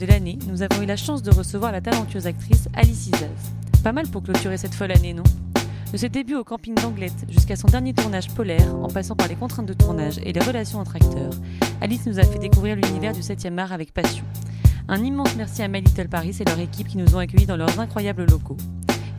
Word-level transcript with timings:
de 0.00 0.06
l'année, 0.06 0.38
nous 0.48 0.62
avons 0.62 0.82
eu 0.82 0.86
la 0.86 0.96
chance 0.96 1.22
de 1.22 1.30
recevoir 1.30 1.72
la 1.72 1.82
talentueuse 1.82 2.26
actrice 2.26 2.68
Alice 2.74 3.08
Isaz. 3.08 3.52
Pas 3.84 3.92
mal 3.92 4.08
pour 4.08 4.22
clôturer 4.22 4.56
cette 4.56 4.74
folle 4.74 4.92
année, 4.92 5.12
non? 5.12 5.24
De 5.92 5.98
ses 5.98 6.08
débuts 6.08 6.36
au 6.36 6.44
camping 6.44 6.74
d'Anglette 6.74 7.26
jusqu'à 7.28 7.54
son 7.54 7.68
dernier 7.68 7.92
tournage 7.92 8.28
polaire, 8.30 8.74
en 8.76 8.88
passant 8.88 9.14
par 9.14 9.28
les 9.28 9.34
contraintes 9.34 9.66
de 9.66 9.74
tournage 9.74 10.18
et 10.24 10.32
les 10.32 10.40
relations 10.40 10.78
entre 10.78 10.96
acteurs, 10.96 11.34
Alice 11.82 12.06
nous 12.06 12.18
a 12.18 12.22
fait 12.22 12.38
découvrir 12.38 12.76
l'univers 12.76 13.12
du 13.12 13.20
7e 13.20 13.58
art 13.58 13.72
avec 13.72 13.92
passion. 13.92 14.24
Un 14.88 15.04
immense 15.04 15.36
merci 15.36 15.62
à 15.62 15.68
My 15.68 15.82
Little 15.82 16.08
Paris 16.08 16.36
et 16.40 16.44
leur 16.44 16.58
équipe 16.58 16.88
qui 16.88 16.96
nous 16.96 17.14
ont 17.14 17.18
accueillis 17.18 17.46
dans 17.46 17.58
leurs 17.58 17.78
incroyables 17.78 18.24
locaux. 18.24 18.56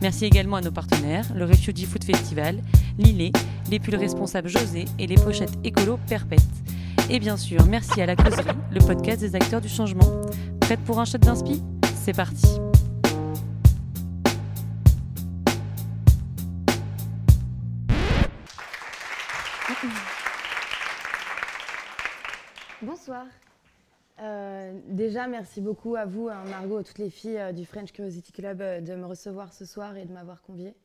Merci 0.00 0.24
également 0.24 0.56
à 0.56 0.62
nos 0.62 0.72
partenaires, 0.72 1.26
le 1.36 1.44
Refugee 1.44 1.86
Food 1.86 2.02
Festival, 2.02 2.58
Lillet, 2.98 3.30
les 3.70 3.78
pulls 3.78 3.94
responsables 3.94 4.48
José 4.48 4.86
et 4.98 5.06
les 5.06 5.14
pochettes 5.14 5.56
écolo 5.62 5.98
Perpète. 6.08 6.40
Et 7.08 7.20
bien 7.20 7.36
sûr, 7.36 7.64
merci 7.66 8.00
à 8.00 8.06
La 8.06 8.16
Causerie, 8.16 8.56
le 8.72 8.80
podcast 8.80 9.20
des 9.20 9.36
acteurs 9.36 9.60
du 9.60 9.68
changement. 9.68 10.22
Prête 10.62 10.80
pour 10.84 11.00
un 11.00 11.04
shot 11.04 11.18
d'inspi 11.18 11.60
C'est 11.96 12.14
parti 12.14 12.46
Bonsoir. 22.80 23.26
Euh, 24.20 24.78
déjà, 24.86 25.26
merci 25.26 25.60
beaucoup 25.60 25.96
à 25.96 26.04
vous, 26.04 26.28
hein, 26.28 26.44
Margot, 26.48 26.76
à 26.76 26.84
toutes 26.84 26.98
les 26.98 27.10
filles 27.10 27.38
euh, 27.38 27.52
du 27.52 27.66
French 27.66 27.92
Curiosity 27.92 28.30
Club 28.30 28.60
euh, 28.60 28.80
de 28.80 28.94
me 28.94 29.06
recevoir 29.06 29.52
ce 29.52 29.64
soir 29.64 29.96
et 29.96 30.04
de 30.04 30.12
m'avoir 30.12 30.42
conviée. 30.42 30.76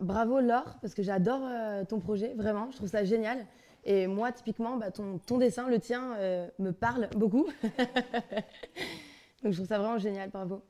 bravo 0.00 0.38
Laure, 0.38 0.76
parce 0.80 0.94
que 0.94 1.02
j'adore 1.02 1.42
ton 1.88 1.98
projet, 1.98 2.34
vraiment, 2.34 2.70
je 2.70 2.76
trouve 2.76 2.88
ça 2.88 3.02
génial. 3.02 3.44
Et 3.84 4.06
moi, 4.06 4.32
typiquement, 4.32 4.76
bah, 4.76 4.90
ton, 4.90 5.38
dessin, 5.38 5.68
le 5.68 5.78
tien, 5.78 6.16
me 6.58 6.72
parle 6.72 7.08
beaucoup. 7.16 7.46
Donc 9.42 9.52
je 9.52 9.56
trouve 9.56 9.68
ça 9.68 9.78
vraiment 9.78 9.98
génial, 9.98 10.30
bravo. 10.30 10.62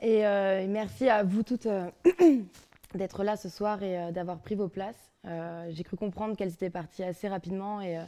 Et, 0.00 0.22
merci 0.68 1.08
à 1.08 1.24
vous 1.24 1.42
toutes 1.42 1.68
d'être 2.94 3.24
là 3.24 3.36
ce 3.36 3.48
soir 3.48 3.82
et 3.82 4.12
d'avoir 4.12 4.38
pris 4.38 4.54
vos 4.54 4.68
places. 4.68 5.12
J'ai 5.70 5.82
cru 5.82 5.96
comprendre 5.96 6.36
qu'elles 6.36 6.52
étaient 6.52 6.70
parties 6.70 7.02
assez 7.02 7.28
rapidement 7.28 7.82
et 7.82 7.98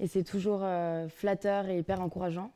et 0.00 0.06
c'est 0.06 0.24
toujours 0.24 0.60
euh, 0.62 1.08
flatteur 1.08 1.68
et 1.68 1.78
hyper 1.78 2.00
encourageant. 2.00 2.50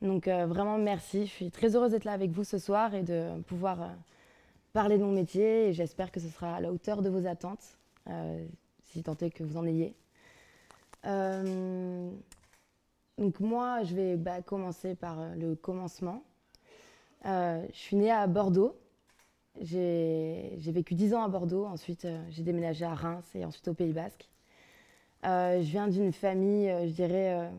Donc 0.00 0.26
euh, 0.26 0.46
vraiment 0.46 0.78
merci. 0.78 1.26
Je 1.26 1.30
suis 1.30 1.50
très 1.50 1.76
heureuse 1.76 1.92
d'être 1.92 2.04
là 2.04 2.12
avec 2.12 2.30
vous 2.30 2.44
ce 2.44 2.58
soir 2.58 2.94
et 2.94 3.02
de 3.02 3.40
pouvoir 3.42 3.82
euh, 3.82 3.86
parler 4.72 4.98
de 4.98 5.04
mon 5.04 5.12
métier. 5.12 5.68
Et 5.68 5.72
j'espère 5.72 6.10
que 6.10 6.20
ce 6.20 6.28
sera 6.28 6.56
à 6.56 6.60
la 6.60 6.72
hauteur 6.72 7.02
de 7.02 7.08
vos 7.08 7.26
attentes, 7.26 7.78
si 8.84 9.02
tant 9.02 9.16
est 9.18 9.30
que 9.30 9.44
vous 9.44 9.56
en 9.56 9.66
ayez. 9.66 9.94
Donc 13.18 13.40
moi, 13.40 13.82
je 13.84 13.94
vais 13.94 14.16
bah, 14.16 14.42
commencer 14.42 14.94
par 14.94 15.34
le 15.36 15.54
commencement. 15.54 16.24
je 17.24 17.66
suis 17.72 17.96
née 17.96 18.10
à 18.10 18.26
Bordeaux. 18.26 18.78
J'ai 19.60 20.56
vécu 20.58 20.94
10 20.94 21.14
ans 21.14 21.22
à 21.22 21.28
Bordeaux. 21.28 21.66
Ensuite, 21.66 22.06
j'ai 22.30 22.42
déménagé 22.42 22.84
à 22.84 22.94
Reims 22.94 23.28
et 23.34 23.44
ensuite 23.44 23.68
au 23.68 23.74
Pays 23.74 23.92
Basque. 23.92 24.28
Euh, 25.24 25.62
je 25.62 25.70
viens 25.70 25.88
d'une 25.88 26.12
famille, 26.12 26.68
euh, 26.68 26.86
je 26.86 26.92
dirais, 26.92 27.34
euh, 27.34 27.50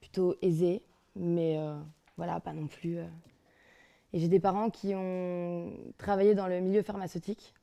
plutôt 0.00 0.36
aisée, 0.40 0.82
mais 1.16 1.58
voilà, 2.16 2.40
pas 2.40 2.52
non 2.52 2.66
plus. 2.66 2.98
Et 4.12 4.18
j'ai 4.18 4.28
des 4.28 4.40
parents 4.40 4.70
qui 4.70 4.94
ont 4.94 5.72
travaillé 5.98 6.34
dans 6.34 6.46
le 6.46 6.60
milieu 6.60 6.82
pharmaceutique. 6.82 7.54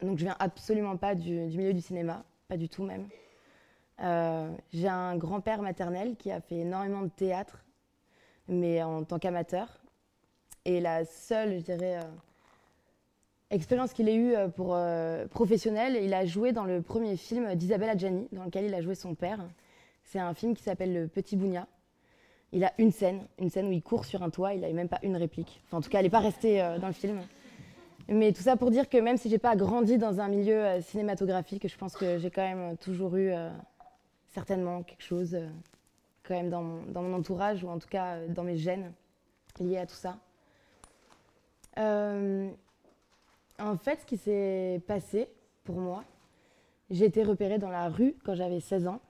Donc 0.00 0.18
je 0.18 0.24
viens 0.24 0.36
absolument 0.38 0.96
pas 0.96 1.14
du, 1.14 1.32
milieu 1.32 1.74
du 1.74 1.80
cinéma, 1.80 2.24
pas 2.48 2.56
du 2.56 2.68
tout 2.68 2.82
même. 2.82 3.08
J'ai 3.98 4.88
un 4.88 5.16
grand-père 5.16 5.62
maternel 5.62 6.16
qui 6.16 6.30
a 6.30 6.40
fait 6.40 6.56
énormément 6.56 7.02
de 7.02 7.10
théâtre, 7.10 7.64
mais 8.48 8.82
en 8.82 9.04
tant 9.04 9.18
qu'amateur. 9.18 9.68
Et 10.64 10.80
la 10.80 11.04
seule, 11.04 11.62
dirais, 11.62 12.00
expérience 13.52 13.92
qu'il 13.92 14.08
ait 14.08 14.14
eue 14.14 14.34
euh, 14.34 14.48
pour 14.48 14.74
euh, 14.74 15.26
professionnel, 15.28 15.98
il 16.02 16.14
a 16.14 16.24
joué 16.24 16.52
dans 16.52 16.64
le 16.64 16.82
premier 16.82 17.16
film 17.16 17.54
d'Isabelle 17.54 17.90
Adjani, 17.90 18.28
dans 18.32 18.44
lequel 18.44 18.64
il 18.64 18.74
a 18.74 18.80
joué 18.80 18.94
son 18.94 19.14
père. 19.14 19.38
C'est 20.04 20.18
un 20.18 20.34
film 20.34 20.54
qui 20.54 20.62
s'appelle 20.62 20.92
Le 20.92 21.06
Petit 21.06 21.36
Bougna. 21.36 21.66
Il 22.52 22.64
a 22.64 22.72
une 22.78 22.90
scène, 22.90 23.26
une 23.38 23.50
scène 23.50 23.68
où 23.68 23.72
il 23.72 23.82
court 23.82 24.04
sur 24.04 24.22
un 24.22 24.30
toit, 24.30 24.54
il 24.54 24.60
n'a 24.60 24.72
même 24.72 24.88
pas 24.88 24.98
une 25.02 25.16
réplique. 25.16 25.62
Enfin, 25.66 25.78
en 25.78 25.80
tout 25.80 25.88
cas, 25.88 25.98
elle 25.98 26.04
n'est 26.04 26.10
pas 26.10 26.20
restée 26.20 26.60
euh, 26.60 26.78
dans 26.78 26.88
le 26.88 26.92
film. 26.92 27.20
Mais 28.08 28.32
tout 28.32 28.42
ça 28.42 28.56
pour 28.56 28.70
dire 28.70 28.88
que 28.88 28.98
même 28.98 29.16
si 29.16 29.30
j'ai 29.30 29.38
pas 29.38 29.54
grandi 29.54 29.96
dans 29.96 30.20
un 30.20 30.28
milieu 30.28 30.80
cinématographique, 30.80 31.68
je 31.68 31.76
pense 31.78 31.94
que 31.94 32.18
j'ai 32.18 32.30
quand 32.30 32.42
même 32.42 32.76
toujours 32.78 33.16
eu 33.16 33.32
certainement 34.32 34.82
quelque 34.82 35.02
chose 35.02 35.36
quand 36.22 36.34
même 36.34 36.50
dans 36.50 36.62
mon, 36.62 37.14
entourage 37.14 37.64
ou 37.64 37.68
en 37.68 37.78
tout 37.78 37.88
cas 37.88 38.26
dans 38.28 38.44
mes 38.44 38.56
gènes 38.56 38.92
liés 39.58 39.78
à 39.78 39.86
tout 39.86 39.94
ça. 39.94 40.18
En 43.62 43.76
fait, 43.76 44.00
ce 44.00 44.06
qui 44.06 44.16
s'est 44.16 44.82
passé 44.86 45.28
pour 45.64 45.76
moi, 45.76 46.04
j'ai 46.90 47.04
été 47.04 47.22
repérée 47.22 47.58
dans 47.58 47.70
la 47.70 47.88
rue 47.88 48.16
quand 48.24 48.34
j'avais 48.34 48.60
16 48.60 48.88
ans. 48.88 49.00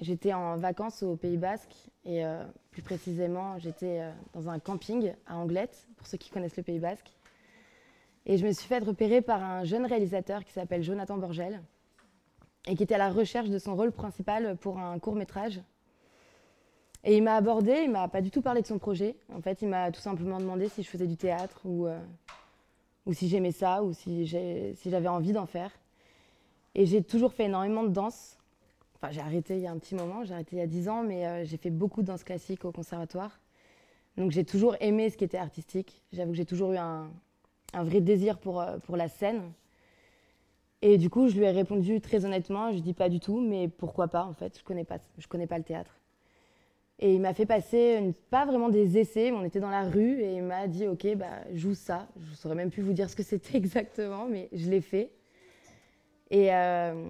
J'étais 0.00 0.32
en 0.32 0.56
vacances 0.56 1.02
au 1.02 1.16
Pays 1.16 1.36
Basque 1.36 1.74
et 2.04 2.24
euh, 2.24 2.44
plus 2.70 2.82
précisément, 2.82 3.58
j'étais 3.58 4.00
euh, 4.00 4.12
dans 4.34 4.48
un 4.48 4.58
camping 4.58 5.14
à 5.26 5.36
Anglette, 5.36 5.86
pour 5.96 6.06
ceux 6.06 6.18
qui 6.18 6.30
connaissent 6.30 6.56
le 6.56 6.62
Pays 6.62 6.80
Basque. 6.80 7.12
Et 8.26 8.36
je 8.36 8.46
me 8.46 8.52
suis 8.52 8.66
fait 8.66 8.78
repérer 8.78 9.22
par 9.22 9.42
un 9.42 9.64
jeune 9.64 9.86
réalisateur 9.86 10.44
qui 10.44 10.52
s'appelle 10.52 10.82
Jonathan 10.82 11.16
Borgel 11.18 11.62
et 12.66 12.76
qui 12.76 12.82
était 12.82 12.94
à 12.94 12.98
la 12.98 13.10
recherche 13.10 13.48
de 13.48 13.58
son 13.58 13.74
rôle 13.74 13.92
principal 13.92 14.56
pour 14.56 14.78
un 14.78 14.98
court 14.98 15.14
métrage. 15.14 15.60
Et 17.04 17.16
il 17.16 17.22
m'a 17.22 17.34
abordé, 17.34 17.82
il 17.84 17.90
m'a 17.90 18.06
pas 18.08 18.20
du 18.20 18.30
tout 18.30 18.42
parlé 18.42 18.62
de 18.62 18.66
son 18.66 18.78
projet. 18.78 19.16
En 19.34 19.40
fait, 19.40 19.62
il 19.62 19.68
m'a 19.68 19.90
tout 19.90 20.00
simplement 20.00 20.38
demandé 20.38 20.68
si 20.68 20.82
je 20.82 20.88
faisais 20.88 21.08
du 21.08 21.16
théâtre 21.16 21.60
ou 21.64 21.86
euh, 21.86 21.98
ou 23.06 23.12
si 23.12 23.28
j'aimais 23.28 23.52
ça, 23.52 23.82
ou 23.82 23.92
si 23.92 24.26
j'avais 24.26 25.08
envie 25.08 25.32
d'en 25.32 25.46
faire. 25.46 25.70
Et 26.74 26.86
j'ai 26.86 27.02
toujours 27.02 27.32
fait 27.32 27.44
énormément 27.44 27.82
de 27.82 27.88
danse. 27.88 28.38
Enfin, 28.96 29.10
j'ai 29.10 29.20
arrêté 29.20 29.56
il 29.56 29.62
y 29.62 29.66
a 29.66 29.72
un 29.72 29.78
petit 29.78 29.94
moment, 29.94 30.24
j'ai 30.24 30.34
arrêté 30.34 30.56
il 30.56 30.58
y 30.60 30.62
a 30.62 30.66
10 30.66 30.88
ans, 30.88 31.02
mais 31.02 31.26
euh, 31.26 31.44
j'ai 31.44 31.56
fait 31.56 31.70
beaucoup 31.70 32.02
de 32.02 32.06
danse 32.06 32.22
classique 32.22 32.64
au 32.64 32.70
conservatoire. 32.70 33.40
Donc 34.16 34.30
j'ai 34.30 34.44
toujours 34.44 34.76
aimé 34.80 35.10
ce 35.10 35.16
qui 35.16 35.24
était 35.24 35.38
artistique. 35.38 36.02
J'avoue 36.12 36.30
que 36.30 36.36
j'ai 36.36 36.44
toujours 36.44 36.72
eu 36.72 36.76
un, 36.76 37.10
un, 37.72 37.84
vrai 37.84 38.00
désir 38.00 38.38
pour, 38.38 38.60
euh, 38.60 38.78
pour 38.78 38.96
la 38.96 39.08
scène. 39.08 39.42
Et 40.82 40.98
du 40.98 41.08
coup, 41.08 41.28
je 41.28 41.36
lui 41.36 41.44
ai 41.44 41.50
répondu 41.50 42.00
très 42.00 42.24
honnêtement, 42.24 42.72
je 42.72 42.78
dis 42.80 42.92
pas 42.92 43.08
du 43.08 43.20
tout, 43.20 43.40
mais 43.40 43.68
pourquoi 43.68 44.08
pas 44.08 44.24
en 44.24 44.34
fait, 44.34 44.58
je 44.58 44.64
connais 44.64 44.84
pas, 44.84 44.98
je 45.16 45.28
connais 45.28 45.46
pas 45.46 45.56
le 45.56 45.64
théâtre. 45.64 45.96
Et 46.98 47.14
il 47.14 47.20
m'a 47.20 47.34
fait 47.34 47.46
passer, 47.46 48.12
pas 48.30 48.44
vraiment 48.44 48.68
des 48.68 48.98
essais, 48.98 49.30
mais 49.30 49.36
on 49.36 49.44
était 49.44 49.60
dans 49.60 49.70
la 49.70 49.84
rue 49.84 50.20
et 50.20 50.36
il 50.36 50.42
m'a 50.42 50.66
dit 50.66 50.86
Ok, 50.86 51.06
bah, 51.16 51.26
joue 51.52 51.74
ça. 51.74 52.06
Je 52.16 52.30
ne 52.30 52.36
saurais 52.36 52.54
même 52.54 52.70
plus 52.70 52.82
vous 52.82 52.92
dire 52.92 53.08
ce 53.10 53.16
que 53.16 53.22
c'était 53.22 53.56
exactement, 53.58 54.26
mais 54.26 54.48
je 54.52 54.70
l'ai 54.70 54.80
fait. 54.80 55.10
Et 56.30 56.54
euh, 56.54 57.06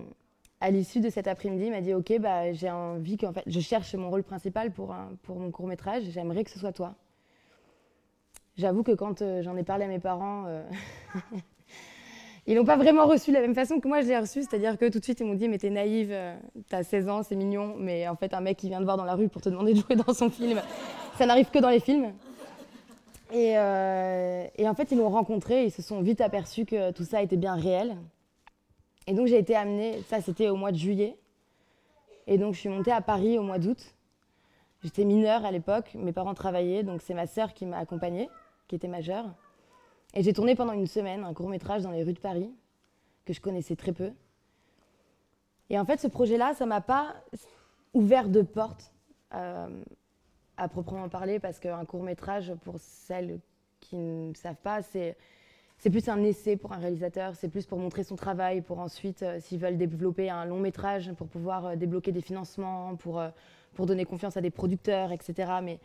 à 0.60 0.70
l'issue 0.70 1.00
de 1.00 1.10
cet 1.10 1.26
après-midi, 1.26 1.64
il 1.66 1.70
m'a 1.70 1.80
dit 1.80 1.94
Ok, 1.94 2.12
bah, 2.20 2.52
j'ai 2.52 2.70
envie 2.70 3.16
qu'en 3.16 3.32
fait, 3.32 3.42
je 3.46 3.60
cherche 3.60 3.94
mon 3.94 4.10
rôle 4.10 4.22
principal 4.22 4.70
pour, 4.70 4.94
pour 5.22 5.38
mon 5.38 5.50
court-métrage, 5.50 6.04
j'aimerais 6.04 6.44
que 6.44 6.50
ce 6.50 6.58
soit 6.58 6.72
toi. 6.72 6.94
J'avoue 8.56 8.82
que 8.82 8.92
quand 8.92 9.22
euh, 9.22 9.42
j'en 9.42 9.56
ai 9.56 9.62
parlé 9.62 9.86
à 9.86 9.88
mes 9.88 9.98
parents, 9.98 10.44
euh, 10.46 10.62
ils 12.46 12.56
n'ont 12.56 12.64
pas 12.64 12.76
vraiment 12.76 13.06
reçu 13.06 13.30
de 13.30 13.36
la 13.36 13.40
même 13.40 13.54
façon 13.54 13.78
que 13.78 13.86
moi 13.86 14.00
je 14.00 14.08
l'ai 14.08 14.18
reçu, 14.18 14.42
c'est-à-dire 14.42 14.76
que 14.76 14.88
tout 14.88 14.98
de 14.98 15.04
suite 15.04 15.20
ils 15.20 15.26
m'ont 15.26 15.34
dit 15.34 15.48
mais 15.48 15.58
t'es 15.58 15.70
naïve, 15.70 16.10
euh, 16.10 16.36
t'as 16.68 16.82
16 16.82 17.08
ans, 17.08 17.22
c'est 17.22 17.36
mignon, 17.36 17.76
mais 17.78 18.08
en 18.08 18.16
fait 18.16 18.34
un 18.34 18.40
mec 18.40 18.56
qui 18.56 18.68
vient 18.68 18.80
te 18.80 18.84
voir 18.84 18.96
dans 18.96 19.04
la 19.04 19.14
rue 19.14 19.28
pour 19.28 19.40
te 19.42 19.48
demander 19.48 19.74
de 19.74 19.80
jouer 19.80 19.94
dans 19.94 20.12
son 20.12 20.28
film, 20.28 20.60
ça 21.18 21.26
n'arrive 21.26 21.50
que 21.50 21.58
dans 21.58 21.70
les 21.70 21.80
films. 21.80 22.12
Et, 23.32 23.56
euh, 23.56 24.46
et 24.56 24.68
en 24.68 24.74
fait 24.74 24.90
ils 24.90 24.98
l'ont 24.98 25.08
rencontré, 25.08 25.64
ils 25.64 25.70
se 25.70 25.82
sont 25.82 26.00
vite 26.00 26.20
aperçus 26.20 26.66
que 26.66 26.90
tout 26.90 27.04
ça 27.04 27.22
était 27.22 27.36
bien 27.36 27.54
réel. 27.54 27.96
Et 29.06 29.14
donc 29.14 29.28
j'ai 29.28 29.38
été 29.38 29.54
amenée, 29.54 30.02
ça 30.08 30.20
c'était 30.20 30.48
au 30.48 30.56
mois 30.56 30.72
de 30.72 30.76
juillet, 30.76 31.16
et 32.26 32.38
donc 32.38 32.54
je 32.54 32.60
suis 32.60 32.68
montée 32.68 32.92
à 32.92 33.00
Paris 33.00 33.38
au 33.38 33.42
mois 33.42 33.58
d'août. 33.58 33.94
J'étais 34.82 35.04
mineure 35.04 35.44
à 35.44 35.52
l'époque, 35.52 35.92
mes 35.94 36.12
parents 36.12 36.34
travaillaient, 36.34 36.82
donc 36.82 37.02
c'est 37.02 37.14
ma 37.14 37.28
sœur 37.28 37.54
qui 37.54 37.66
m'a 37.66 37.78
accompagnée, 37.78 38.28
qui 38.66 38.74
était 38.74 38.88
majeure. 38.88 39.26
Et 40.14 40.22
j'ai 40.22 40.32
tourné 40.32 40.54
pendant 40.54 40.72
une 40.72 40.86
semaine 40.86 41.24
un 41.24 41.32
court 41.32 41.48
métrage 41.48 41.82
dans 41.82 41.90
les 41.90 42.02
rues 42.02 42.12
de 42.12 42.18
Paris, 42.18 42.50
que 43.24 43.32
je 43.32 43.40
connaissais 43.40 43.76
très 43.76 43.92
peu. 43.92 44.10
Et 45.70 45.78
en 45.78 45.84
fait, 45.84 46.00
ce 46.00 46.06
projet-là, 46.06 46.54
ça 46.54 46.66
m'a 46.66 46.80
pas 46.80 47.14
ouvert 47.94 48.28
de 48.28 48.42
porte 48.42 48.92
euh, 49.34 49.82
à 50.56 50.68
proprement 50.68 51.08
parler, 51.08 51.38
parce 51.38 51.58
qu'un 51.58 51.84
court 51.86 52.02
métrage, 52.02 52.52
pour 52.62 52.76
celles 52.78 53.40
qui 53.80 53.96
ne 53.96 54.34
savent 54.34 54.60
pas, 54.62 54.82
c'est 54.82 55.16
c'est 55.78 55.90
plus 55.90 56.08
un 56.08 56.22
essai 56.22 56.56
pour 56.56 56.72
un 56.72 56.76
réalisateur, 56.76 57.34
c'est 57.34 57.48
plus 57.48 57.66
pour 57.66 57.76
montrer 57.76 58.04
son 58.04 58.14
travail, 58.14 58.60
pour 58.60 58.78
ensuite, 58.78 59.24
euh, 59.24 59.40
s'ils 59.40 59.58
veulent 59.58 59.76
développer 59.76 60.30
un 60.30 60.44
long 60.44 60.60
métrage, 60.60 61.12
pour 61.14 61.26
pouvoir 61.26 61.66
euh, 61.66 61.76
débloquer 61.76 62.12
des 62.12 62.20
financements, 62.20 62.94
pour, 62.94 63.20
pour 63.74 63.86
donner 63.86 64.04
confiance 64.04 64.36
à 64.36 64.40
des 64.40 64.50
producteurs, 64.50 65.10
etc. 65.10 65.54
Mais 65.60 65.80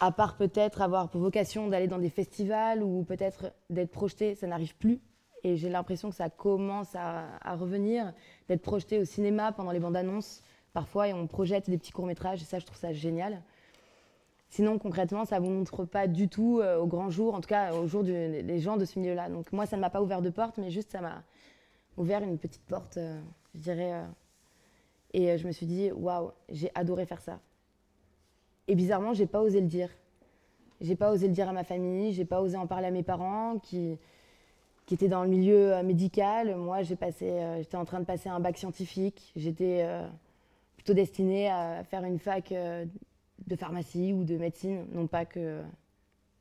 à 0.00 0.10
part 0.10 0.36
peut-être 0.36 0.82
avoir 0.82 1.08
pour 1.08 1.20
vocation 1.20 1.68
d'aller 1.68 1.86
dans 1.86 1.98
des 1.98 2.10
festivals 2.10 2.82
ou 2.82 3.04
peut-être 3.04 3.52
d'être 3.70 3.90
projeté, 3.90 4.34
ça 4.34 4.46
n'arrive 4.46 4.76
plus. 4.76 5.00
Et 5.44 5.56
j'ai 5.56 5.68
l'impression 5.68 6.10
que 6.10 6.16
ça 6.16 6.30
commence 6.30 6.94
à, 6.94 7.54
revenir, 7.54 8.12
d'être 8.48 8.62
projeté 8.62 8.98
au 8.98 9.04
cinéma 9.04 9.52
pendant 9.52 9.72
les 9.72 9.80
bandes 9.80 9.96
annonces 9.96 10.42
parfois, 10.72 11.08
et 11.08 11.12
on 11.12 11.28
projette 11.28 11.70
des 11.70 11.78
petits 11.78 11.92
courts-métrages, 11.92 12.42
et 12.42 12.44
ça, 12.44 12.58
je 12.58 12.66
trouve 12.66 12.78
ça 12.78 12.92
génial. 12.92 13.40
Sinon, 14.48 14.78
concrètement, 14.78 15.24
ça 15.24 15.38
vous 15.38 15.50
montre 15.50 15.84
pas 15.84 16.08
du 16.08 16.28
tout 16.28 16.60
au 16.80 16.86
grand 16.86 17.10
jour, 17.10 17.34
en 17.34 17.40
tout 17.40 17.48
cas 17.48 17.74
au 17.74 17.86
jour 17.86 18.02
des 18.02 18.58
gens 18.58 18.76
de 18.76 18.84
ce 18.84 18.98
milieu-là. 18.98 19.28
Donc 19.28 19.52
moi, 19.52 19.66
ça 19.66 19.76
ne 19.76 19.80
m'a 19.80 19.90
pas 19.90 20.02
ouvert 20.02 20.22
de 20.22 20.30
porte, 20.30 20.58
mais 20.58 20.70
juste 20.70 20.90
ça 20.90 21.00
m'a 21.00 21.22
ouvert 21.96 22.22
une 22.22 22.38
petite 22.38 22.64
porte, 22.64 22.98
je 23.54 23.60
dirais. 23.60 24.02
et 25.12 25.38
je 25.38 25.46
me 25.46 25.52
suis 25.52 25.66
dit, 25.66 25.92
waouh, 25.92 26.32
j'ai 26.48 26.72
adoré 26.74 27.06
faire 27.06 27.20
ça. 27.20 27.38
Et 28.66 28.74
bizarrement, 28.74 29.12
j'ai 29.12 29.26
pas 29.26 29.42
osé 29.42 29.60
le 29.60 29.66
dire. 29.66 29.90
J'ai 30.80 30.96
pas 30.96 31.12
osé 31.12 31.28
le 31.28 31.34
dire 31.34 31.48
à 31.48 31.52
ma 31.52 31.64
famille, 31.64 32.12
j'ai 32.12 32.24
pas 32.24 32.40
osé 32.40 32.56
en 32.56 32.66
parler 32.66 32.86
à 32.86 32.90
mes 32.90 33.02
parents 33.02 33.58
qui, 33.58 33.98
étaient 34.90 35.08
dans 35.08 35.22
le 35.22 35.28
milieu 35.28 35.74
euh, 35.74 35.82
médical. 35.82 36.56
Moi, 36.56 36.78
euh, 36.78 37.58
j'étais 37.58 37.76
en 37.76 37.84
train 37.84 38.00
de 38.00 38.04
passer 38.04 38.28
un 38.28 38.40
bac 38.40 38.56
scientifique. 38.56 39.32
J'étais 39.36 39.82
euh, 39.82 40.06
plutôt 40.76 40.94
destinée 40.94 41.48
à 41.48 41.84
faire 41.84 42.04
une 42.04 42.18
fac 42.18 42.52
de 42.52 43.56
pharmacie 43.56 44.12
ou 44.12 44.24
de 44.24 44.36
médecine. 44.36 44.86
Non 44.92 45.06
pas 45.06 45.24
que 45.24 45.60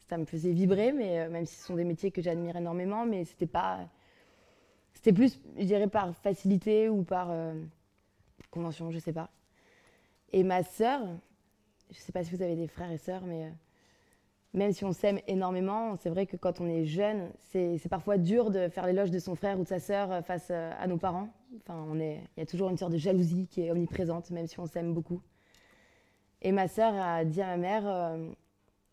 ça 0.08 0.18
me 0.18 0.26
faisait 0.26 0.52
vibrer, 0.52 0.92
mais 0.92 1.30
même 1.30 1.46
si 1.46 1.56
ce 1.56 1.66
sont 1.66 1.76
des 1.76 1.86
métiers 1.86 2.12
que 2.12 2.22
j'admire 2.22 2.56
énormément, 2.56 3.06
mais 3.06 3.26
c'était 3.26 3.48
pas, 3.48 3.80
c'était 4.94 5.14
plus, 5.14 5.40
je 5.58 5.64
dirais, 5.64 5.88
par 5.88 6.14
facilité 6.18 6.90
ou 6.90 7.04
par 7.04 7.32
convention, 8.52 8.92
je 8.92 9.00
sais 9.00 9.14
pas. 9.14 9.30
Et 10.34 10.44
ma 10.44 10.64
sœur, 10.64 11.02
je 11.94 12.00
sais 12.00 12.12
pas 12.12 12.24
si 12.24 12.36
vous 12.36 12.42
avez 12.42 12.56
des 12.56 12.68
frères 12.68 12.92
et 12.92 12.98
sœurs, 12.98 13.24
mais 13.26 13.52
même 14.54 14.72
si 14.72 14.86
on 14.86 14.94
s'aime 14.94 15.20
énormément, 15.28 15.96
c'est 15.98 16.10
vrai 16.10 16.28
que 16.28 16.38
quand 16.38 16.62
on 16.62 16.68
est 16.68 16.86
jeune, 16.86 17.32
c'est 17.52 17.90
parfois 17.90 18.18
dur 18.18 18.52
de 18.52 18.68
faire 18.68 18.86
l'éloge 18.86 19.10
de 19.10 19.20
son 19.20 19.36
frère 19.36 19.60
ou 19.60 19.64
de 19.64 19.68
sa 19.68 19.80
sœur 19.80 20.12
euh, 20.12 20.22
face 20.22 20.50
euh, 20.52 20.72
à 20.80 20.88
nos 20.88 20.98
parents. 20.98 21.30
Enfin, 21.58 21.88
il 21.96 22.20
y 22.38 22.42
a 22.42 22.46
toujours 22.46 22.70
une 22.70 22.78
sorte 22.78 22.92
de 22.92 22.98
jalousie 22.98 23.48
qui 23.48 23.62
est 23.62 23.72
omniprésente, 23.72 24.30
même 24.32 24.48
si 24.48 24.60
on 24.60 24.68
s'aime 24.68 24.94
beaucoup. 24.94 25.22
Et 26.42 26.52
ma 26.52 26.68
sœur 26.68 26.94
a 26.96 27.26
dit 27.26 27.42
à 27.42 27.48
ma 27.48 27.58
mère, 27.58 27.88
euh, 27.88 28.30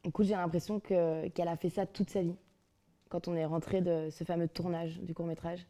écoute, 0.04 0.26
j'ai 0.26 0.34
l'impression 0.34 0.80
qu'elle 0.80 1.48
a 1.48 1.56
fait 1.56 1.68
ça 1.70 1.84
toute 1.84 2.10
sa 2.10 2.22
vie, 2.22 2.36
quand 3.08 3.28
on 3.28 3.34
est 3.34 3.44
rentré 3.44 3.82
de 3.82 4.08
ce 4.10 4.24
fameux 4.24 4.48
tournage 4.48 5.00
du 5.00 5.14
court 5.14 5.26
métrage. 5.26 5.66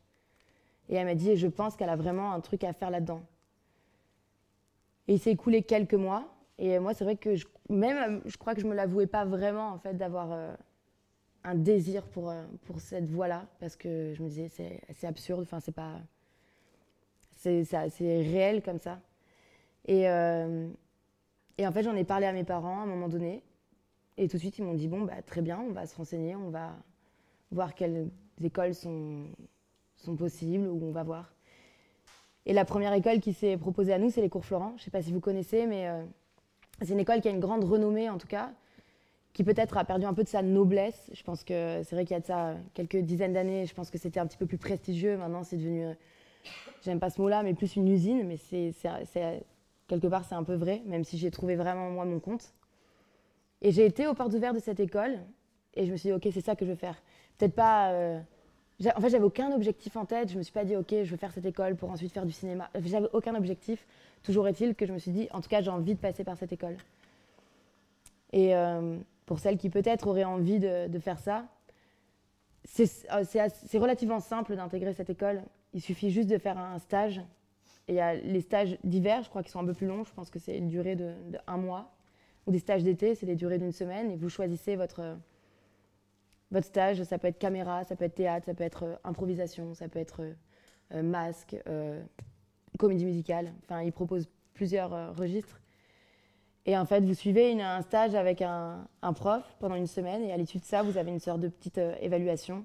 Et 0.89 0.97
elle 0.97 1.07
m'a 1.07 1.15
dit, 1.15 1.37
je 1.37 1.47
pense 1.47 1.77
qu'elle 1.77 1.89
a 1.89 1.97
vraiment 1.97 2.33
un 2.33 2.41
truc 2.41 2.65
à 2.65 2.73
faire 2.73 2.91
là-dedans. 2.91 3.23
Et 5.09 5.15
il 5.15 5.19
s'est 5.19 5.33
écoulé 5.33 5.63
quelques 5.63 5.95
mois, 5.95 6.29
et 6.63 6.79
moi, 6.79 6.93
c'est 6.93 7.05
vrai 7.05 7.17
que 7.17 7.37
je, 7.37 7.47
même, 7.71 8.21
je 8.27 8.37
crois 8.37 8.55
que 8.55 8.61
je 8.61 8.67
me 8.67 8.75
l'avouais 8.75 9.07
pas 9.07 9.25
vraiment, 9.25 9.71
en 9.71 9.79
fait, 9.79 9.95
d'avoir 9.95 10.31
euh, 10.31 10.55
un 11.43 11.55
désir 11.55 12.07
pour, 12.07 12.29
euh, 12.29 12.45
pour 12.67 12.83
cette 12.83 13.09
voie-là, 13.09 13.47
parce 13.61 13.77
que 13.77 14.13
je 14.13 14.23
me 14.23 14.29
disais, 14.29 14.49
c'est 14.93 15.07
absurde, 15.07 15.41
enfin, 15.41 15.59
c'est 15.59 15.73
pas. 15.73 15.99
C'est 17.33 17.65
réel 18.03 18.63
comme 18.63 18.79
ça. 18.79 19.01
Et, 19.87 20.07
euh, 20.11 20.69
et 21.57 21.67
en 21.67 21.73
fait, 21.73 21.83
j'en 21.83 21.97
ai 21.97 22.05
parlé 22.05 22.27
à 22.27 22.33
mes 22.35 22.45
parents 22.45 22.81
à 22.81 22.83
un 22.83 22.87
moment 22.87 23.09
donné, 23.09 23.43
et 24.19 24.29
tout 24.29 24.37
de 24.37 24.41
suite, 24.43 24.59
ils 24.59 24.65
m'ont 24.65 24.75
dit, 24.75 24.87
bon, 24.87 25.01
bah, 25.01 25.23
très 25.25 25.41
bien, 25.41 25.59
on 25.61 25.73
va 25.73 25.87
se 25.87 25.97
renseigner, 25.97 26.37
on 26.37 26.51
va 26.51 26.77
voir 27.51 27.75
quelles 27.75 28.11
écoles 28.43 28.75
sont, 28.75 29.29
sont 29.97 30.15
possibles, 30.15 30.69
ou 30.69 30.85
on 30.85 30.91
va 30.91 31.05
voir. 31.05 31.33
Et 32.45 32.53
la 32.53 32.67
première 32.67 32.93
école 32.93 33.21
qui 33.21 33.33
s'est 33.33 33.57
proposée 33.57 33.95
à 33.95 33.99
nous, 33.99 34.11
c'est 34.11 34.21
les 34.21 34.29
cours 34.29 34.45
Florent. 34.45 34.75
Je 34.77 34.83
ne 34.83 34.85
sais 34.85 34.91
pas 34.91 35.01
si 35.01 35.11
vous 35.11 35.21
connaissez, 35.21 35.67
mais 35.67 35.89
c'est 36.81 36.93
une 36.93 37.01
école 37.01 37.21
qui 37.21 37.29
a 37.29 37.31
une 37.31 37.41
grande 37.41 37.65
renommée, 37.65 38.09
en 38.09 38.19
tout 38.19 38.27
cas, 38.27 38.51
qui 39.33 39.45
peut-être 39.45 39.77
a 39.77 39.85
perdu 39.85 40.07
un 40.07 40.15
peu 40.15 40.25
de 40.25 40.29
sa 40.29 40.43
noblesse. 40.43 41.11
Je 41.13 41.23
pense 41.23 41.45
que 41.45 41.83
c'est 41.85 41.95
vrai 41.95 42.05
qu'il 42.05 42.15
y 42.15 42.17
a 42.17 42.21
de 42.21 42.27
ça 42.27 42.57
quelques 42.75 42.97
dizaines 42.97 43.33
d'années, 43.33 43.67
je 43.67 43.75
pense 43.75 43.91
que 43.91 43.99
c'était 43.99 44.21
un 44.21 44.27
petit 44.27 44.39
peu 44.39 44.47
plus 44.47 44.59
prestigieux. 44.59 45.17
Maintenant, 45.17 45.45
c'est 45.45 45.57
devenu, 45.57 45.85
euh, 45.85 45.95
j'aime 46.83 47.01
pas 47.01 47.11
ce 47.11 47.21
mot-là, 47.21 47.43
mais 47.43 47.55
plus 47.55 47.77
une 47.77 47.89
usine. 47.89 48.27
Mais 48.27 48.37
quelque 49.89 50.07
part, 50.07 50.25
c'est 50.25 50.35
un 50.35 50.45
peu 50.45 50.55
vrai, 50.55 50.83
même 50.87 51.05
si 51.05 51.19
j'ai 51.19 51.31
trouvé 51.31 51.57
vraiment, 51.57 51.91
moi, 51.91 52.05
mon 52.05 52.21
compte. 52.21 52.53
Et 53.63 53.73
j'ai 53.73 53.85
été 53.85 54.07
aux 54.07 54.15
portes 54.15 54.33
ouvertes 54.33 54.55
de 54.55 54.61
cette 54.61 54.81
école, 54.81 55.19
et 55.75 55.85
je 55.85 55.93
me 55.93 55.97
suis 55.97 56.09
dit, 56.09 56.15
OK, 56.15 56.27
c'est 56.33 56.41
ça 56.41 56.57
que 56.57 56.65
je 56.65 56.71
veux 56.71 56.77
faire. 56.77 57.01
Peut-être 57.39 57.55
pas. 57.55 57.93
Euh, 57.93 58.21
en 58.97 59.01
fait, 59.01 59.11
j'avais 59.11 59.25
aucun 59.25 59.53
objectif 59.53 59.97
en 59.97 60.07
tête. 60.07 60.31
Je 60.31 60.39
me 60.39 60.43
suis 60.43 60.53
pas 60.53 60.65
dit, 60.65 60.75
OK, 60.75 60.91
je 60.91 61.11
veux 61.11 61.17
faire 61.17 61.33
cette 61.33 61.45
école 61.45 61.77
pour 61.77 61.91
ensuite 61.91 62.13
faire 62.13 62.25
du 62.25 62.33
cinéma. 62.33 62.71
J'avais 62.83 63.09
aucun 63.13 63.35
objectif. 63.35 63.87
Toujours 64.23 64.49
est-il 64.49 64.75
que 64.75 64.87
je 64.87 64.93
me 64.93 64.99
suis 64.99 65.13
dit, 65.13 65.29
en 65.33 65.41
tout 65.41 65.49
cas, 65.49 65.63
j'ai 65.63 65.71
envie 65.71 65.95
de 65.95 66.01
passer 66.01 66.25
par 66.25 66.37
cette 66.37 66.53
école. 66.53 66.77
Et 68.33 68.55
euh, 68.55 68.99
pour 69.27 69.39
celles 69.39 69.57
qui 69.57 69.71
peut-être 69.71 70.07
auraient 70.07 70.25
envie 70.25 70.59
de, 70.59 70.99
faire 70.99 71.19
ça, 71.19 71.47
euh, 72.79 72.87
c'est 73.25 73.79
relativement 73.79 74.21
simple 74.21 74.57
d'intégrer 74.57 74.93
cette 74.93 75.11
école. 75.11 75.43
Il 75.73 75.81
suffit 75.81 76.11
juste 76.11 76.29
de 76.29 76.39
faire 76.39 76.59
un 76.59 76.79
stage. 76.79 77.21
Et 77.89 77.95
il 77.95 77.97
y 77.97 78.01
a 78.01 78.15
les 78.15 78.41
stages 78.41 78.79
d'hiver, 78.85 79.23
je 79.23 79.31
crois 79.31 79.43
qu'ils 79.43 79.51
sont 79.51 79.61
un 79.61 79.65
peu 79.65 79.75
plus 79.75 79.87
longs. 79.87 80.05
Je 80.05 80.13
pense 80.13 80.31
que 80.31 80.39
c'est 80.39 80.57
une 80.57 80.69
durée 80.69 80.97
de, 80.97 81.15
mois. 81.57 81.91
Ou 82.47 82.53
des 82.53 82.59
stages 82.59 82.83
d'été, 82.83 83.15
c'est 83.15 83.27
des 83.27 83.37
durées 83.37 83.59
d'une 83.59 83.73
semaine. 83.73 84.11
Et 84.11 84.17
vous 84.17 84.29
choisissez 84.29 84.77
votre, 84.77 85.17
votre 86.51 86.67
stage. 86.67 87.03
Ça 87.05 87.19
peut 87.19 87.29
être 87.29 87.39
caméra, 87.39 87.85
ça 87.85 87.97
peut 87.97 88.05
être 88.05 88.15
théâtre, 88.15 88.47
ça 88.47 88.55
peut 88.55 88.65
être 88.65 88.85
euh, 88.85 88.97
improvisation, 89.05 89.75
ça 89.75 89.89
peut 89.89 89.99
être 89.99 90.23
masque, 90.93 91.57
comédie 92.81 93.05
musicale. 93.05 93.53
Enfin, 93.63 93.83
il 93.83 93.93
propose 93.93 94.29
plusieurs 94.55 94.95
euh, 94.95 95.13
registres. 95.13 95.61
Et 96.65 96.77
en 96.77 96.87
fait, 96.87 97.01
vous 97.05 97.15
suivez 97.15 97.61
un 97.61 97.83
stage 97.83 98.15
avec 98.15 98.43
un, 98.43 98.87
prof 99.15 99.45
pendant 99.61 99.75
une 99.77 99.87
semaine, 99.87 100.23
et 100.23 100.33
à 100.33 100.37
l'issue 100.37 100.59
de 100.59 100.65
ça, 100.65 100.83
vous 100.83 100.97
avez 100.97 101.11
une 101.11 101.21
sorte 101.21 101.41
de 101.41 101.49
petite 101.49 101.79
euh, 101.79 101.95
évaluation. 102.01 102.65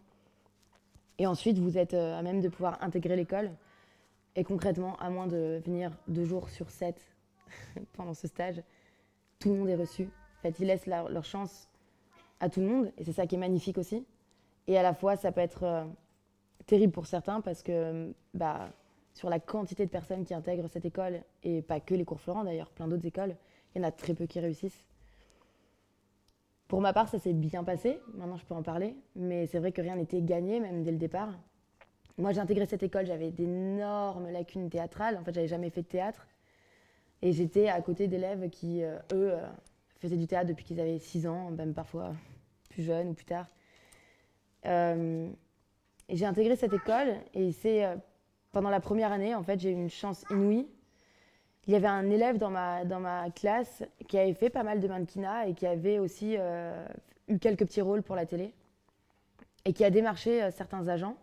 Et 1.18 1.28
ensuite, 1.28 1.58
vous 1.60 1.78
êtes 1.78 1.94
euh, 1.94 2.18
à 2.18 2.22
même 2.22 2.42
de 2.42 2.48
pouvoir 2.48 2.82
intégrer 2.82 3.16
l'école. 3.16 3.52
Et 4.38 4.44
concrètement, 4.44 4.96
à 4.98 5.10
moins 5.10 5.28
de 5.28 5.62
venir 5.66 5.92
deux 6.08 6.26
jours 6.26 6.50
sur 6.50 6.70
sept 6.70 7.02
pendant 7.94 8.14
ce 8.14 8.28
stage, 8.28 8.62
tout 9.40 9.50
le 9.50 9.60
monde 9.60 9.70
est 9.70 9.76
reçu. 9.76 10.04
En 10.04 10.42
fait, 10.42 10.56
ils 10.60 10.68
laissent 10.68 10.88
leur 10.88 11.26
chance 11.26 11.70
à 12.40 12.50
tout 12.50 12.62
le 12.62 12.68
monde, 12.68 12.92
et 12.98 13.04
c'est 13.04 13.14
ça 13.14 13.28
qui 13.28 13.36
est 13.36 13.40
magnifique 13.40 13.78
aussi. 13.78 14.06
Et 14.68 14.78
à 14.78 14.84
la 14.84 14.94
fois, 14.94 15.16
ça 15.16 15.32
peut 15.32 15.42
être 15.42 15.88
terrible 16.66 16.92
pour 16.92 17.06
certains 17.06 17.40
parce 17.40 17.64
que 17.64 18.14
bah, 18.34 18.70
sur 19.16 19.30
la 19.30 19.40
quantité 19.40 19.86
de 19.86 19.90
personnes 19.90 20.26
qui 20.26 20.34
intègrent 20.34 20.68
cette 20.68 20.86
école, 20.86 21.22
et 21.42 21.62
pas 21.62 21.80
que 21.80 21.96
les 21.96 22.06
cours 22.06 22.20
Florent 22.20 22.44
d'ailleurs, 22.44 22.70
plein 22.70 22.88
d'autres 22.88 23.06
écoles, 23.06 23.36
il 23.74 23.82
y 23.82 23.86
en 23.86 23.88
a 23.88 23.92
très 23.92 24.14
peu 24.14 24.28
qui 24.28 24.40
réussissent. 24.40 24.84
Pour 26.68 26.82
ma 26.82 26.92
part, 26.94 27.08
ça 27.08 27.18
s'est 27.18 27.34
bien 27.34 27.64
passé, 27.64 28.02
maintenant 28.14 28.38
je 28.38 28.46
peux 28.46 28.54
en 28.54 28.62
parler, 28.62 28.96
mais 29.16 29.48
c'est 29.48 29.60
vrai 29.60 29.72
que 29.72 29.82
rien 29.82 29.96
n'était 29.96 30.22
gagné, 30.22 30.60
même 30.60 30.84
dès 30.84 30.92
le 30.92 30.98
départ. 30.98 31.34
Moi, 32.18 32.34
j'ai 32.34 32.40
intégré 32.40 32.66
cette 32.66 32.84
école, 32.84 33.06
j'avais 33.06 33.32
d'énormes 33.32 34.30
lacunes 34.30 34.70
théâtrales, 34.70 35.18
en 35.18 35.24
fait, 35.24 35.34
j'avais 35.34 35.48
jamais 35.48 35.70
fait 35.70 35.82
de 35.82 35.88
théâtre. 35.88 36.28
Et 37.22 37.32
j'étais 37.32 37.70
à 37.70 37.82
côté 37.82 38.08
d'élèves 38.08 38.50
qui, 38.50 38.84
euh, 38.84 38.98
eux, 39.14 39.34
euh, 39.34 39.48
faisaient 40.00 40.18
du 40.18 40.28
théâtre 40.28 40.48
depuis 40.48 40.66
qu'ils 40.66 40.80
avaient 40.82 41.00
6 41.00 41.26
ans, 41.26 41.52
même 41.52 41.74
parfois 41.74 42.14
plus 42.70 42.84
jeunes 42.84 43.10
ou 43.10 43.14
plus 43.14 43.26
tard. 43.26 43.48
Euh, 44.66 45.30
j'ai 46.10 46.26
intégré 46.26 46.56
cette 46.58 46.74
école, 46.74 47.16
et 47.34 47.54
c'est 47.54 47.86
pendant 48.56 48.70
la 48.70 48.80
première 48.80 49.12
année, 49.12 49.36
en 49.36 49.44
fait, 49.44 49.60
j'ai 49.60 49.72
eu 49.72 49.74
une 49.74 49.90
chance 49.90 50.24
inouïe. 50.30 50.66
Il 51.68 51.74
y 51.74 51.76
avait 51.76 51.90
un 51.90 52.10
élève 52.10 52.38
dans 52.38 52.50
ma, 52.50 52.86
dans 52.86 53.02
ma 53.02 53.30
classe 53.32 53.84
qui 54.08 54.18
avait 54.18 54.34
fait 54.34 54.50
pas 54.50 54.64
mal 54.64 54.80
de 54.80 54.88
mannequinat 54.88 55.50
et 55.50 55.54
qui 55.54 55.68
avait 55.68 56.00
aussi 56.00 56.38
euh, 56.40 56.88
eu 57.28 57.38
quelques 57.38 57.66
petits 57.66 57.82
rôles 57.82 58.02
pour 58.02 58.16
la 58.16 58.26
télé 58.26 58.54
et 59.66 59.74
qui 59.74 59.84
a 59.84 59.90
démarché 59.90 60.42
euh, 60.42 60.52
certains 60.52 60.88
agents 60.88 61.18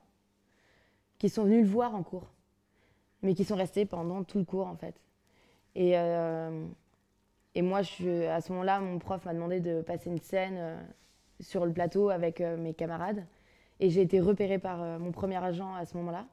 qui 1.18 1.30
sont 1.30 1.44
venus 1.44 1.62
le 1.62 1.70
voir 1.70 1.94
en 1.94 2.02
cours, 2.02 2.28
mais 3.22 3.32
qui 3.32 3.44
sont 3.46 3.56
restés 3.56 3.86
pendant 3.86 4.24
tout 4.24 4.36
le 4.36 4.44
cours 4.44 4.66
en 4.66 4.76
fait. 4.76 5.00
Et, 5.74 5.92
euh, 5.96 6.66
et 7.54 7.62
moi, 7.62 7.80
je, 7.80 8.28
à 8.28 8.42
ce 8.42 8.52
moment-là, 8.52 8.78
mon 8.80 8.98
prof 8.98 9.24
m'a 9.24 9.32
demandé 9.32 9.60
de 9.60 9.80
passer 9.80 10.10
une 10.10 10.20
scène 10.20 10.86
sur 11.40 11.64
le 11.64 11.72
plateau 11.72 12.10
avec 12.10 12.40
mes 12.40 12.74
camarades 12.74 13.24
et 13.80 13.88
j'ai 13.88 14.02
été 14.02 14.20
repérée 14.20 14.58
par 14.58 15.00
mon 15.00 15.12
premier 15.12 15.42
agent 15.42 15.74
à 15.76 15.86
ce 15.86 15.96
moment-là. 15.96 16.26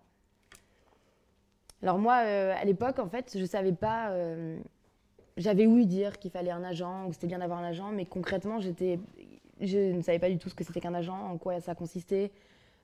Alors 1.82 1.98
moi, 1.98 2.24
euh, 2.26 2.54
à 2.60 2.66
l'époque, 2.66 3.00
en 3.00 3.08
fait, 3.08 3.38
je 3.38 3.46
savais 3.46 3.72
pas. 3.72 4.10
Euh, 4.10 4.58
j'avais 5.38 5.66
ouï 5.66 5.86
dire 5.86 6.20
qu'il 6.20 6.32
fallait 6.32 6.52
un 6.52 6.64
agent, 6.64 7.06
ou 7.06 7.10
que 7.10 7.14
c'était 7.14 7.28
bien 7.28 7.40
d'avoir 7.40 7.60
un 7.60 7.64
agent, 7.64 7.92
mais 7.92 8.06
concrètement, 8.06 8.60
je 8.60 8.70
ne 9.96 10.02
savais 10.02 10.20
pas 10.20 10.30
du 10.30 10.38
tout 10.38 10.50
ce 10.50 10.56
que 10.56 10.66
c'était 10.66 10.82
qu'un 10.82 10.94
agent, 10.94 11.16
en 11.16 11.38
quoi 11.38 11.62
ça 11.62 11.76
consistait, 11.76 12.32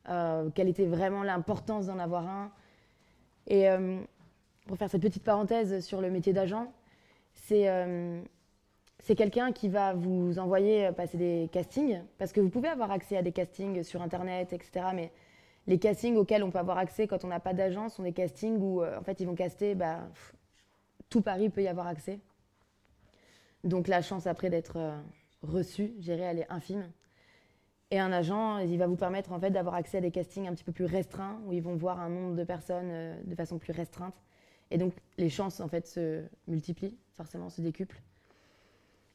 euh, 0.10 0.50
quelle 0.56 0.70
était 0.70 0.86
vraiment 0.86 1.24
l'importance 1.24 1.88
d'en 1.88 2.00
avoir 2.00 2.28
un. 2.28 2.52
Et 3.48 3.68
pour 4.68 4.78
faire 4.78 4.90
cette 4.90 5.02
petite 5.02 5.24
parenthèse 5.24 5.86
sur 5.86 6.02
le 6.02 6.10
métier 6.10 6.34
d'agent, 6.34 6.72
c'est 7.34 7.68
c'est 9.00 9.16
quelqu'un 9.16 9.52
qui 9.52 9.70
va 9.70 9.94
vous 9.94 10.40
envoyer 10.40 10.92
passer 10.94 11.18
des 11.18 11.50
castings, 11.52 12.02
parce 12.18 12.32
que 12.32 12.40
vous 12.40 12.50
pouvez 12.50 12.70
avoir 12.70 12.90
accès 12.90 13.18
à 13.18 13.22
des 13.22 13.34
castings 13.34 13.84
sur 13.84 14.02
Internet, 14.02 14.54
etc. 14.54 14.88
Mais 14.96 15.12
les 15.68 15.80
castings 15.80 16.16
auxquels 16.16 16.44
on 16.44 16.52
peut 16.52 16.60
avoir 16.60 16.78
accès 16.78 17.08
quand 17.08 17.24
on 17.24 17.28
n'a 17.28 17.40
pas 17.40 17.54
d'agent 17.54 17.90
sont 17.90 18.04
des 18.04 18.14
castings 18.14 18.58
où 18.60 18.82
euh, 18.82 19.00
en 19.00 19.04
fait 19.04 19.20
ils 19.20 19.26
vont 19.26 19.36
caster 19.36 19.76
bah, 19.76 20.08
tout 21.10 21.22
Paris 21.22 21.50
peut 21.50 21.64
y 21.64 21.68
avoir 21.68 21.88
accès. 21.88 22.20
Donc 23.64 23.88
la 23.88 24.02
chance 24.02 24.28
après 24.28 24.50
d'être 24.50 24.78
euh, 24.78 24.98
reçu, 25.42 25.94
j'irai, 26.00 26.22
elle 26.22 26.40
est 26.40 26.52
infime. 26.52 26.90
Et 27.92 28.00
un 28.00 28.12
agent, 28.12 28.60
il 28.60 28.78
va 28.78 28.88
vous 28.88 28.96
permettre 28.96 29.32
en 29.32 29.40
fait 29.40 29.52
d'avoir 29.52 29.76
accès 29.76 29.98
à 29.98 30.02
des 30.02 30.12
castings 30.12 30.48
un 30.48 30.54
petit 30.54 30.64
peu 30.64 30.72
plus 30.72 30.86
restreints 30.86 31.40
où 31.46 31.54
ils 31.54 31.62
vont 31.62 31.76
voir 31.76 32.00
un 32.00 32.10
nombre 32.10 32.36
de 32.36 32.44
personnes 32.44 32.90
euh, 32.92 33.16
de 33.24 33.36
façon 33.36 33.58
plus 33.58 33.74
restreinte. 33.74 34.16
Et 34.72 34.78
donc 34.78 34.94
les 35.18 35.30
chances 35.30 35.60
en 35.60 35.68
fait 35.68 35.88
se 35.88 36.24
multiplient, 36.48 36.98
forcément 37.14 37.50
se 37.50 37.62
décuplent. 37.62 38.02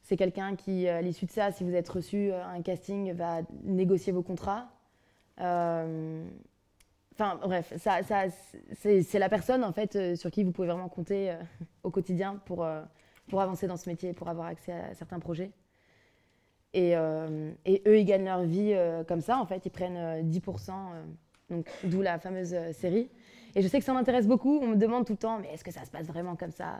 C'est 0.01 0.17
quelqu'un 0.17 0.55
qui, 0.55 0.87
à 0.87 1.01
l'issue 1.01 1.25
de 1.25 1.31
ça, 1.31 1.51
si 1.51 1.63
vous 1.63 1.75
êtes 1.75 1.87
reçu 1.87 2.31
à 2.31 2.47
un 2.47 2.61
casting, 2.61 3.13
va 3.13 3.41
négocier 3.63 4.11
vos 4.11 4.23
contrats. 4.23 4.67
Enfin, 5.37 6.25
bref, 7.43 7.73
ça, 7.77 8.03
ça, 8.03 8.25
c'est 8.73 9.19
la 9.19 9.29
personne 9.29 9.63
en 9.63 9.71
fait 9.71 10.15
sur 10.15 10.31
qui 10.31 10.43
vous 10.43 10.51
pouvez 10.51 10.67
vraiment 10.67 10.89
compter 10.89 11.35
au 11.83 11.91
quotidien 11.91 12.41
pour, 12.45 12.67
pour 13.27 13.41
avancer 13.41 13.67
dans 13.67 13.77
ce 13.77 13.89
métier, 13.89 14.13
pour 14.13 14.29
avoir 14.29 14.47
accès 14.47 14.71
à 14.71 14.93
certains 14.93 15.19
projets. 15.19 15.51
Et, 16.73 16.91
et 16.91 17.81
eux, 17.85 17.99
ils 17.99 18.05
gagnent 18.05 18.25
leur 18.25 18.43
vie 18.43 18.75
comme 19.07 19.21
ça, 19.21 19.37
en 19.37 19.45
fait, 19.45 19.65
ils 19.65 19.71
prennent 19.71 20.29
10%, 20.29 20.71
donc 21.49 21.67
d'où 21.83 22.01
la 22.01 22.17
fameuse 22.17 22.55
série. 22.71 23.09
Et 23.55 23.61
je 23.61 23.67
sais 23.67 23.79
que 23.79 23.85
ça 23.85 23.93
m'intéresse 23.93 24.27
beaucoup. 24.27 24.59
On 24.61 24.67
me 24.67 24.75
demande 24.75 25.05
tout 25.05 25.13
le 25.13 25.17
temps, 25.17 25.37
mais 25.39 25.53
est-ce 25.53 25.63
que 25.63 25.71
ça 25.71 25.83
se 25.83 25.91
passe 25.91 26.07
vraiment 26.07 26.35
comme 26.35 26.51
ça? 26.51 26.79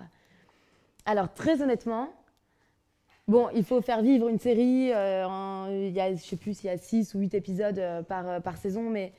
Alors, 1.05 1.33
très 1.33 1.61
honnêtement, 1.61 2.09
bon, 3.27 3.49
il 3.55 3.63
faut 3.63 3.81
faire 3.81 4.01
vivre 4.01 4.27
une 4.27 4.39
série. 4.39 4.91
Euh, 4.93 5.87
il 5.87 5.93
y 5.93 5.99
a, 5.99 6.13
je 6.13 6.21
sais 6.21 6.35
plus 6.35 6.57
s'il 6.57 6.69
y 6.69 6.73
a 6.73 6.77
6 6.77 7.15
ou 7.15 7.19
8 7.19 7.33
épisodes 7.33 7.79
euh, 7.79 8.01
par, 8.01 8.27
euh, 8.27 8.39
par 8.39 8.57
saison, 8.57 8.89
mais 8.89 9.13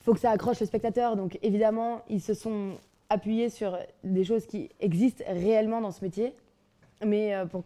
il 0.00 0.04
faut 0.04 0.14
que 0.14 0.20
ça 0.20 0.30
accroche 0.30 0.60
le 0.60 0.66
spectateur. 0.66 1.16
Donc, 1.16 1.38
évidemment, 1.42 2.02
ils 2.08 2.20
se 2.20 2.34
sont 2.34 2.76
appuyés 3.08 3.50
sur 3.50 3.78
des 4.04 4.24
choses 4.24 4.46
qui 4.46 4.70
existent 4.80 5.24
réellement 5.26 5.80
dans 5.80 5.90
ce 5.90 6.04
métier. 6.04 6.34
Mais 7.04 7.34
pour. 7.50 7.62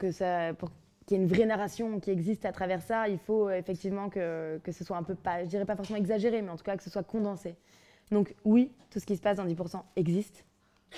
Pour 0.59 0.71
qu'il 1.07 1.19
y 1.19 1.21
ait 1.21 1.23
une 1.23 1.29
vraie 1.29 1.45
narration 1.45 2.00
qui 2.00 2.11
existe 2.11 2.47
à 2.47 2.53
travers 2.53 2.81
ça, 2.81 3.09
il 3.11 3.19
faut 3.19 3.50
effectivement 3.50 4.09
que, 4.09 4.59
que 4.64 4.73
ce 4.73 4.85
soit 4.85 4.97
un 4.97 5.03
peu, 5.03 5.14
pas, 5.14 5.45
je 5.45 5.50
dirais 5.50 5.67
pas 5.67 5.76
forcément 5.76 5.99
exagéré, 5.99 6.41
mais 6.41 6.49
en 6.49 6.57
tout 6.57 6.64
cas 6.64 6.79
que 6.79 6.83
ce 6.83 6.88
soit 6.88 7.03
condensé. 7.03 7.57
Donc 8.11 8.35
oui, 8.45 8.73
tout 8.91 9.00
ce 9.00 9.05
qui 9.05 9.14
se 9.17 9.21
passe 9.21 9.37
dans 9.37 9.47
10% 9.47 9.83
existe, 9.97 10.47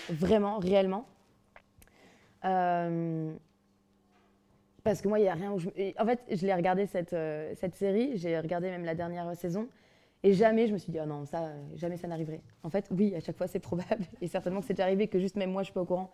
vraiment, 0.09 0.59
réellement. 0.59 1.07
Euh, 4.87 4.90
parce 4.90 5.00
que 5.00 5.09
moi, 5.09 5.19
il 5.19 5.23
n'y 5.23 5.28
a 5.28 5.35
rien 5.35 5.52
où 5.52 5.59
je... 5.59 5.69
En 5.99 6.07
fait, 6.07 6.21
je 6.31 6.47
l'ai 6.47 6.55
regardé 6.55 6.87
cette, 6.87 7.12
euh, 7.12 7.52
cette 7.57 7.75
série, 7.75 8.16
j'ai 8.16 8.38
regardé 8.38 8.71
même 8.71 8.85
la 8.85 8.95
dernière 8.95 9.35
saison, 9.37 9.69
et 10.23 10.33
jamais 10.33 10.66
je 10.66 10.73
me 10.73 10.78
suis 10.78 10.93
dit, 10.93 10.99
oh 11.02 11.07
non, 11.07 11.25
ça, 11.25 11.50
jamais 11.75 11.97
ça 11.97 12.09
n'arriverait. 12.09 12.43
En 12.62 12.71
fait, 12.71 12.88
oui, 12.90 13.14
à 13.14 13.21
chaque 13.21 13.37
fois, 13.37 13.47
c'est 13.47 13.59
probable, 13.71 14.05
et 14.21 14.28
certainement 14.28 14.61
que 14.61 14.66
c'est 14.66 14.81
arrivé, 14.81 15.09
que 15.09 15.19
juste 15.19 15.37
même 15.37 15.50
moi, 15.50 15.62
je 15.62 15.66
suis 15.66 15.75
pas 15.75 15.83
au 15.83 15.87
courant. 15.87 16.11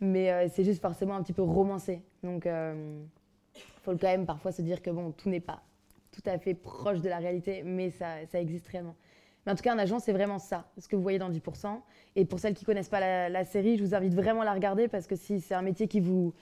Mais 0.00 0.30
euh, 0.30 0.48
c'est 0.52 0.64
juste 0.64 0.82
forcément 0.82 1.14
un 1.14 1.22
petit 1.22 1.32
peu 1.32 1.42
romancé. 1.42 2.02
Donc, 2.22 2.44
il 2.44 3.60
faut 3.82 3.92
quand 3.92 4.08
même 4.08 4.26
parfois 4.26 4.50
se 4.50 4.62
dire 4.62 4.82
que 4.82 4.90
bon, 4.90 5.12
tout 5.12 5.28
n'est 5.28 5.40
pas 5.40 5.62
tout 6.10 6.22
à 6.26 6.38
fait 6.38 6.54
proche 6.54 7.00
de 7.00 7.08
la 7.08 7.18
réalité, 7.18 7.62
mais 7.64 7.90
ça, 7.90 8.26
ça 8.30 8.40
existe 8.40 8.66
réellement. 8.68 8.96
Mais 9.44 9.52
en 9.52 9.54
tout 9.54 9.62
cas, 9.62 9.72
un 9.72 9.78
agent, 9.78 9.98
c'est 9.98 10.12
vraiment 10.12 10.38
ça, 10.38 10.66
ce 10.78 10.86
que 10.88 10.94
vous 10.94 11.02
voyez 11.02 11.18
dans 11.18 11.30
10%. 11.30 11.80
Et 12.14 12.24
pour 12.24 12.38
celles 12.38 12.54
qui 12.54 12.64
ne 12.64 12.66
connaissent 12.66 12.88
pas 12.88 13.28
la, 13.28 13.44
série, 13.44 13.76
je 13.76 13.84
vous 13.84 13.94
invite 13.94 14.14
vraiment 14.14 14.42
à 14.42 14.44
la 14.44 14.52
regarder 14.52 14.88
parce 14.88 15.06
que 15.06 15.16
si 15.16 15.40
c'est 15.40 15.54
un 15.54 15.62
métier 15.62 15.88
qui 15.88 16.00
vous, 16.00 16.32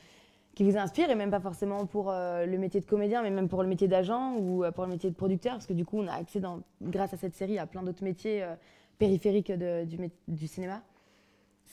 qui 0.54 0.64
vous 0.64 0.76
inspire, 0.76 1.10
et 1.10 1.14
même 1.14 1.30
pas 1.30 1.40
forcément 1.40 1.86
pour 1.86 2.10
euh, 2.10 2.44
le 2.44 2.58
métier 2.58 2.80
de 2.80 2.86
comédien, 2.86 3.22
mais 3.22 3.30
même 3.30 3.48
pour 3.48 3.62
le 3.62 3.68
métier 3.68 3.88
d'agent 3.88 4.34
ou 4.36 4.64
euh, 4.64 4.72
pour 4.72 4.84
le 4.84 4.90
métier 4.90 5.10
de 5.10 5.14
producteur, 5.14 5.54
parce 5.54 5.66
que 5.66 5.72
du 5.72 5.84
coup, 5.84 5.98
on 6.00 6.06
a 6.06 6.12
accès, 6.12 6.40
grâce 6.82 7.14
à 7.14 7.16
cette 7.16 7.34
série, 7.34 7.58
à 7.58 7.66
plein 7.66 7.82
d'autres 7.82 8.02
métiers 8.02 8.42
euh, 8.42 8.54
périphériques 8.98 9.52
du, 9.52 10.46
cinéma. 10.46 10.82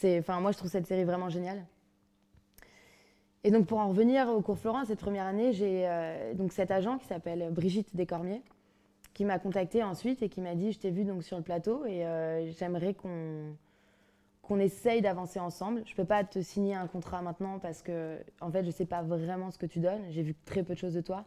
Moi, 0.04 0.52
je 0.52 0.58
trouve 0.58 0.70
cette 0.70 0.86
série 0.86 1.04
vraiment 1.04 1.30
géniale. 1.30 1.66
Et 3.44 3.52
donc, 3.52 3.66
pour 3.66 3.80
en 3.80 3.90
revenir 3.90 4.30
au 4.30 4.42
cours 4.42 4.58
Florent, 4.58 4.86
cette 4.86 5.00
première 5.00 5.26
année, 5.26 5.54
j'ai 5.54 5.88
donc 6.36 6.54
cet 6.54 6.72
agent 6.72 6.98
qui 6.98 7.06
s'appelle 7.06 7.50
Brigitte 7.52 7.96
Descormiers, 7.96 8.42
qui 9.14 9.26
m'a 9.26 9.40
contacté 9.40 9.84
ensuite 9.84 10.22
et 10.22 10.30
qui 10.30 10.42
m'a 10.42 10.56
dit 10.56 10.72
Je 10.72 10.80
t'ai 10.80 10.92
vu 10.92 11.04
donc 11.04 11.24
sur 11.24 11.38
le 11.38 11.44
plateau 11.44 11.86
et 11.86 12.06
j'aimerais 12.58 12.94
qu'on 12.94 13.56
qu'on 14.48 14.60
essaye 14.60 15.02
d'avancer 15.02 15.40
ensemble. 15.40 15.84
Je 15.86 15.92
ne 15.92 15.96
peux 15.98 16.06
pas 16.06 16.24
te 16.24 16.42
signer 16.42 16.74
un 16.74 16.88
contrat 16.88 17.22
maintenant 17.22 17.60
parce 17.60 17.82
que, 17.82 18.18
en 18.40 18.50
fait, 18.50 18.62
je 18.62 18.68
ne 18.68 18.72
sais 18.72 18.86
pas 18.86 19.02
vraiment 19.04 19.52
ce 19.52 19.58
que 19.58 19.66
tu 19.66 19.80
donnes. 19.80 20.04
J'ai 20.10 20.24
vu 20.24 20.36
très 20.46 20.64
peu 20.64 20.74
de 20.74 20.80
choses 20.80 20.94
de 20.94 21.02
toi. 21.02 21.26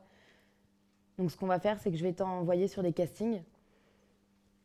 Donc, 1.19 1.31
ce 1.31 1.37
qu'on 1.37 1.47
va 1.47 1.61
faire, 1.61 1.79
c'est 1.79 1.91
que 1.91 1.99
je 1.99 2.03
vais 2.03 2.15
t'envoyer 2.15 2.67
sur 2.67 2.83
des 2.83 2.95
castings. 2.95 3.43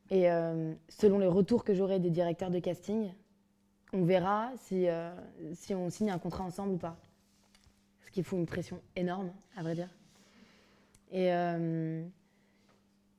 Et 0.10 0.32
euh, 0.32 0.74
selon 0.88 1.20
les 1.20 1.28
retours 1.28 1.66
que 1.66 1.74
j'aurai 1.74 2.00
des 2.00 2.12
directeurs 2.12 2.50
de 2.50 2.60
casting, 2.60 3.12
on 3.92 4.06
verra 4.06 4.52
si, 4.58 4.88
euh, 4.88 5.14
si 5.54 5.76
on 5.76 5.90
signe 5.90 6.12
un 6.12 6.20
contrat 6.20 6.46
ensemble 6.46 6.74
ou 6.74 6.78
pas. 6.78 6.96
Ce 8.02 8.12
qui 8.12 8.24
fout 8.24 8.40
une 8.40 8.46
pression 8.46 8.80
énorme, 8.96 9.34
à 9.58 9.64
vrai 9.64 9.76
dire. 9.76 9.90
Et. 11.12 11.30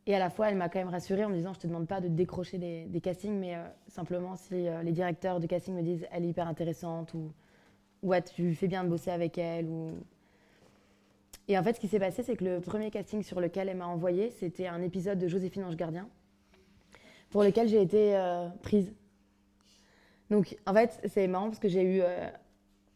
Et 0.06 0.14
à 0.14 0.20
la 0.20 0.30
fois, 0.30 0.48
elle 0.48 0.56
m'a 0.56 0.68
quand 0.68 0.78
même 0.78 0.88
rassurée 0.88 1.24
en 1.24 1.28
me 1.28 1.34
disant, 1.34 1.52
je 1.52 1.58
te 1.58 1.66
demande 1.66 1.88
pas 1.88 2.00
de 2.00 2.06
décrocher 2.06 2.58
des, 2.58 3.00
castings, 3.00 3.36
mais 3.36 3.56
euh, 3.56 3.64
simplement 3.88 4.36
si 4.36 4.68
euh, 4.68 4.82
les 4.82 4.92
directeurs 4.92 5.40
de 5.40 5.46
casting 5.46 5.74
me 5.74 5.82
disent, 5.82 6.06
elle 6.12 6.24
est 6.24 6.28
hyper 6.28 6.46
intéressante 6.46 7.12
ou 7.14 7.32
ouais, 8.04 8.22
tu 8.22 8.54
fais 8.54 8.68
bien 8.68 8.84
de 8.84 8.88
bosser 8.88 9.10
avec 9.10 9.36
elle. 9.36 9.66
Et 11.48 11.58
en 11.58 11.62
fait, 11.64 11.74
ce 11.74 11.80
qui 11.80 11.88
s'est 11.88 11.98
passé, 11.98 12.22
c'est 12.22 12.36
que 12.36 12.44
le 12.44 12.60
premier 12.60 12.90
casting 12.92 13.22
sur 13.24 13.40
lequel 13.40 13.68
elle 13.68 13.76
m'a 13.76 13.86
envoyé, 13.86 14.30
c'était 14.30 14.68
un 14.68 14.80
épisode 14.80 15.18
de 15.18 15.26
Joséphine 15.26 15.64
Ange 15.64 15.76
Gardien, 15.76 16.08
pour 17.30 17.42
lequel 17.42 17.66
j'ai 17.66 17.82
été 17.82 18.16
euh, 18.16 18.48
prise. 18.62 18.92
Donc, 20.30 20.56
en 20.66 20.74
fait, 20.74 21.00
c'est 21.06 21.26
marrant 21.26 21.48
parce 21.48 21.60
que 21.60 21.68
j'ai 21.68 21.82
eu. 21.82 22.02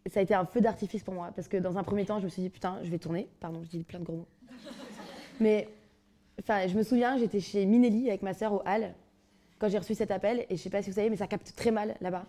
ça 0.07 0.21
a 0.21 0.23
été 0.23 0.35
un 0.35 0.45
feu 0.45 0.61
d'artifice 0.61 1.03
pour 1.03 1.15
moi, 1.15 1.33
parce 1.35 1.49
que 1.49 1.57
dans 1.57 1.77
un 1.77 1.83
premier 1.83 2.05
temps, 2.05 2.21
je 2.21 2.25
me 2.25 2.29
suis 2.29 2.43
dit, 2.43 2.51
putain, 2.51 2.79
je 2.85 2.91
vais 2.91 2.99
tourner. 2.99 3.29
Pardon, 3.41 3.63
je 3.65 3.69
dis 3.69 3.83
plein 3.83 3.99
de 3.99 4.05
gros 4.05 4.17
mots. 4.17 4.29
Mais 5.41 5.69
Enfin, 6.41 6.67
je 6.67 6.77
me 6.77 6.83
souviens, 6.83 7.19
j'étais 7.19 7.41
chez 7.41 7.67
Minelli 7.67 8.09
avec 8.09 8.23
ma 8.23 8.33
sœur 8.33 8.53
au 8.55 8.63
Hall 8.67 8.95
quand 9.59 9.69
j'ai 9.69 9.79
reçu 9.79 9.95
cet 9.95 10.11
appel 10.11 10.47
et 10.49 10.57
je 10.57 10.63
sais 10.63 10.71
pas 10.71 10.83
si 10.83 10.91
vous 10.91 10.97
savez, 10.97 11.11
mais 11.11 11.17
ça 11.17 11.27
capte 11.27 11.55
très 11.55 11.71
mal 11.71 11.97
là-bas. 12.01 12.25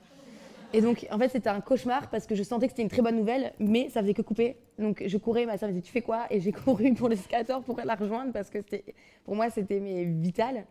Et 0.74 0.82
donc, 0.82 1.08
en 1.12 1.18
fait, 1.18 1.30
c'était 1.30 1.50
un 1.50 1.62
cauchemar 1.62 2.10
parce 2.10 2.28
que 2.28 2.36
je 2.36 2.44
sentais 2.44 2.68
que 2.68 2.72
c'était 2.72 2.82
une 2.82 2.90
très 2.90 3.02
bonne 3.02 3.16
nouvelle, 3.16 3.54
mais 3.60 3.90
ça 3.90 4.02
faisait 4.02 4.14
que 4.14 4.22
couper. 4.22 4.58
Donc, 4.80 5.04
je 5.06 5.18
courais, 5.18 5.46
ma 5.46 5.58
sœur 5.58 5.70
me 5.70 5.74
disait 5.74 5.86
Tu 5.86 5.92
fais 5.92 6.02
quoi? 6.02 6.26
Et 6.30 6.40
j'ai 6.40 6.52
couru 6.52 6.94
pour 6.94 7.10
l'escalator 7.10 7.62
pour 7.62 7.80
la 7.84 7.96
rejoindre 7.96 8.32
parce 8.32 8.50
que 8.50 8.60
pour 9.24 9.36
moi, 9.36 9.50
c'était 9.50 9.80
vital. 9.80 10.66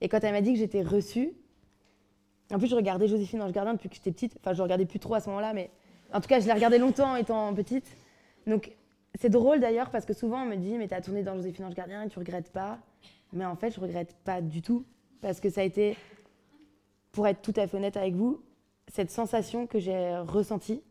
Et 0.00 0.08
quand 0.08 0.22
elle 0.22 0.32
m'a 0.32 0.40
dit 0.40 0.52
que 0.52 0.58
j'étais 0.58 0.82
reçue, 0.82 1.32
en 2.52 2.58
plus, 2.58 2.68
je 2.68 2.76
regardais 2.76 3.08
Joséphine 3.08 3.42
Ange 3.42 3.52
Gardien 3.52 3.74
depuis 3.74 3.88
que 3.88 3.96
j'étais 3.96 4.12
petite. 4.12 4.36
Enfin, 4.40 4.52
je 4.52 4.62
regardais 4.62 4.86
plus 4.86 4.98
trop 4.98 5.14
à 5.14 5.20
ce 5.20 5.28
moment-là, 5.28 5.52
mais 5.52 5.70
en 6.12 6.20
tout 6.20 6.28
cas, 6.28 6.40
je 6.40 6.46
l'ai 6.46 6.52
regardé 6.52 6.78
longtemps 6.78 7.16
étant 7.16 7.52
petite. 7.54 7.86
Donc, 8.46 8.70
c'est 9.18 9.30
drôle 9.30 9.60
d'ailleurs 9.60 9.90
parce 9.90 10.04
que 10.04 10.12
souvent 10.12 10.42
on 10.42 10.46
me 10.46 10.56
dit 10.56 10.76
mais 10.78 10.88
t'as 10.88 11.00
tourné 11.00 11.22
dans 11.22 11.34
Joséphine 11.34 11.66
Ange 11.66 11.74
Gardien 11.74 12.02
et 12.02 12.08
tu 12.08 12.18
regrettes 12.18 12.52
pas. 12.52 12.78
Mais 13.32 13.44
en 13.44 13.56
fait 13.56 13.74
je 13.74 13.80
regrette 13.80 14.14
pas 14.24 14.40
du 14.40 14.62
tout 14.62 14.84
parce 15.20 15.40
que 15.40 15.50
ça 15.50 15.62
a 15.62 15.64
été, 15.64 15.96
pour 17.12 17.26
être 17.26 17.42
tout 17.42 17.54
à 17.56 17.66
fait 17.66 17.76
honnête 17.76 17.96
avec 17.96 18.14
vous, 18.14 18.42
cette 18.88 19.10
sensation 19.10 19.66
que 19.66 19.78
j'ai 19.78 20.16
ressentie 20.18 20.82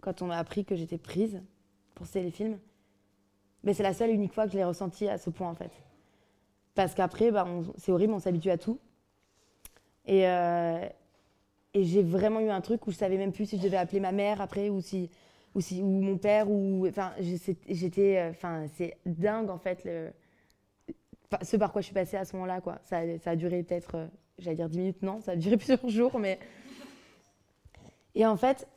quand 0.00 0.22
on 0.22 0.26
m'a 0.26 0.38
appris 0.38 0.64
que 0.64 0.74
j'étais 0.74 0.98
prise 0.98 1.40
pour 1.94 2.06
ces 2.06 2.30
films. 2.30 2.58
Mais 3.62 3.74
c'est 3.74 3.82
la 3.82 3.94
seule 3.94 4.10
unique 4.10 4.32
fois 4.32 4.46
que 4.46 4.52
je 4.52 4.56
l'ai 4.56 4.64
ressentie 4.64 5.08
à 5.08 5.18
ce 5.18 5.30
point 5.30 5.48
en 5.48 5.54
fait. 5.54 5.72
Parce 6.74 6.94
qu'après, 6.94 7.30
bah, 7.30 7.46
c'est 7.76 7.90
horrible, 7.90 8.12
on 8.12 8.20
s'habitue 8.20 8.50
à 8.50 8.58
tout. 8.58 8.78
Et, 10.04 10.28
euh, 10.28 10.86
et 11.74 11.84
j'ai 11.84 12.02
vraiment 12.02 12.40
eu 12.40 12.50
un 12.50 12.60
truc 12.60 12.86
où 12.86 12.90
je 12.90 12.96
savais 12.96 13.16
même 13.16 13.32
plus 13.32 13.46
si 13.46 13.56
je 13.56 13.62
devais 13.62 13.76
appeler 13.76 14.00
ma 14.00 14.12
mère 14.12 14.40
après 14.40 14.68
ou 14.68 14.80
si 14.80 15.10
ou, 15.56 15.60
si, 15.62 15.82
ou 15.82 15.86
mon 15.86 16.18
père, 16.18 16.50
ou 16.50 16.86
enfin, 16.86 17.14
j'étais, 17.18 18.18
euh, 18.18 18.30
enfin, 18.30 18.66
c'est 18.74 18.98
dingue 19.06 19.48
en 19.48 19.58
fait 19.58 19.84
le, 19.84 20.12
ce 21.42 21.56
par 21.56 21.72
quoi 21.72 21.80
je 21.80 21.86
suis 21.86 21.94
passée 21.94 22.18
à 22.18 22.26
ce 22.26 22.36
moment-là, 22.36 22.60
quoi. 22.60 22.78
Ça, 22.84 23.00
ça 23.18 23.30
a 23.30 23.36
duré 23.36 23.62
peut-être, 23.62 23.96
euh, 23.96 24.06
j'allais 24.38 24.56
dire 24.56 24.68
10 24.68 24.78
minutes, 24.78 25.02
non, 25.02 25.20
ça 25.22 25.32
a 25.32 25.36
duré 25.36 25.56
plusieurs 25.56 25.88
jours, 25.88 26.18
mais. 26.18 26.38
Et 28.14 28.26
en 28.26 28.36
fait, 28.36 28.68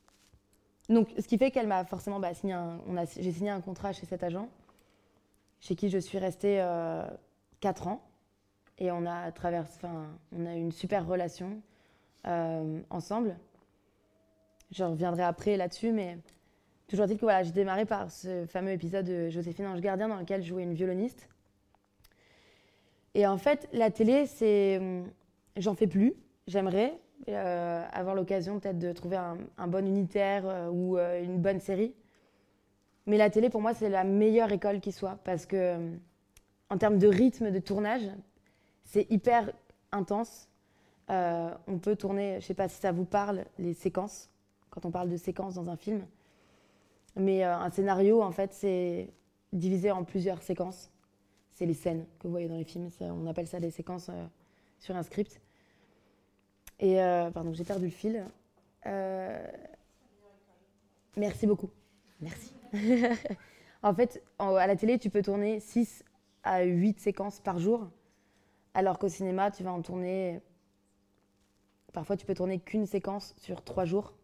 donc, 0.88 1.08
ce 1.18 1.28
qui 1.28 1.36
fait 1.36 1.50
qu'elle 1.50 1.68
m'a 1.68 1.84
forcément 1.84 2.18
bah, 2.18 2.32
signé 2.32 2.54
un, 2.54 2.80
on 2.86 2.96
a, 2.96 3.04
j'ai 3.04 3.32
signé 3.32 3.50
un 3.50 3.60
contrat 3.60 3.92
chez 3.92 4.06
cet 4.06 4.22
agent, 4.22 4.48
chez 5.60 5.76
qui 5.76 5.90
je 5.90 5.98
suis 5.98 6.18
restée 6.18 6.62
euh, 6.62 7.06
4 7.60 7.88
ans, 7.88 8.02
et 8.78 8.90
on 8.90 9.04
a 9.04 9.30
traversé, 9.32 9.74
enfin, 9.76 10.08
on 10.32 10.46
a 10.46 10.54
eu 10.54 10.60
une 10.60 10.72
super 10.72 11.06
relation 11.06 11.60
euh, 12.26 12.80
ensemble. 12.88 13.36
Je 14.70 14.84
reviendrai 14.84 15.24
après 15.24 15.56
là-dessus, 15.56 15.90
mais 15.90 16.18
toujours 16.86 17.06
dit 17.06 17.16
que 17.16 17.22
voilà, 17.22 17.42
j'ai 17.42 17.52
démarré 17.52 17.86
par 17.86 18.10
ce 18.10 18.46
fameux 18.46 18.70
épisode 18.70 19.04
de 19.04 19.28
Joséphine 19.28 19.66
Ange 19.66 19.80
Gardien 19.80 20.08
dans 20.08 20.18
lequel 20.18 20.42
je 20.42 20.48
jouais 20.48 20.62
une 20.62 20.74
violoniste. 20.74 21.28
Et 23.14 23.26
en 23.26 23.38
fait, 23.38 23.68
la 23.72 23.90
télé, 23.90 24.26
c'est, 24.26 24.78
hum, 24.78 25.10
j'en 25.56 25.74
fais 25.74 25.86
plus. 25.86 26.14
J'aimerais 26.46 26.98
euh, 27.28 27.84
avoir 27.92 28.14
l'occasion 28.14 28.60
peut-être 28.60 28.78
de 28.78 28.92
trouver 28.92 29.16
un, 29.16 29.66
bon 29.66 29.86
unitaire 29.86 30.44
euh, 30.46 30.68
ou 30.70 30.96
euh, 30.96 31.22
une 31.22 31.38
bonne 31.38 31.60
série. 31.60 31.94
Mais 33.06 33.16
la 33.16 33.28
télé, 33.28 33.50
pour 33.50 33.60
moi, 33.60 33.74
c'est 33.74 33.88
la 33.88 34.04
meilleure 34.04 34.52
école 34.52 34.80
qui 34.80 34.92
soit 34.92 35.18
parce 35.24 35.46
que, 35.46 35.74
hum, 35.74 35.98
en 36.68 36.78
termes 36.78 36.98
de 36.98 37.08
rythme 37.08 37.50
de 37.50 37.58
tournage, 37.58 38.08
c'est 38.84 39.10
hyper 39.10 39.50
intense. 39.90 40.48
on 41.08 41.78
peut 41.82 41.96
tourner, 41.96 42.32
je 42.32 42.36
ne 42.36 42.40
sais 42.42 42.54
pas 42.54 42.68
si 42.68 42.80
ça 42.80 42.92
vous 42.92 43.04
parle, 43.04 43.44
les 43.58 43.74
séquences 43.74 44.30
quand 44.70 44.86
on 44.86 44.90
parle 44.90 45.08
de 45.08 45.16
séquences 45.16 45.54
dans 45.54 45.68
un 45.68 45.76
film. 45.76 46.06
Mais 47.16 47.44
euh, 47.44 47.56
un 47.56 47.70
scénario, 47.70 48.22
en 48.22 48.30
fait, 48.30 48.52
c'est 48.52 49.10
divisé 49.52 49.90
en 49.90 50.04
plusieurs 50.04 50.42
séquences. 50.42 50.90
C'est 51.50 51.66
les 51.66 51.74
scènes 51.74 52.06
que 52.18 52.26
vous 52.26 52.30
voyez 52.30 52.48
dans 52.48 52.56
les 52.56 52.64
films. 52.64 52.88
On 53.00 53.26
appelle 53.26 53.46
ça 53.46 53.60
des 53.60 53.70
séquences 53.70 54.08
euh, 54.08 54.26
sur 54.78 54.96
un 54.96 55.02
script. 55.02 55.40
Et, 56.78 57.02
euh, 57.02 57.30
pardon, 57.30 57.52
j'ai 57.52 57.64
perdu 57.64 57.86
le 57.86 57.90
fil. 57.90 58.24
merci 61.16 61.46
beaucoup. 61.46 61.70
Merci. 62.20 62.54
en 63.82 63.94
fait, 63.94 64.22
à 64.38 64.66
la 64.66 64.76
télé, 64.76 64.98
tu 64.98 65.10
peux 65.10 65.22
tourner 65.22 65.60
6 65.60 66.04
à 66.42 66.62
8 66.62 67.00
séquences 67.00 67.40
par 67.40 67.58
jour, 67.58 67.90
alors 68.72 68.98
qu'au 68.98 69.08
cinéma, 69.08 69.50
tu 69.50 69.62
vas 69.62 69.72
en 69.72 69.82
tourner. 69.82 70.40
Parfois, 71.92 72.16
tu 72.16 72.24
peux 72.24 72.34
tourner 72.34 72.60
qu'une 72.60 72.86
séquence 72.86 73.34
sur 73.36 73.62
3 73.62 73.84
jours, 73.84 74.14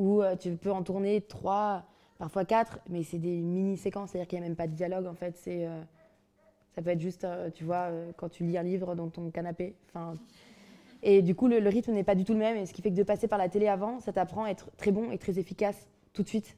ou 0.00 0.22
euh, 0.22 0.34
tu 0.34 0.56
peux 0.56 0.72
en 0.72 0.82
tourner 0.82 1.20
3, 1.20 1.84
parfois 2.18 2.44
4, 2.44 2.80
mais 2.88 3.04
c'est 3.04 3.18
des 3.18 3.36
mini-séquences, 3.36 4.10
c'est-à-dire 4.10 4.26
qu'il 4.26 4.38
n'y 4.40 4.46
a 4.46 4.48
même 4.48 4.56
pas 4.56 4.66
de 4.66 4.72
dialogue 4.72 5.06
en 5.06 5.14
fait. 5.14 5.38
Euh, 5.46 5.82
ça 6.74 6.82
peut 6.82 6.88
être 6.90 7.00
juste, 7.00 7.24
euh, 7.24 7.50
tu 7.50 7.64
vois, 7.64 7.90
quand 8.16 8.30
tu 8.30 8.44
lis 8.44 8.56
un 8.56 8.62
livre 8.62 8.94
dans 8.94 9.10
ton 9.10 9.30
canapé. 9.30 9.76
Et 11.02 11.20
du 11.20 11.34
coup, 11.34 11.48
le, 11.48 11.56
rythme 11.68 11.92
n'est 11.92 12.04
pas 12.04 12.14
du 12.14 12.24
tout 12.24 12.32
le 12.32 12.38
même. 12.38 12.56
Et 12.56 12.66
ce 12.66 12.72
qui 12.72 12.80
fait 12.80 12.90
que 12.90 12.96
de 12.96 13.02
passer 13.02 13.28
par 13.28 13.38
la 13.38 13.48
télé 13.48 13.68
avant, 13.68 14.00
ça 14.00 14.12
t'apprend 14.12 14.44
à 14.44 14.50
être 14.50 14.70
très 14.76 14.90
bon 14.90 15.10
et 15.10 15.18
très 15.18 15.38
efficace 15.38 15.86
tout 16.14 16.22
de 16.22 16.28
suite. 16.28 16.56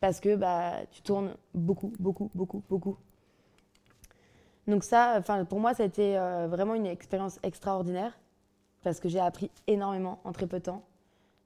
Parce 0.00 0.20
que 0.20 0.36
bah, 0.36 0.74
tu 0.90 1.00
tournes 1.00 1.34
beaucoup, 1.54 1.92
beaucoup, 1.98 2.30
beaucoup, 2.34 2.62
beaucoup. 2.68 2.98
Donc 4.66 4.84
ça, 4.84 5.22
pour 5.48 5.58
moi, 5.58 5.72
ça 5.74 5.84
a 5.84 5.86
été 5.86 6.16
vraiment 6.48 6.74
une 6.74 6.86
expérience 6.86 7.38
extraordinaire. 7.42 8.18
Parce 8.82 9.00
que 9.00 9.08
j'ai 9.08 9.20
appris 9.20 9.50
énormément 9.66 10.20
en 10.24 10.32
très 10.32 10.46
peu 10.46 10.58
de 10.58 10.64
temps. 10.64 10.82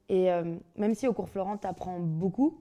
Et 0.09 0.33
euh, 0.33 0.57
même 0.77 0.95
si 0.95 1.09
au 1.09 1.13
cours 1.13 1.29
Florent, 1.29 1.59
tu 1.59 1.67
apprends 1.67 1.99
beaucoup 1.99 2.61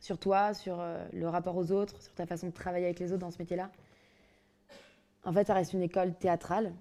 sur 0.00 0.18
toi, 0.18 0.54
sur 0.54 0.80
euh, 0.80 1.06
le 1.12 1.28
rapport 1.28 1.56
aux 1.56 1.72
autres, 1.72 2.00
sur 2.00 2.14
ta 2.14 2.26
façon 2.26 2.48
de 2.48 2.52
travailler 2.52 2.86
avec 2.86 2.98
les 2.98 3.12
autres 3.12 3.20
dans 3.20 3.30
ce 3.30 3.38
métier-là, 3.38 3.70
en 5.24 5.32
fait, 5.32 5.46
ça 5.46 5.54
reste 5.54 5.72
une 5.72 5.82
école 5.82 6.14
théâtrale 6.14 6.72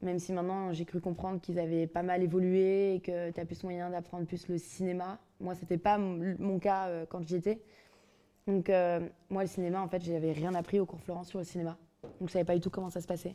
même 0.00 0.20
si 0.20 0.32
maintenant 0.32 0.72
j'ai 0.72 0.84
cru 0.84 1.00
comprendre 1.00 1.40
qu'ils 1.40 1.58
avaient 1.58 1.88
pas 1.88 2.04
mal 2.04 2.22
évolué 2.22 2.94
et 2.94 3.00
que 3.00 3.32
tu 3.32 3.40
as 3.40 3.44
plus 3.44 3.64
moyen 3.64 3.90
d'apprendre 3.90 4.26
plus 4.26 4.46
le 4.46 4.56
cinéma. 4.56 5.18
Moi, 5.40 5.56
c'était 5.56 5.76
pas 5.76 5.98
mon 5.98 6.60
cas 6.60 6.86
euh, 6.86 7.04
quand 7.04 7.26
j'y 7.26 7.34
étais. 7.34 7.60
Donc, 8.46 8.70
moi, 9.28 9.42
le 9.42 9.48
cinéma, 9.48 9.82
en 9.82 9.88
fait, 9.88 10.02
j'avais 10.02 10.30
rien 10.30 10.54
appris 10.54 10.78
au 10.78 10.86
cours 10.86 11.00
Florence 11.00 11.28
sur 11.28 11.40
le 11.40 11.44
cinéma. 11.44 11.76
Donc, 12.20 12.28
je 12.28 12.32
savais 12.32 12.44
pas 12.44 12.54
du 12.54 12.60
tout 12.60 12.70
comment 12.70 12.90
ça 12.90 13.00
se 13.00 13.06
passait. 13.08 13.34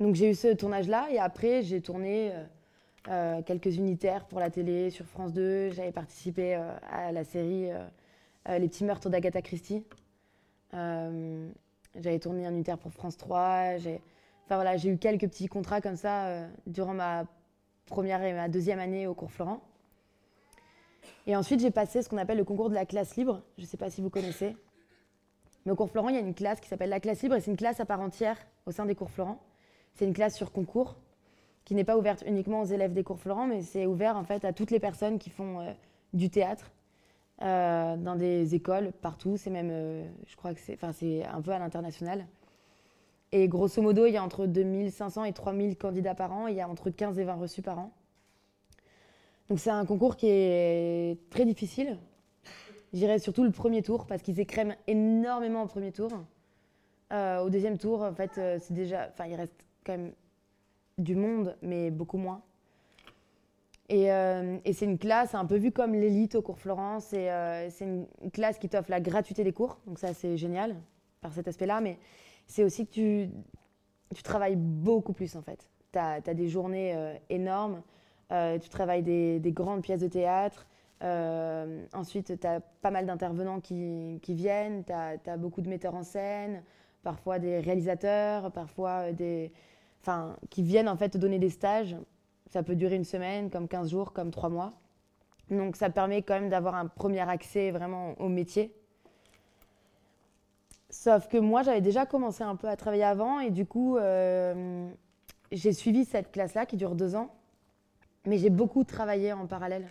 Euh, 0.00 0.04
donc, 0.04 0.14
j'ai 0.14 0.30
eu 0.30 0.34
ce 0.34 0.48
tournage-là 0.54 1.08
et 1.10 1.18
après, 1.18 1.62
j'ai 1.62 1.80
tourné 1.80 2.32
quelques 3.46 3.76
unitaires 3.76 4.26
pour 4.26 4.40
la 4.40 4.50
télé 4.50 4.90
sur 4.90 5.06
France 5.06 5.32
2. 5.32 5.70
J'avais 5.70 5.92
participé 5.92 6.54
à 6.54 7.12
la 7.12 7.24
série 7.24 7.68
Les 8.46 8.68
petits 8.68 8.84
meurtres 8.84 9.08
d'Agatha 9.08 9.42
Christie. 9.42 9.84
J'avais 11.98 12.18
tourné 12.18 12.46
un 12.46 12.52
unitaire 12.52 12.78
pour 12.78 12.92
France 12.92 13.16
3. 13.16 13.78
J'ai 13.78 14.00
enfin, 14.44 14.56
voilà, 14.56 14.76
eu 14.76 14.96
quelques 14.96 15.28
petits 15.28 15.48
contrats 15.48 15.80
comme 15.80 15.96
ça 15.96 16.26
euh, 16.26 16.48
durant 16.66 16.94
ma 16.94 17.24
première 17.86 18.22
et 18.22 18.32
ma 18.32 18.48
deuxième 18.48 18.78
année 18.78 19.06
au 19.06 19.14
cours 19.14 19.32
Florent. 19.32 19.60
Et 21.26 21.34
ensuite, 21.34 21.60
j'ai 21.60 21.70
passé 21.70 22.02
ce 22.02 22.08
qu'on 22.08 22.18
appelle 22.18 22.38
le 22.38 22.44
concours 22.44 22.70
de 22.70 22.74
la 22.74 22.86
classe 22.86 23.16
libre. 23.16 23.42
Je 23.58 23.62
ne 23.62 23.66
sais 23.66 23.76
pas 23.76 23.90
si 23.90 24.00
vous 24.00 24.10
connaissez. 24.10 24.56
Mais 25.66 25.72
au 25.72 25.76
cours 25.76 25.90
Florent, 25.90 26.08
il 26.08 26.14
y 26.14 26.18
a 26.18 26.22
une 26.22 26.34
classe 26.34 26.60
qui 26.60 26.68
s'appelle 26.68 26.90
la 26.90 27.00
classe 27.00 27.22
libre 27.22 27.34
et 27.36 27.40
c'est 27.40 27.50
une 27.50 27.56
classe 27.56 27.80
à 27.80 27.84
part 27.84 28.00
entière 28.00 28.36
au 28.66 28.70
sein 28.70 28.86
des 28.86 28.94
cours 28.94 29.10
Florent. 29.10 29.38
C'est 29.94 30.04
une 30.04 30.12
classe 30.12 30.36
sur 30.36 30.52
concours 30.52 30.96
qui 31.70 31.76
n'est 31.76 31.84
pas 31.84 31.96
ouverte 31.96 32.24
uniquement 32.26 32.62
aux 32.62 32.64
élèves 32.64 32.92
des 32.92 33.04
cours 33.04 33.20
Florent, 33.20 33.46
mais 33.46 33.62
c'est 33.62 33.86
ouvert 33.86 34.16
en 34.16 34.24
fait 34.24 34.44
à 34.44 34.52
toutes 34.52 34.72
les 34.72 34.80
personnes 34.80 35.20
qui 35.20 35.30
font 35.30 35.60
euh, 35.60 35.72
du 36.12 36.28
théâtre, 36.28 36.72
euh, 37.42 37.96
dans 37.96 38.16
des 38.16 38.56
écoles 38.56 38.92
partout. 39.00 39.36
C'est 39.36 39.50
même, 39.50 39.70
euh, 39.70 40.04
je 40.26 40.34
crois 40.34 40.52
que 40.52 40.58
c'est, 40.58 40.74
enfin, 40.74 40.90
c'est 40.90 41.24
un 41.24 41.40
peu 41.40 41.52
à 41.52 41.60
l'international. 41.60 42.26
Et 43.30 43.46
grosso 43.46 43.80
modo, 43.80 44.06
il 44.06 44.14
y 44.14 44.16
a 44.16 44.24
entre 44.24 44.46
2500 44.46 45.22
et 45.22 45.32
3000 45.32 45.76
candidats 45.76 46.16
par 46.16 46.32
an. 46.32 46.48
il 46.48 46.56
y 46.56 46.60
a 46.60 46.68
entre 46.68 46.90
15 46.90 47.20
et 47.20 47.24
20 47.24 47.34
reçus 47.34 47.62
par 47.62 47.78
an. 47.78 47.92
Donc 49.48 49.60
c'est 49.60 49.70
un 49.70 49.86
concours 49.86 50.16
qui 50.16 50.26
est 50.28 51.18
très 51.30 51.44
difficile. 51.44 51.98
J'irais 52.92 53.20
surtout 53.20 53.44
le 53.44 53.52
premier 53.52 53.82
tour 53.82 54.06
parce 54.06 54.22
qu'ils 54.22 54.40
écrèment 54.40 54.74
énormément 54.88 55.62
au 55.62 55.66
premier 55.66 55.92
tour. 55.92 56.10
Au 57.12 57.50
deuxième 57.50 57.78
tour, 57.78 58.02
en 58.02 58.12
fait, 58.12 58.32
c'est 58.34 58.72
déjà, 58.72 59.08
enfin, 59.12 59.26
il 59.26 59.34
reste 59.34 59.54
quand 59.84 59.92
même 59.92 60.12
du 60.98 61.14
monde, 61.14 61.56
mais 61.62 61.90
beaucoup 61.90 62.18
moins. 62.18 62.42
Euh, 63.92 64.58
et, 64.64 64.72
c'est 64.72 64.84
une 64.84 64.98
classe 64.98 65.34
un 65.34 65.44
peu 65.46 65.56
vue 65.56 65.72
comme 65.72 65.94
l'élite 65.94 66.34
au 66.34 66.42
cours 66.42 66.58
Florence. 66.58 67.12
Et 67.12 67.30
euh, 67.30 67.68
c'est 67.70 67.84
une 67.84 68.06
classe 68.32 68.58
qui 68.58 68.68
t'offre 68.68 68.90
la 68.90 69.00
gratuité 69.00 69.44
des 69.44 69.52
cours. 69.52 69.78
Donc 69.86 69.98
ça, 69.98 70.14
c'est 70.14 70.36
génial 70.36 70.76
par 71.20 71.32
cet 71.32 71.48
aspect-là. 71.48 71.80
Mais 71.80 71.98
c'est 72.46 72.64
aussi 72.64 72.86
que 72.86 72.92
tu, 72.92 74.22
travailles 74.22 74.56
beaucoup 74.56 75.12
plus 75.12 75.34
en 75.36 75.42
fait. 75.42 75.68
Tu 75.92 75.98
as, 75.98 76.20
des 76.20 76.48
journées 76.48 76.94
euh, 76.94 77.14
énormes. 77.30 77.82
tu 78.30 78.68
travailles 78.68 79.02
des, 79.02 79.40
des, 79.40 79.52
grandes 79.52 79.82
pièces 79.82 80.00
de 80.00 80.08
théâtre. 80.08 80.66
ensuite, 81.92 82.38
tu 82.40 82.46
as 82.46 82.60
pas 82.60 82.92
mal 82.92 83.06
d'intervenants 83.06 83.60
qui, 83.60 84.20
qui, 84.22 84.34
viennent. 84.34 84.84
Tu 84.84 84.92
as, 84.92 85.36
beaucoup 85.36 85.62
de 85.62 85.68
metteurs 85.68 85.96
en 85.96 86.04
scène, 86.04 86.62
parfois 87.02 87.38
des 87.38 87.60
réalisateurs, 87.60 88.50
parfois 88.52 89.12
des... 89.12 89.52
Enfin, 90.00 90.36
qui 90.48 90.62
viennent 90.62 90.88
en 90.88 90.96
fait 90.96 91.10
te 91.10 91.18
donner 91.18 91.38
des 91.38 91.50
stages 91.50 91.96
ça 92.50 92.62
peut 92.62 92.74
durer 92.74 92.96
une 92.96 93.04
semaine, 93.04 93.48
comme 93.50 93.68
15 93.68 93.90
jours, 93.90 94.12
comme 94.12 94.30
3 94.30 94.48
mois. 94.48 94.72
Donc 95.50 95.76
ça 95.76 95.88
permet 95.90 96.22
quand 96.22 96.34
même 96.34 96.48
d'avoir 96.48 96.74
un 96.74 96.86
premier 96.86 97.20
accès 97.20 97.70
vraiment 97.70 98.14
au 98.20 98.28
métier. 98.28 98.74
Sauf 100.90 101.28
que 101.28 101.38
moi, 101.38 101.62
j'avais 101.62 101.80
déjà 101.80 102.06
commencé 102.06 102.42
un 102.42 102.56
peu 102.56 102.68
à 102.68 102.76
travailler 102.76 103.04
avant 103.04 103.38
et 103.38 103.50
du 103.50 103.66
coup, 103.66 103.96
euh, 103.96 104.88
j'ai 105.52 105.72
suivi 105.72 106.04
cette 106.04 106.32
classe-là 106.32 106.66
qui 106.66 106.76
dure 106.76 106.96
deux 106.96 107.14
ans. 107.14 107.32
Mais 108.26 108.36
j'ai 108.36 108.50
beaucoup 108.50 108.84
travaillé 108.84 109.32
en 109.32 109.46
parallèle. 109.46 109.88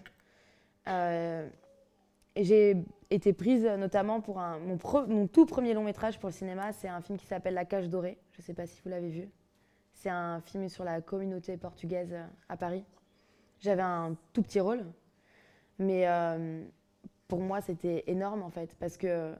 Euh, 0.87 1.47
et 2.35 2.43
j'ai 2.43 2.83
été 3.09 3.33
prise 3.33 3.65
notamment 3.65 4.21
pour 4.21 4.37
mon, 4.39 5.27
tout 5.27 5.45
premier 5.45 5.73
long 5.73 5.83
métrage 5.83 6.19
pour 6.19 6.29
le 6.29 6.33
cinéma. 6.33 6.73
C'est 6.73 6.87
un 6.87 7.01
film 7.01 7.17
qui 7.17 7.25
s'appelle 7.25 7.53
La 7.53 7.65
Cage 7.65 7.89
Dorée. 7.89 8.17
Je 8.31 8.41
ne 8.41 8.43
sais 8.43 8.53
pas 8.53 8.65
si 8.65 8.81
vous 8.81 8.89
l'avez 8.89 9.09
vu. 9.09 9.29
C'est 9.93 10.09
un 10.09 10.41
film 10.41 10.69
sur 10.69 10.83
la 10.83 11.01
communauté 11.01 11.57
portugaise 11.57 12.15
à 12.47 12.57
Paris. 12.57 12.85
J'avais 13.59 13.81
un 13.81 14.15
tout 14.31 14.41
petit 14.41 14.61
rôle, 14.61 14.85
mais 15.77 16.07
euh, 16.07 16.63
pour 17.27 17.39
moi 17.39 17.59
c'était 17.59 18.05
énorme 18.07 18.41
en 18.41 18.49
fait, 18.49 18.73
parce 18.79 18.95
que 18.95 19.33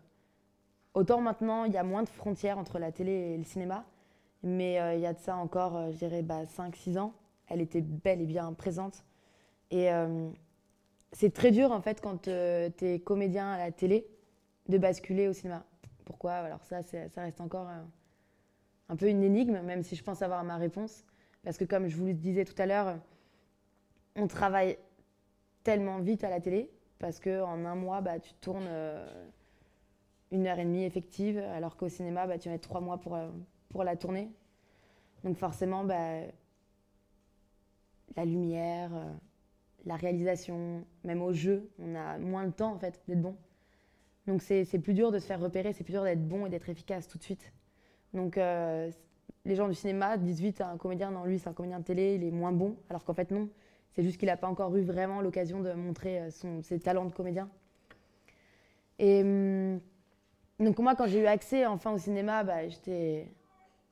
autant 0.94 1.22
maintenant 1.22 1.64
il 1.64 1.72
y 1.72 1.78
a 1.78 1.84
moins 1.84 2.04
de 2.04 2.10
frontières 2.10 2.58
entre 2.58 2.80
la 2.80 2.92
télé 2.92 3.12
et 3.12 3.38
le 3.38 3.46
cinéma, 3.46 3.86
mais 4.44 4.80
euh, 4.82 4.96
il 4.96 5.00
y 5.02 5.06
a 5.06 5.14
de 5.14 5.20
ça 5.20 5.38
encore, 5.38 5.78
euh, 5.78 5.92
je 5.92 5.98
dirais, 5.98 6.22
bah, 6.22 6.44
5-6 6.44 7.00
ans, 7.00 7.14
elle 7.48 7.62
était 7.62 7.82
belle 7.82 8.22
et 8.22 8.26
bien 8.26 8.52
présente. 8.54 9.06
C'est 11.12 11.34
très 11.34 11.52
dur 11.52 11.72
en 11.72 11.82
fait 11.82 12.02
quand 12.02 12.24
tu 12.24 12.30
es 12.30 13.02
comédien 13.04 13.52
à 13.52 13.58
la 13.58 13.72
télé 13.72 14.08
de 14.68 14.78
basculer 14.78 15.28
au 15.28 15.34
cinéma. 15.34 15.66
Pourquoi? 16.06 16.34
Alors 16.34 16.64
ça, 16.64 16.82
ça 16.84 17.22
reste 17.22 17.42
encore 17.42 17.68
un 18.90 18.96
peu 18.96 19.08
une 19.08 19.24
énigme, 19.24 19.62
même 19.62 19.84
si 19.84 19.96
je 19.96 20.04
pense 20.04 20.22
avoir 20.22 20.44
ma 20.44 20.58
réponse. 20.58 21.06
Parce 21.44 21.58
que 21.58 21.66
comme 21.66 21.88
je 21.88 21.96
vous 21.96 22.06
le 22.06 22.14
disais 22.14 22.46
tout 22.46 22.60
à 22.62 22.66
l'heure, 22.66 23.00
on 24.16 24.28
travaille 24.28 24.78
tellement 25.64 26.00
vite 26.00 26.24
à 26.24 26.30
la 26.30 26.42
télé, 26.42 26.72
parce 26.98 27.20
qu'en 27.20 27.66
un 27.66 27.76
mois, 27.76 28.02
bah, 28.02 28.20
tu 28.20 28.34
tournes 28.36 28.68
euh, 28.68 29.28
une 30.32 30.48
heure 30.48 30.60
et 30.60 30.66
demie 30.66 30.84
effective, 30.84 31.38
alors 31.38 31.78
qu'au 31.78 31.90
cinéma, 31.90 32.28
bah, 32.28 32.38
tu 32.38 32.50
mets 32.50 32.60
trois 32.60 32.82
mois 32.82 32.98
pour, 33.00 33.16
euh, 33.16 33.30
pour 33.70 33.84
la 33.84 33.96
tourner. 33.96 34.30
Donc 35.24 35.38
forcément, 35.38 35.84
bah, 35.84 36.22
la 38.16 38.26
lumière, 38.26 38.92
euh, 38.94 39.14
la 39.86 39.96
réalisation, 39.96 40.84
même 41.04 41.22
au 41.22 41.34
jeu, 41.34 41.70
on 41.80 41.96
a 41.96 42.18
moins 42.18 42.44
le 42.44 42.52
temps 42.52 42.74
en 42.74 42.78
fait 42.78 43.02
d'être 43.08 43.22
bon. 43.22 43.36
Donc 44.28 44.42
c'est 44.42 44.66
plus 44.80 44.94
dur 44.94 45.12
de 45.12 45.20
se 45.20 45.26
faire 45.26 45.40
repérer, 45.40 45.74
c'est 45.74 45.84
plus 45.84 45.94
dur 45.94 46.04
d'être 46.04 46.28
bon 46.28 46.46
et 46.46 46.50
d'être 46.50 46.70
efficace 46.70 47.08
tout 47.08 47.18
de 47.18 47.24
suite. 47.24 47.52
Donc 48.14 48.38
euh, 48.38 48.92
les 49.46 49.56
gens 49.56 49.68
du 49.68 49.74
cinéma 49.74 50.18
disent 50.18 50.42
vite 50.42 50.62
à 50.62 50.70
un 50.70 50.78
comédien, 50.78 51.12
non, 51.12 51.26
lui 51.26 51.40
c'est 51.40 51.50
un 51.50 51.54
comédien 51.54 51.80
de 51.80 51.86
télé, 51.86 52.16
il 52.16 52.24
est 52.24 52.32
moins 52.32 52.52
bon, 52.52 52.76
alors 52.90 53.04
qu'en 53.04 53.14
fait 53.14 53.32
non. 53.32 53.50
C'est 53.94 54.04
juste 54.04 54.18
qu'il 54.18 54.28
n'a 54.28 54.38
pas 54.38 54.48
encore 54.48 54.76
eu 54.78 54.82
vraiment 54.82 55.20
l'occasion 55.22 55.62
de 55.62 55.74
montrer 55.74 56.20
euh, 56.20 56.30
son, 56.30 56.62
ses 56.62 56.80
talents 56.80 57.06
de 57.06 57.12
comédien. 57.12 57.50
Et 59.00 59.22
hum, 59.22 59.80
donc 60.60 60.78
moi, 60.80 60.96
quand 60.96 61.08
j'ai 61.08 61.22
eu 61.22 61.26
accès 61.26 61.66
enfin 61.66 61.92
au 61.92 61.98
cinéma, 61.98 62.44
bah, 62.44 62.68
j'étais 62.68 63.28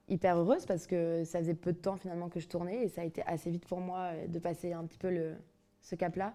hyper 0.09 0.37
heureuse 0.37 0.65
parce 0.65 0.85
que 0.87 1.23
ça 1.23 1.39
faisait 1.39 1.53
peu 1.53 1.73
de 1.73 1.77
temps 1.77 1.97
finalement 1.97 2.29
que 2.29 2.39
je 2.39 2.47
tournais 2.47 2.83
et 2.83 2.89
ça 2.89 3.01
a 3.01 3.03
été 3.03 3.23
assez 3.25 3.49
vite 3.49 3.65
pour 3.65 3.79
moi 3.79 4.11
euh, 4.13 4.27
de 4.27 4.39
passer 4.39 4.73
un 4.73 4.85
petit 4.85 4.97
peu 4.97 5.09
le, 5.09 5.35
ce 5.81 5.95
cap-là. 5.95 6.33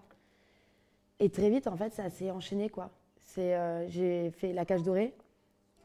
Et 1.19 1.29
très 1.29 1.49
vite, 1.49 1.67
en 1.67 1.77
fait, 1.77 1.91
ça 1.93 2.09
s'est 2.09 2.31
enchaîné 2.31 2.69
quoi. 2.69 2.91
j'ai 3.35 4.31
fait 4.31 4.53
La 4.53 4.65
Cage 4.65 4.83
Dorée, 4.83 5.13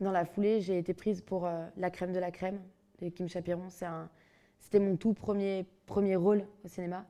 dans 0.00 0.12
la 0.12 0.24
foulée, 0.24 0.60
j'ai 0.60 0.78
été 0.78 0.94
prise 0.94 1.20
pour 1.20 1.46
euh, 1.46 1.66
La 1.76 1.90
crème 1.90 2.12
de 2.12 2.20
la 2.20 2.30
crème 2.30 2.60
de 3.00 3.08
Kim 3.08 3.28
Chapiron. 3.28 3.68
C'était 4.60 4.78
mon 4.78 4.96
tout 4.96 5.12
premier, 5.12 5.66
premier 5.86 6.16
rôle 6.16 6.44
au 6.64 6.68
cinéma. 6.68 7.04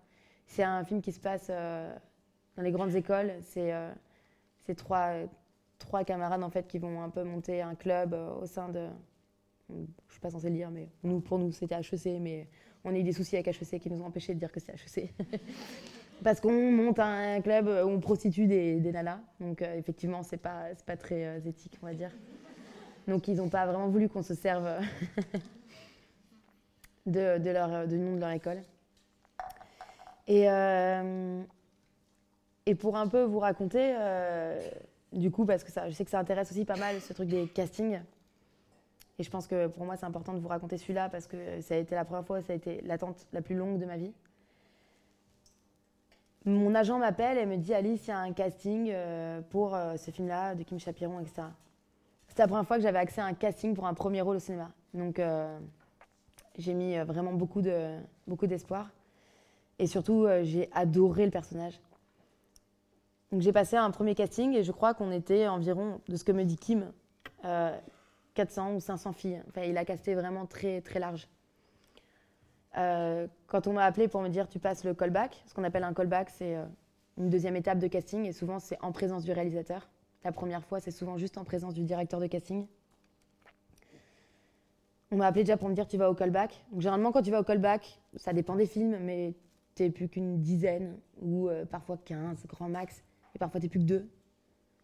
C'est 0.47 0.63
un 0.63 0.85
film 0.85 1.03
qui 1.03 1.13
se 1.13 1.21
passe 1.21 1.49
euh, 1.51 1.95
dans 2.57 2.63
les 2.63 2.71
grandes 2.71 2.95
écoles. 2.95 3.33
C'est 3.43 3.73
euh, 3.75 3.93
trois, 4.77 5.13
trois 5.79 6.05
camarades 6.05 6.43
en 6.43 6.51
fait, 6.51 6.67
qui 6.67 6.79
vont 6.79 7.03
un 7.03 7.11
peu 7.11 7.25
monter 7.25 7.61
un 7.61 7.75
club 7.75 8.15
au 8.15 8.47
sein 8.47 8.69
de. 8.69 8.87
Je 9.69 9.75
ne 9.75 9.87
suis 10.09 10.21
pas 10.21 10.31
censée 10.31 10.49
le 10.49 10.55
dire, 10.57 10.71
mais 10.71 10.89
nous, 11.03 11.21
pour 11.21 11.39
nous, 11.39 11.53
c'était 11.53 11.75
HEC, 11.75 12.19
mais 12.23 12.49
on 12.85 12.95
a 12.95 12.99
eu 12.99 13.03
des 13.03 13.13
soucis 13.13 13.37
avec 13.37 13.49
HEC 13.49 13.81
qui 13.81 13.91
nous 13.91 14.01
ont 14.01 14.07
empêchés 14.07 14.33
de 14.33 14.39
dire 14.39 14.51
que 14.51 14.61
c'est 14.61 14.73
HEC. 14.73 15.13
parce 16.23 16.41
qu'on 16.41 16.73
monte 16.73 16.99
un 16.99 17.41
club 17.41 17.67
où 17.67 17.89
on 17.89 18.01
prostitue 18.01 18.47
des, 18.47 18.81
des 18.81 18.93
nanas. 18.93 19.21
Donc 19.41 19.63
effectivement, 19.63 20.23
c'est 20.23 20.37
pas, 20.37 20.67
pas 20.87 20.97
très 20.97 21.41
éthique, 21.47 21.79
on 21.83 21.87
va 21.87 21.95
dire. 21.95 22.11
Donc 23.07 23.29
ils 23.29 23.37
n'ont 23.37 23.49
pas 23.49 23.67
vraiment 23.67 23.89
voulu 23.89 24.09
qu'on 24.09 24.23
se 24.23 24.35
serve 24.35 24.67
de, 27.07 27.39
de, 27.39 27.51
leur, 27.51 27.87
de 27.87 27.97
nom 27.97 28.17
de 28.17 28.21
leur 28.21 28.31
école. 28.31 28.63
Et, 30.27 30.47
et 32.67 32.75
pour 32.75 32.97
un 32.97 33.09
peu 33.09 33.23
vous 33.23 33.39
raconter, 33.39 33.95
du 35.13 35.31
coup, 35.31 35.47
parce 35.47 35.65
que 35.65 35.73
ça, 35.73 35.89
je 35.89 35.95
sais 35.95 36.05
que 36.05 36.11
ça 36.11 36.19
intéresse 36.19 36.51
aussi 36.51 36.65
pas 36.65 36.77
mal 36.77 37.01
ce 37.01 37.13
truc 37.13 37.29
des 37.29 37.47
castings. 37.47 38.01
Et 39.19 39.25
je 39.25 39.31
pense 39.31 39.47
que 39.47 39.67
pour 39.67 39.85
moi, 39.85 39.97
c'est 39.97 40.07
important 40.07 40.33
de 40.33 40.39
vous 40.39 40.49
raconter 40.49 40.79
celui-là 40.79 41.09
parce 41.09 41.27
que 41.27 41.61
ça 41.61 41.75
a 41.75 41.79
été 41.79 41.95
la 41.95 42.05
première 42.05 42.25
fois, 42.25 42.41
ça 42.43 42.53
a 42.53 42.57
été 42.57 42.81
l'attente 42.83 43.27
la 43.33 43.43
plus 43.43 43.57
longue 43.57 43.79
de 43.79 43.85
ma 43.85 43.97
vie. 43.97 44.13
Mon 46.49 46.75
agent 46.75 46.99
m'appelle 46.99 47.37
et 47.37 47.45
me 47.45 47.59
dit 47.59 47.75
Alice, 47.75 48.07
il 48.07 48.09
y 48.09 48.13
a 48.13 48.21
un 48.21 48.33
casting 48.33 48.91
euh, 48.91 49.43
pour 49.51 49.75
euh, 49.75 49.99
ce 49.99 50.11
film-là 50.11 50.55
de 50.55 50.63
Kim 50.63 50.81
Chapiron, 50.81 51.21
etc. 51.21 51.43
C'était 52.27 52.41
la 52.41 52.49
première 52.49 52.67
fois 52.67 52.79
que 52.79 52.83
j'avais 52.83 52.99
accès 52.99 53.21
à 53.21 53.27
un 53.27 53.35
casting 53.35 53.75
pour 53.75 53.87
un 53.87 53.93
premier 53.93 54.23
rôle 54.23 54.37
au 54.37 54.41
cinéma. 54.41 54.71
Donc 54.95 55.19
euh, 55.19 55.59
j'ai 56.57 56.73
mis 56.73 56.97
vraiment 57.01 57.35
beaucoup 57.35 57.61
d'espoir. 57.61 58.01
De, 58.01 58.31
beaucoup 58.31 58.47
et 59.79 59.87
surtout, 59.87 60.27
j'ai 60.43 60.71
adoré 60.73 61.27
le 61.27 61.31
personnage. 61.31 61.79
Donc 63.31 63.43
j'ai 63.43 63.53
passé 63.53 63.77
un 63.77 63.91
premier 63.91 64.15
casting 64.15 64.55
et 64.55 64.65
je 64.65 64.73
crois 64.73 64.95
qu'on 64.95 65.13
était 65.13 65.47
environ, 65.49 66.01
de 66.09 66.17
ce 66.17 66.25
que 66.25 66.33
me 66.33 66.45
dit 66.45 66.57
Kim, 66.57 66.91
400 68.35 68.75
ou 68.75 68.81
500 68.81 69.13
filles. 69.13 69.43
Enfin, 69.49 69.63
il 69.65 69.77
a 69.77 69.85
casté 69.85 70.15
vraiment 70.15 70.47
très, 70.47 70.81
très 70.81 70.99
large. 70.99 71.29
Euh, 72.79 73.27
quand 73.47 73.67
on 73.67 73.73
m'a 73.73 73.85
appelé 73.85 74.09
pour 74.09 74.23
me 74.23 74.29
dire 74.29 74.49
tu 74.49 74.59
passes 74.59 74.85
le 74.85 74.95
callback, 74.95 75.43
ce 75.47 75.55
qu'on 75.55 75.65
appelle 75.65 75.85
un 75.85 75.95
callback, 75.95 76.31
c'est 76.31 76.57
euh, 76.57 76.65
une 77.17 77.29
deuxième 77.29 77.57
étape 77.57 77.79
de 77.79 77.89
casting 77.89 78.25
et 78.25 78.33
souvent 78.33 78.59
c'est 78.61 78.79
en 78.83 78.93
présence 78.93 79.25
du 79.25 79.33
réalisateur. 79.33 79.89
La 80.25 80.33
première 80.33 80.65
fois, 80.65 80.81
c'est 80.81 80.91
souvent 80.91 81.17
juste 81.17 81.39
en 81.39 81.45
présence 81.45 81.75
du 81.75 81.83
directeur 81.83 82.21
de 82.21 82.27
casting. 82.27 82.67
On 85.11 85.17
m'a 85.17 85.27
appelé 85.27 85.45
déjà 85.45 85.57
pour 85.57 85.69
me 85.69 85.75
dire 85.75 85.89
tu 85.89 85.97
vas 85.97 86.11
au 86.11 86.15
callback. 86.15 86.65
Donc, 86.71 86.83
généralement, 86.83 87.13
quand 87.13 87.23
tu 87.23 87.31
vas 87.31 87.41
au 87.41 87.45
callback, 87.45 88.01
ça 88.17 88.33
dépend 88.33 88.57
des 88.57 88.67
films, 88.67 88.99
mais 89.01 89.35
tu 89.75 89.83
n'es 89.83 89.91
plus 89.91 90.09
qu'une 90.09 90.41
dizaine 90.41 90.99
ou 91.21 91.49
euh, 91.49 91.65
parfois 91.65 91.97
15, 91.97 92.47
grand 92.47 92.69
max. 92.69 93.03
Et 93.35 93.39
parfois 93.39 93.61
tu 93.61 93.67
n'es 93.67 93.71
plus 93.71 93.81
que 93.81 93.85
deux 93.85 94.09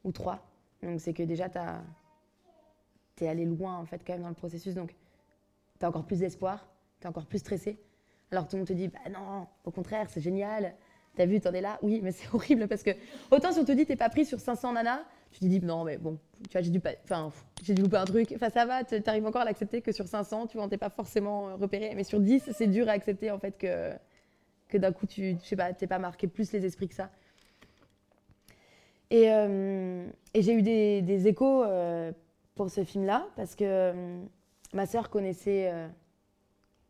ou 0.03 0.13
trois. 0.13 0.47
Donc 0.83 1.01
c'est 1.01 1.15
que 1.15 1.23
déjà 1.23 1.49
tu 1.49 1.59
as 1.59 1.83
tu 3.17 3.25
es 3.25 3.29
allé 3.29 3.45
loin 3.45 3.77
en 3.77 3.85
fait 3.85 4.03
quand 4.05 4.13
même 4.15 4.23
dans 4.23 4.29
le 4.29 4.35
processus, 4.35 4.75
donc 4.75 4.95
tu 5.79 5.87
as 5.87 5.89
encore 5.89 6.05
plus 6.05 6.19
d'espoir, 6.19 6.67
tu 7.05 7.07
es 7.07 7.11
encore 7.11 7.27
plus 7.27 7.39
stressé. 7.39 7.79
Alors 8.31 8.49
tout 8.49 8.57
le 8.57 8.61
monde 8.61 8.69
te 8.69 8.73
dit, 8.73 8.89
bah 8.89 9.11
non, 9.13 9.47
au 9.65 9.71
contraire, 9.71 10.07
c'est 10.09 10.23
génial, 10.23 10.75
t'as 11.15 11.27
vu, 11.27 11.41
t'en 11.41 11.53
es 11.53 11.61
là. 11.61 11.79
Oui, 11.83 12.01
mais 12.03 12.13
c'est 12.13 12.27
horrible 12.35 12.67
parce 12.67 12.83
que 12.83 12.91
autant 13.31 13.53
si 13.53 13.59
on 13.59 13.65
te 13.65 13.73
dit 13.73 13.85
t'es 13.87 13.97
pas 13.97 14.09
pris 14.09 14.25
sur 14.25 14.41
500 14.41 14.73
nanas, 14.73 15.03
tu 15.31 15.41
te 15.41 15.45
dis 15.45 15.61
non, 15.61 15.85
mais 15.85 15.99
bon, 15.99 16.19
tu 16.45 16.53
vois, 16.53 16.63
j'ai 16.63 16.71
dû, 16.71 16.81
enfin, 17.05 17.31
j'ai 17.63 17.75
dû 17.75 17.83
louper 17.83 17.99
un 17.99 18.05
truc. 18.05 18.33
Enfin, 18.35 18.51
ça 18.51 18.65
va, 18.65 18.85
t'arrives 18.85 19.27
encore 19.27 19.43
à 19.43 19.45
l'accepter 19.45 19.83
que 19.83 19.93
sur 19.93 20.07
500, 20.07 20.47
tu 20.47 20.57
vois, 20.57 20.69
t'es 20.69 20.79
pas 20.79 20.91
forcément 20.91 21.49
euh, 21.49 21.57
repéré. 21.57 21.93
Mais 21.95 22.05
sur 22.05 22.21
10, 22.21 22.51
c'est 22.53 22.67
dur 22.67 22.89
à 22.89 22.93
accepter 22.93 23.31
en 23.31 23.39
fait 23.39 23.59
que, 23.59 23.93
que 24.69 24.79
d'un 24.79 24.93
coup, 24.93 25.07
tu, 25.07 25.37
sais 25.43 25.57
pas, 25.57 25.73
t'es 25.73 25.87
pas 25.87 25.99
marqué 25.99 26.27
plus 26.27 26.53
les 26.53 26.65
esprits 26.65 26.89
que 26.89 26.95
ça. 26.95 27.11
Et, 29.11 29.31
euh, 29.31 30.07
et 30.33 30.43
j'ai 30.43 30.55
eu 30.55 30.63
des, 30.63 31.03
des 31.03 31.29
échos 31.29 31.63
euh, 31.65 32.13
pour 32.55 32.71
ce 32.71 32.83
film-là, 32.83 33.27
parce 33.37 33.55
que 33.55 33.93
ma 34.73 34.87
sœur 34.87 35.11
connaissait 35.11 35.71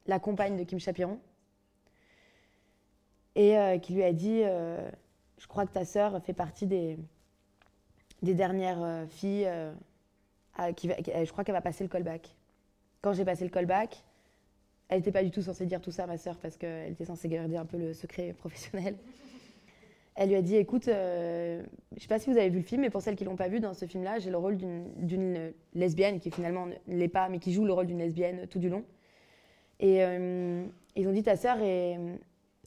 la 0.07 0.19
compagne 0.19 0.57
de 0.57 0.65
Kim 0.65 0.79
Chapiron, 0.79 1.19
et 3.35 3.59
euh, 3.59 3.79
qui 3.79 3.95
lui 3.95 4.05
a 4.05 4.13
dit 4.13 4.43
Je 5.39 5.47
crois 5.49 5.67
que 5.67 5.73
ta 5.73 5.85
sœur 5.85 6.23
fait 6.23 6.33
partie 6.33 6.67
des, 6.67 6.99
des 8.23 8.35
dernières 8.35 9.07
filles, 9.09 9.49
qui 10.77 10.89
je 10.89 11.31
crois 11.33 11.45
qu'elle 11.45 11.55
va 11.55 11.61
passer 11.61 11.85
le 11.85 11.91
callback. 11.91 12.35
Quand 13.03 13.13
j'ai 13.13 13.25
passé 13.25 13.45
le 13.45 13.51
callback, 13.51 14.03
elle 14.89 14.99
n'était 14.99 15.13
pas 15.13 15.25
du 15.25 15.31
tout 15.31 15.43
censée 15.43 15.67
dire 15.67 15.81
tout 15.81 15.91
ça, 15.91 16.07
ma 16.07 16.17
sœur, 16.17 16.39
parce 16.39 16.57
qu'elle 16.57 16.93
était 16.93 17.05
censée 17.05 17.29
garder 17.29 17.57
un 17.57 17.67
peu 17.67 17.77
le 17.77 17.93
secret 17.93 18.33
professionnel 18.33 18.97
elle 20.17 20.29
lui 20.29 20.37
a 20.37 20.43
dit 20.43 20.57
écoute, 20.57 20.89
euh, 20.89 21.63
je 21.91 21.97
ne 21.97 22.01
sais 22.01 22.07
pas 22.07 22.19
si 22.19 22.31
vous 22.31 22.37
avez 22.37 22.49
vu 22.49 22.59
le 22.59 22.65
film, 22.65 22.83
mais 22.83 22.91
pour 22.91 23.03
celles 23.03 23.17
qui 23.17 23.25
l'ont 23.25 23.37
pas 23.37 23.49
vu, 23.49 23.59
dans 23.59 23.75
ce 23.75 23.87
film-là, 23.87 24.19
j'ai 24.21 24.31
le 24.31 24.37
rôle 24.37 24.57
d'une 24.57 25.53
lesbienne 25.75 26.21
qui 26.21 26.31
finalement 26.31 26.67
ne 26.67 26.97
l'est 26.97 27.09
pas, 27.09 27.29
mais 27.29 27.39
qui 27.41 27.53
joue 27.53 27.65
le 27.65 27.73
rôle 27.73 27.87
d'une 27.87 27.99
lesbienne 27.99 28.47
tout 28.49 28.61
du 28.61 28.69
long. 28.69 28.85
Et 29.85 30.03
euh, 30.03 30.67
ils 30.97 31.07
ont 31.07 31.13
dit 31.13 31.23
ta 31.23 31.37
sœur 31.37 31.61
est 31.61 31.97
euh, 31.97 32.17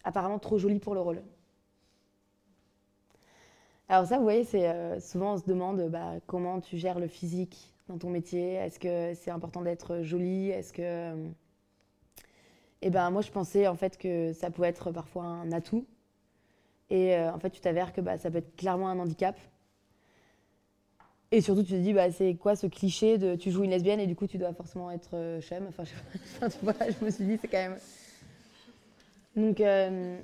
apparemment 0.05 0.39
trop 0.39 0.57
jolie 0.57 0.79
pour 0.79 0.93
le 0.93 1.01
rôle. 1.01 1.21
Alors 3.89 4.05
ça, 4.05 4.17
vous 4.17 4.23
voyez, 4.23 4.45
c'est 4.45 4.99
souvent 4.99 5.33
on 5.33 5.37
se 5.37 5.45
demande 5.45 5.89
bah, 5.89 6.15
comment 6.25 6.61
tu 6.61 6.77
gères 6.77 6.99
le 6.99 7.07
physique 7.07 7.73
dans 7.89 7.97
ton 7.97 8.09
métier. 8.09 8.53
Est-ce 8.53 8.79
que 8.79 9.13
c'est 9.13 9.31
important 9.31 9.61
d'être 9.61 10.01
jolie? 10.01 10.49
Est-ce 10.49 10.71
que 10.71 11.13
eh 12.81 12.89
ben 12.89 13.09
moi 13.09 13.21
je 13.21 13.31
pensais 13.31 13.67
en 13.67 13.75
fait 13.75 13.97
que 13.97 14.33
ça 14.33 14.51
pouvait 14.51 14.67
être 14.67 14.91
parfois 14.91 15.23
un 15.23 15.51
atout 15.51 15.85
et 16.89 17.15
euh, 17.15 17.31
en 17.33 17.39
fait, 17.39 17.49
tu 17.49 17.59
t'avères 17.59 17.93
que 17.93 18.01
bah, 18.01 18.17
ça 18.17 18.31
peut 18.31 18.37
être 18.37 18.55
clairement 18.55 18.89
un 18.89 18.99
handicap. 18.99 19.37
Et 21.31 21.41
surtout, 21.41 21.63
tu 21.63 21.71
te 21.71 21.75
dis, 21.75 21.93
bah, 21.93 22.09
c'est 22.11 22.35
quoi 22.35 22.55
ce 22.55 22.67
cliché 22.67 23.17
de 23.17 23.35
tu 23.35 23.51
joues 23.51 23.63
une 23.63 23.71
lesbienne 23.71 23.99
et 23.99 24.07
du 24.07 24.15
coup, 24.15 24.27
tu 24.27 24.37
dois 24.37 24.53
forcément 24.53 24.89
être 24.91 25.11
euh, 25.13 25.41
Enfin, 25.67 25.83
je, 25.83 26.47
voilà, 26.63 26.89
je 26.89 27.03
me 27.03 27.11
suis 27.11 27.25
dit, 27.25 27.37
c'est 27.41 27.47
quand 27.47 27.57
même. 27.57 27.77
Donc, 29.35 29.59
euh, 29.59 30.17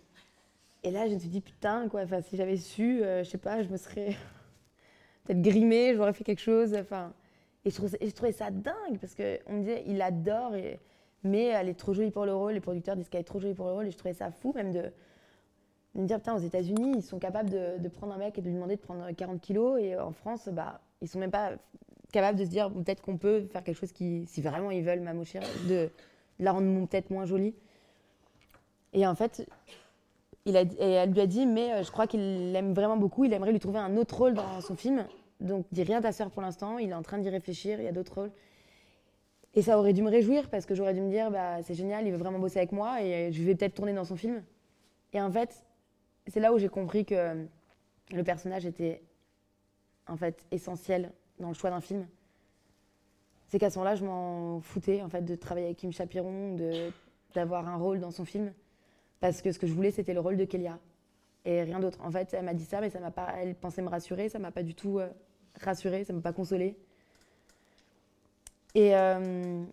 et 0.84 0.92
là, 0.92 1.08
je 1.08 1.14
me 1.14 1.20
suis 1.20 1.30
dit, 1.30 1.42
putain, 1.42 1.90
quoi, 1.90 2.06
si 2.22 2.38
j'avais 2.38 2.58
su, 2.58 3.00
je 3.00 3.24
sais 3.24 3.38
pas, 3.38 3.64
je 3.64 3.70
me 3.70 3.78
serais 3.78 4.16
peut-être 5.26 5.42
grimée, 5.42 5.94
j'aurais 5.96 6.14
fait 6.14 6.24
quelque 6.24 6.42
chose. 6.42 6.74
Enfin, 6.74 7.14
et 7.66 7.70
je, 7.70 8.12
trouvais, 8.12 8.32
ça 8.34 8.52
dingue 8.52 9.00
parce 9.00 9.16
qu'on 9.16 9.54
me 9.54 9.60
disait, 9.60 9.84
il 9.88 10.02
adore, 10.02 10.54
mais 11.24 11.46
elle 11.46 11.70
est 11.70 11.80
trop 11.80 11.94
jolie 11.94 12.12
pour 12.12 12.26
le 12.26 12.36
rôle. 12.36 12.54
Les 12.54 12.60
producteurs 12.60 12.96
disent 12.96 13.08
qu'elle 13.08 13.22
est 13.22 13.26
trop 13.26 13.40
jolie 13.40 13.54
pour 13.54 13.68
le 13.68 13.74
rôle 13.74 13.88
et 13.88 13.92
je 13.92 13.98
trouvais 13.98 14.14
ça 14.14 14.32
fou, 14.32 14.52
même 14.54 14.72
de 14.72 14.92
me 15.96 16.06
dire, 16.06 16.18
putain, 16.18 16.36
aux 16.36 16.40
États-Unis, 16.40 16.94
ils 16.98 17.04
sont 17.04 17.20
capables 17.20 17.50
de, 17.50 17.88
prendre 17.88 18.14
un 18.14 18.18
mec 18.18 18.38
et 18.38 18.42
de 18.42 18.48
lui 18.48 18.56
demander 18.56 18.76
de 18.76 18.82
prendre 18.82 19.10
40 19.12 19.40
kilos. 19.40 19.80
Et 19.82 19.98
en 19.98 20.12
France, 20.12 20.50
bah, 20.52 20.82
ils 21.04 21.08
sont 21.08 21.20
même 21.20 21.32
pas 21.32 21.52
capables 22.12 22.40
de 22.40 22.46
se 22.46 22.50
dire, 22.50 22.72
peut-être 22.72 23.02
qu'on 23.02 23.18
peut 23.18 23.46
faire 23.52 23.64
quelque 23.64 23.78
chose 23.78 23.92
qui, 23.92 24.26
si 24.28 24.42
vraiment 24.42 24.72
ils 24.72 24.84
veulent 24.84 25.02
m'amocher, 25.02 25.40
de, 25.68 25.90
la 26.40 26.52
rendre 26.52 26.88
peut-être 26.88 27.10
moins 27.10 27.26
jolie. 27.26 27.54
Et 28.94 29.06
en 29.06 29.16
fait, 29.16 29.46
elle 30.46 31.12
lui 31.12 31.22
a 31.22 31.28
dit, 31.28 31.46
mais 31.46 31.74
euh, 31.74 31.84
je 31.84 31.92
crois 31.92 32.08
qu'il 32.08 32.52
l'aime 32.52 32.74
vraiment 32.74 32.98
beaucoup, 32.98 33.26
il 33.26 33.34
aimerait 33.34 33.52
lui 33.52 33.60
trouver 33.60 33.80
un 33.80 33.98
autre 33.98 34.18
rôle 34.18 34.34
dans 34.34 34.62
son 34.62 34.76
film. 34.76 35.06
Donc, 35.42 35.66
dis 35.72 35.84
rien 35.84 35.98
à 35.98 36.02
ta 36.02 36.12
sœur 36.12 36.32
pour 36.32 36.42
l'instant, 36.42 36.78
il 36.78 36.90
est 36.90 36.94
en 36.94 37.02
train 37.02 37.18
d'y 37.18 37.30
réfléchir, 37.30 37.80
il 37.80 37.86
y 37.86 37.88
a 37.88 37.92
d'autres 37.92 38.14
rôles. 38.14 38.32
Et 39.56 39.62
ça 39.62 39.78
aurait 39.78 39.94
dû 39.94 40.02
me 40.02 40.10
réjouir 40.10 40.50
parce 40.50 40.66
que 40.66 40.74
j'aurais 40.74 40.94
dû 40.94 41.02
me 41.02 41.10
dire, 41.10 41.30
bah, 41.30 41.62
c'est 41.64 41.76
génial, 41.76 42.08
il 42.08 42.12
veut 42.12 42.18
vraiment 42.18 42.40
bosser 42.40 42.60
avec 42.60 42.72
moi 42.72 43.04
et 43.04 43.32
je 43.32 43.44
vais 43.44 43.56
peut-être 43.56 43.76
tourner 43.76 43.94
dans 43.94 44.06
son 44.06 44.16
film. 44.16 44.42
Et 45.12 45.22
en 45.22 45.32
fait, 45.32 45.64
c'est 46.28 46.40
là 46.40 46.54
où 46.54 46.58
j'ai 46.58 46.70
compris 46.70 47.06
que 47.06 47.46
le 48.12 48.24
personnage 48.24 48.66
était 48.66 49.02
en 50.08 50.18
fait 50.18 50.46
essentiel 50.52 51.12
dans 51.40 51.50
le 51.50 51.54
choix 51.54 51.70
d'un 51.70 51.82
film. 51.82 52.08
C'est 53.48 53.60
qu'à 53.60 53.70
ce 53.70 53.78
moment-là, 53.78 53.96
je 53.96 54.06
m'en 54.06 54.62
foutais 54.62 55.02
en 55.02 55.10
fait 55.10 55.22
de 55.22 55.36
travailler 55.36 55.68
avec 55.68 55.78
Kim 55.78 55.92
Chapiron, 55.92 56.56
de 56.56 56.92
d'avoir 57.34 57.68
un 57.68 57.78
rôle 57.78 58.00
dans 58.00 58.12
son 58.12 58.26
film, 58.26 58.54
parce 59.20 59.42
que 59.42 59.52
ce 59.52 59.58
que 59.58 59.66
je 59.66 59.74
voulais, 59.74 59.90
c'était 59.90 60.14
le 60.14 60.20
rôle 60.20 60.38
de 60.38 60.46
Kélia 60.46 60.78
et 61.46 61.64
rien 61.64 61.80
d'autre. 61.80 62.00
En 62.04 62.12
fait, 62.12 62.34
elle 62.34 62.46
m'a 62.46 62.54
dit 62.54 62.66
ça, 62.66 62.80
mais 62.80 62.90
ça 62.90 63.00
m'a 63.00 63.12
pas. 63.12 63.34
Elle 63.38 63.56
pensait 63.56 63.82
me 63.82 63.90
rassurer, 63.90 64.30
ça 64.30 64.40
m'a 64.40 64.52
pas 64.52 64.64
du 64.64 64.76
tout 64.76 65.00
euh, 65.00 65.10
rassurée, 65.62 66.04
ça 66.04 66.14
m'a 66.14 66.22
pas 66.22 66.34
consolée. 66.34 66.78
Et 68.76 68.96
euh, 68.96 69.64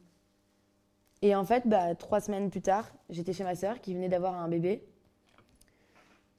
et 1.22 1.34
en 1.34 1.44
fait, 1.44 1.66
bah, 1.66 1.94
trois 1.94 2.20
semaines 2.20 2.50
plus 2.50 2.62
tard, 2.62 2.90
j'étais 3.10 3.32
chez 3.32 3.44
ma 3.44 3.54
sœur 3.54 3.80
qui 3.80 3.94
venait 3.94 4.08
d'avoir 4.08 4.34
un 4.34 4.48
bébé 4.48 4.82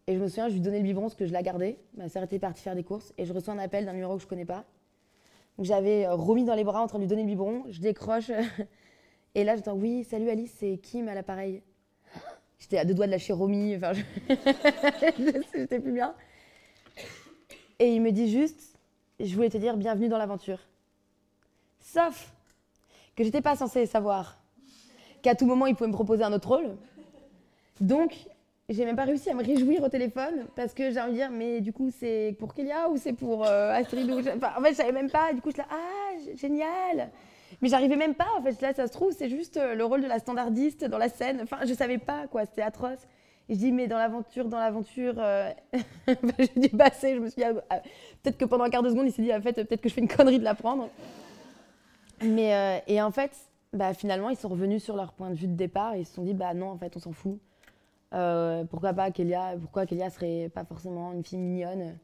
et 0.07 0.15
je 0.15 0.19
me 0.19 0.27
souviens, 0.27 0.49
je 0.49 0.53
lui 0.53 0.61
donnais 0.61 0.79
le 0.79 0.83
biberon 0.83 1.03
parce 1.03 1.15
que 1.15 1.25
je 1.25 1.33
la 1.33 1.43
gardais. 1.43 1.77
Ma 1.95 2.09
sœur 2.09 2.23
était 2.23 2.39
partie 2.39 2.61
faire 2.61 2.75
des 2.75 2.83
courses 2.83 3.13
et 3.17 3.25
je 3.25 3.33
reçois 3.33 3.53
un 3.53 3.59
appel 3.59 3.85
d'un 3.85 3.93
numéro 3.93 4.15
que 4.17 4.23
je 4.23 4.27
connais 4.27 4.45
pas. 4.45 4.65
Donc 5.57 5.65
j'avais 5.65 6.05
euh, 6.05 6.15
remis 6.15 6.43
dans 6.43 6.55
les 6.55 6.63
bras 6.63 6.81
en 6.81 6.87
train 6.87 6.97
de 6.97 7.03
lui 7.03 7.07
donner 7.07 7.21
le 7.23 7.27
biberon. 7.27 7.63
Je 7.69 7.79
décroche. 7.79 8.31
et 9.35 9.43
là, 9.43 9.55
j'entends 9.55 9.75
Oui, 9.75 10.03
salut 10.03 10.29
Alice, 10.29 10.53
c'est 10.57 10.77
Kim 10.77 11.07
à 11.07 11.13
l'appareil. 11.13 11.61
J'étais 12.57 12.77
à 12.77 12.85
deux 12.85 12.93
doigts 12.93 13.05
de 13.05 13.11
lâcher 13.11 13.33
Romy. 13.33 13.75
Enfin, 13.75 13.93
je... 13.93 14.01
j'étais 15.55 15.79
plus 15.79 15.91
bien. 15.91 16.15
Et 17.79 17.93
il 17.93 18.01
me 18.01 18.11
dit 18.11 18.29
juste 18.29 18.77
Je 19.19 19.33
voulais 19.35 19.49
te 19.49 19.57
dire 19.57 19.77
bienvenue 19.77 20.09
dans 20.09 20.17
l'aventure. 20.17 20.59
Sauf 21.79 22.33
que 23.15 23.23
j'étais 23.23 23.41
pas 23.41 23.55
censée 23.55 23.85
savoir 23.85 24.37
qu'à 25.21 25.35
tout 25.35 25.45
moment 25.45 25.67
il 25.67 25.75
pouvait 25.75 25.89
me 25.89 25.93
proposer 25.93 26.23
un 26.23 26.33
autre 26.33 26.47
rôle. 26.47 26.75
Donc 27.79 28.15
j'ai 28.71 28.85
même 28.85 28.95
pas 28.95 29.03
réussi 29.03 29.29
à 29.29 29.33
me 29.33 29.43
réjouir 29.43 29.83
au 29.83 29.89
téléphone 29.89 30.45
parce 30.55 30.73
que 30.73 30.91
j'ai 30.91 30.99
envie 30.99 31.11
de 31.11 31.17
dire, 31.17 31.31
mais 31.31 31.61
du 31.61 31.73
coup, 31.73 31.89
c'est 31.91 32.35
pour 32.39 32.53
Kélia 32.53 32.89
ou 32.89 32.97
c'est 32.97 33.13
pour 33.13 33.45
euh, 33.45 33.71
Astrid 33.71 34.09
enfin, 34.11 34.53
En 34.57 34.61
fait, 34.61 34.71
je 34.71 34.75
savais 34.75 34.91
même 34.91 35.09
pas. 35.09 35.33
Du 35.33 35.41
coup, 35.41 35.51
je 35.51 35.57
là, 35.57 35.65
ah, 35.69 36.35
génial 36.35 37.09
Mais 37.61 37.69
j'arrivais 37.69 37.95
même 37.95 38.15
pas. 38.15 38.27
En 38.37 38.41
fait, 38.41 38.59
là, 38.61 38.73
ça 38.73 38.87
se 38.87 38.93
trouve, 38.93 39.13
c'est 39.13 39.29
juste 39.29 39.57
euh, 39.57 39.75
le 39.75 39.83
rôle 39.83 40.01
de 40.01 40.07
la 40.07 40.19
standardiste 40.19 40.85
dans 40.85 40.97
la 40.97 41.09
scène. 41.09 41.39
Enfin, 41.43 41.57
je 41.65 41.73
savais 41.73 41.97
pas, 41.97 42.27
quoi. 42.27 42.45
C'était 42.45 42.61
atroce. 42.61 43.07
je 43.49 43.55
dis, 43.55 43.71
mais 43.71 43.87
dans 43.87 43.97
l'aventure, 43.97 44.47
dans 44.47 44.59
l'aventure, 44.59 45.15
euh, 45.17 45.49
j'ai 46.39 46.69
dû 46.69 46.69
passer. 46.69 47.15
Je 47.15 47.19
me 47.19 47.29
suis 47.29 47.41
dit, 47.41 47.47
ah, 47.69 47.81
peut-être 48.23 48.37
que 48.37 48.45
pendant 48.45 48.63
un 48.63 48.69
quart 48.69 48.83
de 48.83 48.89
seconde, 48.89 49.07
il 49.07 49.11
s'est 49.11 49.21
dit, 49.21 49.33
en 49.33 49.41
fait, 49.41 49.53
peut-être 49.53 49.81
que 49.81 49.89
je 49.89 49.93
fais 49.93 50.01
une 50.01 50.07
connerie 50.07 50.39
de 50.39 50.43
l'apprendre. 50.43 50.89
Mais, 52.21 52.55
euh, 52.55 52.77
et 52.87 53.01
en 53.01 53.11
fait, 53.11 53.31
bah, 53.73 53.93
finalement, 53.93 54.29
ils 54.29 54.37
sont 54.37 54.49
revenus 54.49 54.83
sur 54.83 54.95
leur 54.95 55.13
point 55.13 55.29
de 55.29 55.35
vue 55.35 55.47
de 55.47 55.55
départ 55.55 55.95
et 55.95 56.01
ils 56.01 56.05
se 56.05 56.13
sont 56.13 56.23
dit, 56.23 56.33
bah 56.33 56.53
non, 56.53 56.69
en 56.69 56.77
fait, 56.77 56.95
on 56.95 56.99
s'en 56.99 57.11
fout. 57.13 57.39
Euh, 58.13 58.65
pourquoi 58.65 58.93
pas 58.93 59.11
Kélia 59.11 59.55
Pourquoi 59.59 59.85
Kélia 59.85 60.09
serait 60.09 60.49
pas 60.53 60.65
forcément 60.65 61.13
une 61.13 61.23
fille 61.23 61.39
mignonne 61.39 61.97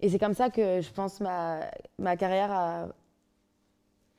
Et 0.00 0.08
c'est 0.08 0.18
comme 0.18 0.34
ça 0.34 0.50
que 0.50 0.80
je 0.80 0.90
pense 0.92 1.20
ma, 1.20 1.60
ma 1.98 2.16
carrière 2.16 2.52
a 2.52 2.88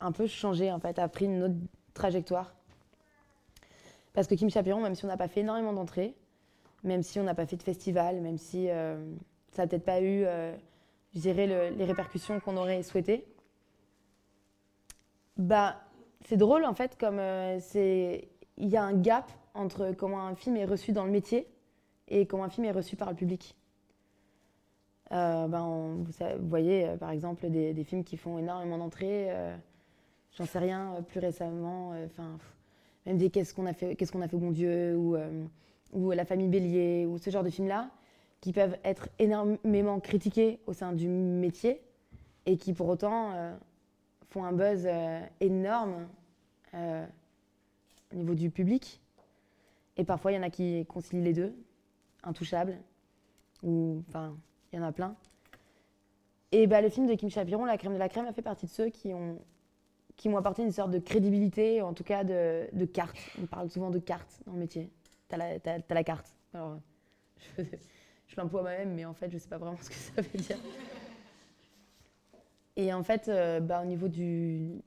un 0.01 0.11
peu 0.11 0.27
changé, 0.27 0.71
en 0.71 0.79
fait, 0.79 0.99
a 0.99 1.07
pris 1.07 1.25
une 1.25 1.43
autre 1.43 1.55
trajectoire. 1.93 2.53
Parce 4.13 4.27
que 4.27 4.35
Kim 4.35 4.49
Chapiron, 4.49 4.81
même 4.81 4.95
si 4.95 5.05
on 5.05 5.07
n'a 5.07 5.17
pas 5.17 5.29
fait 5.29 5.41
énormément 5.41 5.73
d'entrées, 5.73 6.15
même 6.83 7.03
si 7.03 7.19
on 7.19 7.23
n'a 7.23 7.35
pas 7.35 7.45
fait 7.45 7.55
de 7.55 7.63
festival, 7.63 8.19
même 8.19 8.37
si 8.37 8.69
euh, 8.69 8.97
ça 9.51 9.61
n'a 9.61 9.67
peut-être 9.67 9.85
pas 9.85 10.01
eu, 10.01 10.25
euh, 10.25 10.53
je 11.13 11.19
dirais, 11.19 11.71
les 11.71 11.85
répercussions 11.85 12.39
qu'on 12.41 12.57
aurait 12.57 12.83
souhaitées, 12.83 13.25
bah, 15.37 15.77
c'est 16.25 16.37
drôle 16.37 16.65
en 16.65 16.73
fait, 16.73 16.97
comme 16.97 17.21
c'est, 17.59 18.27
il 18.61 18.69
y 18.69 18.77
a 18.77 18.83
un 18.83 18.93
gap 18.93 19.29
entre 19.53 19.93
comment 19.97 20.25
un 20.25 20.35
film 20.35 20.55
est 20.55 20.65
reçu 20.65 20.93
dans 20.93 21.03
le 21.03 21.11
métier 21.11 21.47
et 22.07 22.25
comment 22.25 22.45
un 22.45 22.49
film 22.49 22.65
est 22.65 22.71
reçu 22.71 22.95
par 22.95 23.09
le 23.09 23.15
public. 23.15 23.57
ben, 25.09 25.97
vous, 26.05 26.47
voyez, 26.47 26.95
par 26.99 27.11
exemple, 27.11 27.49
des, 27.49 27.83
films 27.83 28.03
qui 28.03 28.15
font 28.15 28.37
énormément 28.37 28.77
d'entrées. 28.77 29.29
J'en 30.37 30.45
sais 30.45 30.59
rien, 30.59 31.03
plus 31.09 31.19
récemment, 31.19 31.93
même 33.05 33.17
des 33.17 33.29
Qu'est-ce 33.29 33.53
qu'on 33.53 33.65
a 33.65 33.73
fait, 33.73 33.95
qu'est-ce 33.95 34.11
qu'on 34.11 34.21
a 34.21 34.27
fait, 34.27 34.37
bon 34.37 34.51
Dieu, 34.51 34.95
ou, 34.95 35.15
euh, 35.15 35.43
ou 35.91 36.11
La 36.11 36.25
famille 36.25 36.47
Bélier, 36.47 37.05
ou 37.05 37.17
ce 37.17 37.29
genre 37.29 37.43
de 37.43 37.49
films-là, 37.49 37.89
qui 38.39 38.53
peuvent 38.53 38.77
être 38.83 39.09
énormément 39.19 39.99
critiqués 39.99 40.59
au 40.67 40.73
sein 40.73 40.93
du 40.93 41.07
métier 41.07 41.81
et 42.45 42.57
qui 42.57 42.73
pour 42.73 42.87
autant 42.87 43.33
euh, 43.33 43.55
font 44.29 44.43
un 44.43 44.51
buzz 44.51 44.85
euh, 44.85 45.21
énorme 45.39 46.07
au 48.13 48.17
niveau 48.17 48.33
du 48.33 48.49
public. 48.49 49.01
Et 49.97 50.03
parfois, 50.03 50.31
il 50.31 50.35
y 50.35 50.37
en 50.37 50.43
a 50.43 50.49
qui 50.49 50.85
concilient 50.85 51.23
les 51.23 51.33
deux, 51.33 51.53
intouchables, 52.23 52.77
ou 53.63 54.03
enfin, 54.07 54.35
il 54.71 54.79
y 54.79 54.81
en 54.81 54.85
a 54.85 54.91
plein. 54.91 55.15
Et 56.51 56.67
bah, 56.67 56.81
le 56.81 56.89
film 56.89 57.07
de 57.07 57.13
Kim 57.15 57.29
Chapiron, 57.29 57.65
La 57.65 57.77
crème 57.77 57.93
de 57.93 57.99
la 57.99 58.09
crème, 58.09 58.25
a 58.25 58.33
fait 58.33 58.41
partie 58.41 58.65
de 58.65 58.71
ceux 58.71 58.89
qui 58.89 59.13
ont 59.13 59.39
qui 60.17 60.29
m'ont 60.29 60.37
apporté 60.37 60.61
une 60.61 60.71
sorte 60.71 60.91
de 60.91 60.99
crédibilité, 60.99 61.81
en 61.81 61.93
tout 61.93 62.03
cas 62.03 62.23
de, 62.23 62.67
de 62.73 62.85
carte. 62.85 63.17
On 63.41 63.47
parle 63.47 63.71
souvent 63.71 63.89
de 63.89 63.97
carte 63.97 64.41
dans 64.45 64.53
le 64.53 64.59
métier. 64.59 64.91
Tu 65.29 65.35
as, 65.35 65.79
la 65.89 66.03
carte. 66.03 66.35
Alors, 66.53 66.79
je, 67.57 67.63
je 68.27 68.35
l'emploie 68.37 68.61
moi-même, 68.61 68.93
mais 68.93 69.05
en 69.05 69.13
fait, 69.13 69.31
je 69.31 69.37
sais 69.37 69.49
pas 69.49 69.57
vraiment 69.57 69.77
ce 69.81 69.89
que 69.89 69.95
ça 69.95 70.21
veut 70.21 70.39
dire. 70.39 70.57
Et 72.75 72.93
en 72.93 73.03
fait, 73.03 73.27
euh, 73.27 73.59
bah, 73.59 73.81
au 73.81 73.85
niveau 73.85 74.07
du, 74.07 74.81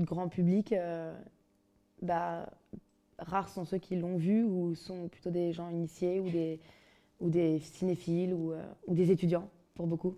grand 0.00 0.28
public, 0.28 0.72
euh, 0.72 1.16
bah, 2.02 2.48
rares 3.18 3.48
sont 3.48 3.64
ceux 3.64 3.78
qui 3.78 3.96
l'ont 3.96 4.16
vu 4.16 4.44
ou 4.44 4.74
sont 4.74 5.08
plutôt 5.08 5.30
des 5.30 5.52
gens 5.52 5.68
initiés 5.70 6.20
ou 6.20 6.30
des, 6.30 6.60
ou 7.20 7.30
des 7.30 7.58
cinéphiles 7.60 8.32
ou, 8.34 8.52
euh, 8.52 8.62
ou 8.86 8.94
des 8.94 9.10
étudiants, 9.10 9.48
pour 9.74 9.86
beaucoup. 9.86 10.16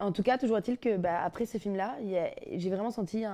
En 0.00 0.12
tout 0.12 0.22
cas, 0.22 0.38
toujours 0.38 0.56
est-il 0.56 0.78
que 0.78 0.96
bah, 0.96 1.22
après 1.22 1.44
ce 1.44 1.58
film-là, 1.58 1.98
j'ai 2.52 2.70
vraiment 2.70 2.90
senti 2.90 3.24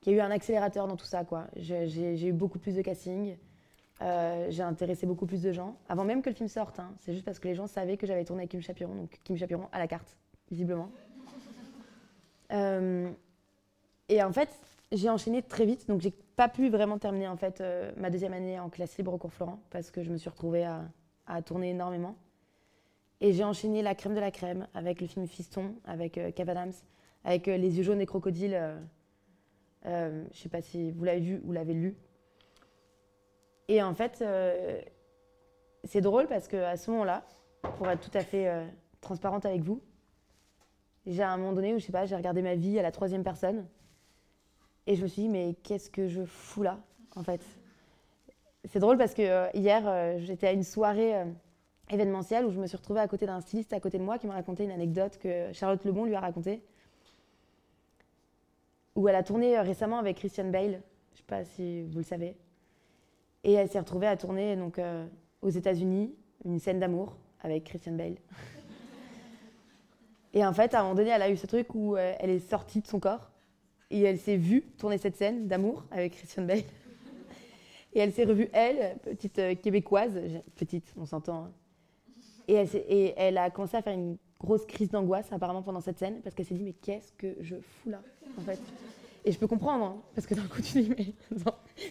qu'il 0.00 0.12
y 0.12 0.16
a 0.16 0.18
eu 0.18 0.20
un 0.20 0.32
accélérateur 0.32 0.88
dans 0.88 0.96
tout 0.96 1.06
ça. 1.06 1.24
J'ai 1.54 2.26
eu 2.26 2.32
beaucoup 2.32 2.58
plus 2.58 2.74
de 2.74 2.82
casting, 2.82 3.36
euh, 4.02 4.46
j'ai 4.50 4.64
intéressé 4.64 5.06
beaucoup 5.06 5.26
plus 5.26 5.42
de 5.42 5.52
gens, 5.52 5.76
avant 5.88 6.04
même 6.04 6.22
que 6.22 6.28
le 6.28 6.34
film 6.34 6.48
sorte. 6.48 6.80
Hein. 6.80 6.92
C'est 6.98 7.12
juste 7.12 7.24
parce 7.24 7.38
que 7.38 7.46
les 7.46 7.54
gens 7.54 7.68
savaient 7.68 7.96
que 7.96 8.06
j'avais 8.06 8.24
tourné 8.24 8.42
avec 8.42 8.50
Kim 8.50 8.60
Chapiron, 8.60 8.96
donc 8.96 9.20
Kim 9.22 9.36
Chapiron 9.36 9.68
à 9.70 9.78
la 9.78 9.86
carte, 9.86 10.16
visiblement. 10.50 10.90
Et 14.12 14.22
en 14.22 14.30
fait, 14.30 14.50
j'ai 14.92 15.08
enchaîné 15.08 15.42
très 15.42 15.64
vite, 15.64 15.88
donc 15.88 16.02
j'ai 16.02 16.12
pas 16.36 16.50
pu 16.50 16.68
vraiment 16.68 16.98
terminer 16.98 17.28
en 17.28 17.36
fait 17.38 17.62
euh, 17.62 17.92
ma 17.96 18.10
deuxième 18.10 18.34
année 18.34 18.60
en 18.60 18.68
classe 18.68 18.98
libre 18.98 19.14
au 19.14 19.16
cours 19.16 19.32
Florent, 19.32 19.58
parce 19.70 19.90
que 19.90 20.02
je 20.02 20.10
me 20.10 20.18
suis 20.18 20.28
retrouvée 20.28 20.66
à 21.26 21.42
tourner 21.42 21.70
énormément. 21.70 22.14
Et 23.22 23.32
j'ai 23.32 23.44
enchaîné 23.44 23.80
la 23.82 23.94
crème 23.94 24.14
de 24.14 24.20
la 24.20 24.30
crème 24.32 24.66
avec 24.74 25.00
le 25.00 25.06
film 25.06 25.28
Fiston, 25.28 25.76
avec 25.86 26.18
euh, 26.18 26.30
Kev 26.32 26.50
Adams, 26.50 26.72
avec 27.24 27.46
euh, 27.46 27.56
Les 27.56 27.78
yeux 27.78 27.84
jaunes 27.84 28.02
et 28.02 28.06
crocodiles. 28.06 28.60
Euh, 29.86 30.24
je 30.32 30.38
sais 30.38 30.50
pas 30.50 30.60
si 30.60 30.90
vous 30.90 31.04
l'avez 31.04 31.20
vu 31.20 31.40
ou 31.44 31.52
l'avez 31.52 31.72
lu. 31.72 31.96
Et 33.68 33.80
en 33.82 33.94
fait, 33.94 34.22
c'est 35.84 36.02
drôle 36.02 36.26
parce 36.26 36.48
qu'à 36.48 36.76
ce 36.76 36.90
moment-là, 36.90 37.24
pour 37.78 37.88
être 37.88 38.00
tout 38.00 38.18
à 38.18 38.22
fait 38.22 38.66
transparente 39.00 39.46
avec 39.46 39.62
vous, 39.62 39.80
j'ai 41.06 41.22
à 41.22 41.30
un 41.30 41.36
moment 41.38 41.52
donné 41.52 41.72
où 41.72 41.78
je 41.78 41.86
sais 41.86 41.92
pas, 41.92 42.04
j'ai 42.04 42.16
regardé 42.16 42.42
ma 42.42 42.54
vie 42.54 42.78
à 42.78 42.82
la 42.82 42.90
troisième 42.90 43.22
personne 43.22 43.66
et 44.86 44.96
je 44.96 45.02
me 45.02 45.06
suis 45.06 45.22
dit 45.22 45.28
mais 45.28 45.54
qu'est-ce 45.62 45.90
que 45.90 46.08
je 46.08 46.24
fous 46.24 46.62
là 46.62 46.78
en 47.16 47.22
fait? 47.22 47.40
C'est 48.64 48.78
drôle 48.78 48.98
parce 48.98 49.14
que 49.14 49.56
hier 49.56 50.18
j'étais 50.20 50.46
à 50.46 50.52
une 50.52 50.62
soirée 50.62 51.24
événementiel 51.92 52.46
où 52.46 52.50
je 52.50 52.58
me 52.58 52.66
suis 52.66 52.76
retrouvée 52.76 53.00
à 53.00 53.08
côté 53.08 53.26
d'un 53.26 53.40
styliste 53.40 53.72
à 53.72 53.80
côté 53.80 53.98
de 53.98 54.02
moi 54.02 54.18
qui 54.18 54.26
m'a 54.26 54.34
raconté 54.34 54.64
une 54.64 54.70
anecdote 54.70 55.18
que 55.18 55.52
Charlotte 55.52 55.84
Lebon 55.84 56.04
lui 56.04 56.14
a 56.14 56.20
racontée. 56.20 56.62
Où 58.94 59.08
elle 59.08 59.14
a 59.14 59.22
tourné 59.22 59.56
euh, 59.56 59.62
récemment 59.62 59.98
avec 59.98 60.18
Christian 60.18 60.50
Bale, 60.50 60.82
je 61.12 61.14
ne 61.14 61.16
sais 61.16 61.22
pas 61.26 61.44
si 61.44 61.82
vous 61.84 61.98
le 61.98 62.04
savez. 62.04 62.36
Et 63.44 63.52
elle 63.52 63.68
s'est 63.68 63.78
retrouvée 63.78 64.06
à 64.06 64.16
tourner 64.16 64.56
donc, 64.56 64.78
euh, 64.78 65.06
aux 65.40 65.48
États-Unis 65.48 66.14
une 66.44 66.58
scène 66.58 66.78
d'amour 66.78 67.16
avec 67.40 67.64
Christian 67.64 67.92
Bale. 67.92 68.16
et 70.34 70.44
en 70.44 70.52
fait, 70.52 70.74
à 70.74 70.80
un 70.80 70.82
moment 70.82 70.94
donné, 70.94 71.10
elle 71.10 71.22
a 71.22 71.30
eu 71.30 71.36
ce 71.36 71.46
truc 71.46 71.74
où 71.74 71.96
euh, 71.96 72.14
elle 72.18 72.30
est 72.30 72.38
sortie 72.38 72.80
de 72.80 72.86
son 72.86 73.00
corps 73.00 73.31
et 73.92 74.00
elle 74.02 74.18
s'est 74.18 74.36
vue 74.36 74.62
tourner 74.78 74.98
cette 74.98 75.16
scène 75.16 75.46
d'amour 75.46 75.84
avec 75.90 76.14
Christian 76.14 76.44
Bale. 76.44 76.58
et 77.94 78.00
elle 78.00 78.12
s'est 78.12 78.24
revue, 78.24 78.48
elle, 78.52 78.96
petite 78.98 79.60
québécoise, 79.62 80.18
petite, 80.56 80.92
on 80.96 81.06
s'entend, 81.06 81.44
hein, 81.44 81.52
et 82.48 83.14
elle, 83.16 83.38
a 83.38 83.50
commencé 83.50 83.76
à 83.76 83.82
faire 83.82 83.94
une 83.94 84.16
grosse 84.40 84.66
crise 84.66 84.90
d'angoisse 84.90 85.32
apparemment 85.32 85.62
pendant 85.62 85.80
cette 85.80 85.98
scène 85.98 86.20
parce 86.22 86.34
qu'elle 86.34 86.46
s'est 86.46 86.54
dit 86.54 86.64
mais 86.64 86.72
qu'est-ce 86.72 87.12
que 87.12 87.36
je 87.40 87.56
fous 87.56 87.90
là 87.90 88.02
en 88.38 88.42
fait? 88.42 88.58
Et 89.24 89.30
je 89.30 89.38
peux 89.38 89.46
comprendre 89.46 89.84
hein, 89.84 90.02
parce 90.16 90.26
que 90.26 90.34
d'un 90.34 90.46
coup 90.46 90.60
tu 90.60 90.82
dis 90.82 90.90
mais 90.96 91.06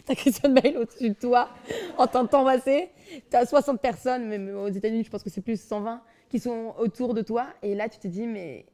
t'as 0.04 0.14
Christian 0.14 0.50
Bale 0.50 0.76
au-dessus 0.76 1.10
de 1.10 1.14
toi 1.14 1.48
en 1.96 2.06
t'entendant 2.06 2.44
passer 2.44 2.90
t'as 3.30 3.46
60 3.46 3.80
personnes 3.80 4.28
même 4.28 4.54
aux 4.56 4.68
États-Unis 4.68 5.04
je 5.04 5.10
pense 5.10 5.22
que 5.22 5.30
c'est 5.30 5.40
plus 5.40 5.60
120 5.60 6.02
qui 6.28 6.38
sont 6.38 6.74
autour 6.78 7.14
de 7.14 7.22
toi. 7.22 7.46
Et 7.62 7.74
là 7.74 7.88
tu 7.88 7.98
te 7.98 8.08
dis 8.08 8.26
mais 8.26 8.66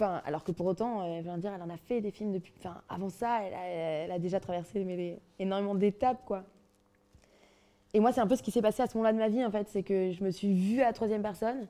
alors 0.00 0.44
que 0.44 0.52
pour 0.52 0.66
autant 0.66 1.02
euh, 1.02 1.36
dire 1.36 1.52
elle 1.54 1.62
en 1.62 1.70
a 1.70 1.76
fait 1.76 2.00
des 2.00 2.10
films 2.10 2.32
depuis 2.32 2.52
enfin 2.58 2.80
avant 2.88 3.08
ça 3.08 3.40
elle 3.42 4.10
a, 4.10 4.18
déjà 4.18 4.40
traversé 4.40 5.18
énormément 5.38 5.74
d'étapes 5.74 6.24
quoi 6.24 6.44
et 7.94 8.00
moi, 8.00 8.12
c'est 8.12 8.20
un 8.20 8.26
peu 8.26 8.36
ce 8.36 8.42
qui 8.42 8.50
s'est 8.50 8.62
passé 8.62 8.82
à 8.82 8.86
ce 8.86 8.96
moment-là 8.96 9.12
de 9.12 9.18
ma 9.18 9.28
vie, 9.28 9.44
en 9.44 9.50
fait. 9.50 9.68
C'est 9.68 9.82
que 9.82 10.12
je 10.12 10.22
me 10.22 10.30
suis 10.30 10.52
vue 10.52 10.80
à 10.82 10.86
la 10.86 10.92
troisième 10.92 11.22
personne 11.22 11.66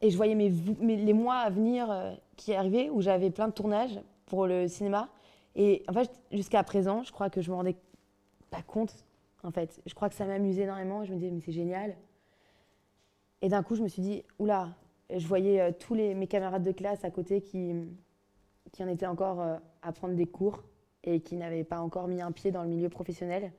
et 0.00 0.10
je 0.10 0.16
voyais 0.16 0.34
mes, 0.34 0.48
les 0.48 1.12
mois 1.12 1.36
à 1.36 1.50
venir 1.50 1.90
euh, 1.90 2.14
qui 2.36 2.54
arrivaient, 2.54 2.88
où 2.88 3.02
j'avais 3.02 3.30
plein 3.30 3.48
de 3.48 3.52
tournages 3.52 4.00
pour 4.26 4.46
le 4.46 4.68
cinéma. 4.68 5.08
Et 5.56 5.82
en 5.88 5.92
fait, 5.92 6.10
jusqu'à 6.32 6.62
présent, 6.62 7.02
je 7.02 7.12
crois 7.12 7.30
que 7.30 7.40
je 7.42 7.50
me 7.50 7.56
rendais 7.56 7.76
pas 8.50 8.62
compte, 8.62 8.94
en 9.42 9.50
fait. 9.50 9.80
Je 9.86 9.94
crois 9.94 10.08
que 10.08 10.14
ça 10.14 10.24
m'amusait 10.24 10.62
énormément. 10.62 11.04
Je 11.04 11.12
me 11.12 11.16
disais, 11.16 11.30
mais 11.30 11.40
c'est 11.40 11.52
génial. 11.52 11.96
Et 13.42 13.48
d'un 13.48 13.62
coup, 13.62 13.74
je 13.74 13.82
me 13.82 13.88
suis 13.88 14.02
dit, 14.02 14.24
oula, 14.38 14.70
je 15.10 15.26
voyais 15.26 15.60
euh, 15.60 15.72
tous 15.72 15.94
mes 15.94 16.26
camarades 16.26 16.62
de 16.62 16.72
classe 16.72 17.04
à 17.04 17.10
côté 17.10 17.40
qui, 17.40 17.74
en 18.80 18.88
étaient 18.88 19.06
encore 19.06 19.40
euh, 19.40 19.56
à 19.82 19.92
prendre 19.92 20.14
des 20.14 20.26
cours 20.26 20.62
et 21.04 21.20
qui 21.20 21.36
n'avaient 21.36 21.64
pas 21.64 21.80
encore 21.80 22.08
mis 22.08 22.20
un 22.20 22.32
pied 22.32 22.50
dans 22.50 22.62
le 22.62 22.68
milieu 22.68 22.88
professionnel. 22.88 23.52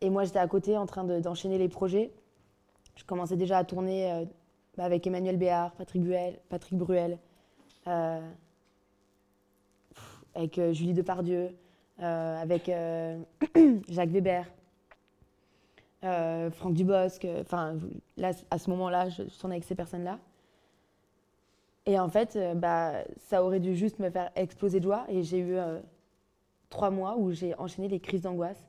Et 0.00 0.10
moi, 0.10 0.24
j'étais 0.24 0.38
à 0.38 0.48
côté 0.48 0.76
en 0.76 0.86
train 0.86 1.04
d'enchaîner 1.04 1.58
les 1.58 1.68
projets. 1.68 2.12
Je 2.96 3.04
commençais 3.04 3.36
déjà 3.36 3.58
à 3.58 3.64
tourner 3.64 4.12
euh, 4.12 4.24
bah, 4.76 4.84
avec 4.84 5.06
Emmanuel 5.06 5.36
Béard, 5.36 5.72
Patrick 5.72 6.02
Bruel, 6.02 7.18
avec 10.34 10.60
Julie 10.72 10.92
Depardieu, 10.92 11.50
avec 11.98 12.66
Jacques 13.88 14.10
Weber, 14.10 14.44
Franck 16.52 16.74
Dubosc. 16.74 17.26
Enfin, 17.40 17.76
là, 18.16 18.32
à 18.50 18.58
ce 18.58 18.70
moment-là, 18.70 19.08
je, 19.08 19.22
tournais 19.38 19.56
avec 19.56 19.64
ces 19.64 19.74
personnes-là. 19.74 20.18
Et 21.86 21.98
en 21.98 22.08
fait, 22.08 22.38
bah, 22.56 23.04
ça 23.18 23.44
aurait 23.44 23.60
dû 23.60 23.76
juste 23.76 23.98
me 23.98 24.10
faire 24.10 24.30
exploser 24.34 24.80
de 24.80 24.84
joie. 24.84 25.04
Et 25.08 25.22
j'ai 25.22 25.38
eu 25.38 25.56
trois 26.70 26.90
mois 26.90 27.16
où 27.16 27.30
j'ai 27.30 27.54
enchaîné 27.56 27.88
les 27.88 28.00
crises 28.00 28.22
d'angoisse 28.22 28.66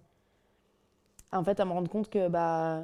en 1.31 1.43
fait, 1.43 1.59
à 1.59 1.65
me 1.65 1.71
rendre 1.71 1.89
compte 1.89 2.09
que 2.09 2.27
bah 2.27 2.83